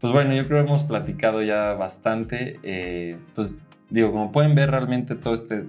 Pues 0.00 0.12
bueno, 0.12 0.32
yo 0.32 0.46
creo 0.46 0.62
que 0.62 0.68
hemos 0.68 0.84
platicado 0.84 1.42
ya 1.42 1.74
bastante. 1.74 2.60
eh, 2.62 3.18
pues 3.34 3.58
digo, 3.90 4.12
como 4.12 4.32
pueden 4.32 4.54
ver 4.54 4.70
realmente 4.70 5.14
todo 5.14 5.34
este 5.34 5.64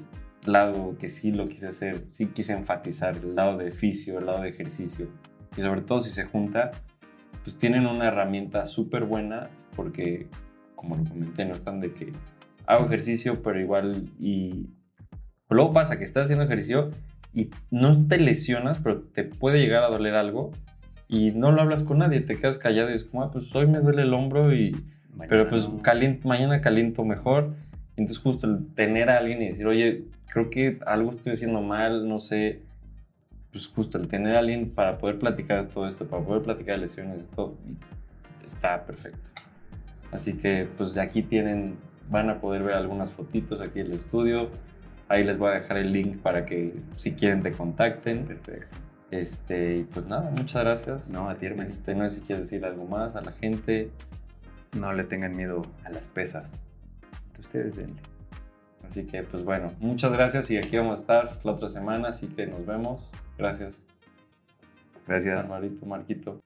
lado 0.46 0.96
que 1.00 1.10
sí 1.10 1.32
lo 1.32 1.48
quise 1.48 1.68
hacer, 1.68 2.06
sí 2.10 2.28
quise 2.28 2.54
enfatizar, 2.54 3.18
el 3.18 3.36
lado 3.36 3.58
de 3.58 3.72
fisio, 3.72 4.20
el 4.20 4.28
lado 4.28 4.42
de 4.42 4.50
ejercicio. 4.50 5.08
Y 5.58 5.62
sobre 5.62 5.82
todo 5.82 6.02
si 6.02 6.10
se 6.10 6.26
junta, 6.26 6.72
pues 7.44 7.58
tienen 7.58 7.88
una 7.88 8.08
herramienta 8.08 8.66
súper 8.66 9.06
buena 9.06 9.50
porque, 9.76 10.28
como 10.76 10.96
lo 10.96 11.04
comenté, 11.06 11.46
no 11.46 11.54
están 11.54 11.80
de 11.80 11.94
que 11.94 12.12
hago 12.66 12.86
ejercicio, 12.86 13.42
pero 13.42 13.60
igual 13.60 14.10
y... 14.20 14.68
Luego 15.52 15.74
pasa 15.74 15.98
que 15.98 16.04
estás 16.04 16.26
haciendo 16.26 16.46
ejercicio 16.46 16.92
y 17.34 17.50
no 17.72 18.08
te 18.08 18.20
lesionas, 18.20 18.78
pero 18.78 19.02
te 19.02 19.24
puede 19.24 19.60
llegar 19.60 19.84
a 19.84 19.90
doler 19.90 20.14
algo 20.14 20.52
y 21.10 21.32
no 21.32 21.52
lo 21.52 21.62
hablas 21.62 21.84
con 21.84 21.98
nadie, 21.98 22.22
te 22.22 22.38
quedas 22.40 22.58
callado 22.60 22.90
y 22.92 22.94
es 22.94 23.04
como, 23.04 23.24
ah, 23.24 23.32
pues 23.32 23.54
hoy 23.56 23.68
me 23.68 23.80
duele 23.80 24.04
el 24.04 24.14
hombro 24.14 24.54
y... 24.54 24.72
Pero 24.72 25.44
Mañana 25.44 25.50
pues 25.50 25.68
no. 25.68 25.82
calien- 25.82 26.20
mañana 26.24 26.62
caliento 26.62 27.04
mejor. 27.04 27.56
Entonces 27.98 28.20
justo 28.24 28.48
el 28.48 28.68
tener 28.76 29.10
a 29.10 29.18
alguien 29.18 29.42
y 29.42 29.48
decir, 29.50 29.68
oye, 29.68 30.06
creo 30.32 30.50
que 30.50 30.80
algo 30.86 31.10
estoy 31.10 31.34
haciendo 31.34 31.62
mal, 31.62 32.08
no 32.08 32.20
sé. 32.20 32.62
Pues 33.52 33.68
justo 33.68 33.98
el 33.98 34.08
tener 34.08 34.36
a 34.36 34.40
alguien 34.40 34.70
para 34.70 34.98
poder 35.00 35.18
platicar 35.20 35.66
de 35.68 35.74
todo 35.74 35.88
esto, 35.88 36.06
para 36.08 36.24
poder 36.24 36.44
platicar 36.44 36.76
de 36.76 36.82
lesiones, 36.82 37.18
de 37.18 37.36
todo, 37.36 37.56
está 38.46 38.86
perfecto. 38.86 39.30
Así 40.12 40.34
que 40.34 40.68
pues 40.78 40.98
aquí 40.98 41.24
tienen, 41.24 41.76
van 42.10 42.30
a 42.30 42.40
poder 42.40 42.62
ver 42.64 42.76
algunas 42.76 43.12
fotitos 43.12 43.60
aquí 43.60 43.80
en 43.80 43.88
el 43.88 43.94
estudio. 43.94 44.50
Ahí 45.08 45.24
les 45.24 45.38
voy 45.40 45.50
a 45.50 45.54
dejar 45.56 45.78
el 45.80 45.92
link 45.92 46.18
para 46.20 46.46
que 46.46 46.76
si 46.96 47.14
quieren 47.14 47.42
te 47.42 47.52
contacten. 47.52 48.26
Perfecto. 48.26 48.78
Este, 49.12 49.78
y 49.78 49.84
pues 49.84 50.06
nada, 50.06 50.30
muchas 50.32 50.64
gracias. 50.64 51.10
No, 51.10 51.30
a 51.30 51.36
ti, 51.36 51.48
hermano. 51.48 51.70
Este, 51.70 51.96
no 51.96 52.08
sé 52.08 52.16
si 52.16 52.22
quieres 52.22 52.46
decir 52.46 52.66
algo 52.66 52.86
más 52.86 53.16
a 53.16 53.22
la 53.22 53.32
gente. 53.32 53.92
No 54.78 54.94
le 54.94 55.04
tengan 55.04 55.36
miedo 55.36 55.66
a 55.84 55.90
las 55.90 56.08
pesas. 56.08 56.64
Ustedes 57.40 57.78
denle. 57.78 58.02
Así 58.84 59.06
que, 59.06 59.24
pues 59.24 59.44
bueno, 59.44 59.74
muchas 59.80 60.12
gracias 60.12 60.50
y 60.52 60.58
aquí 60.58 60.78
vamos 60.78 61.00
a 61.00 61.02
estar 61.02 61.46
la 61.46 61.52
otra 61.52 61.70
semana, 61.70 62.10
así 62.10 62.28
que 62.28 62.48
nos 62.48 62.66
vemos. 62.66 63.12
Gracias, 63.38 63.88
Gracias. 65.06 65.48
Marmarito, 65.48 65.86
Marquito. 65.86 66.40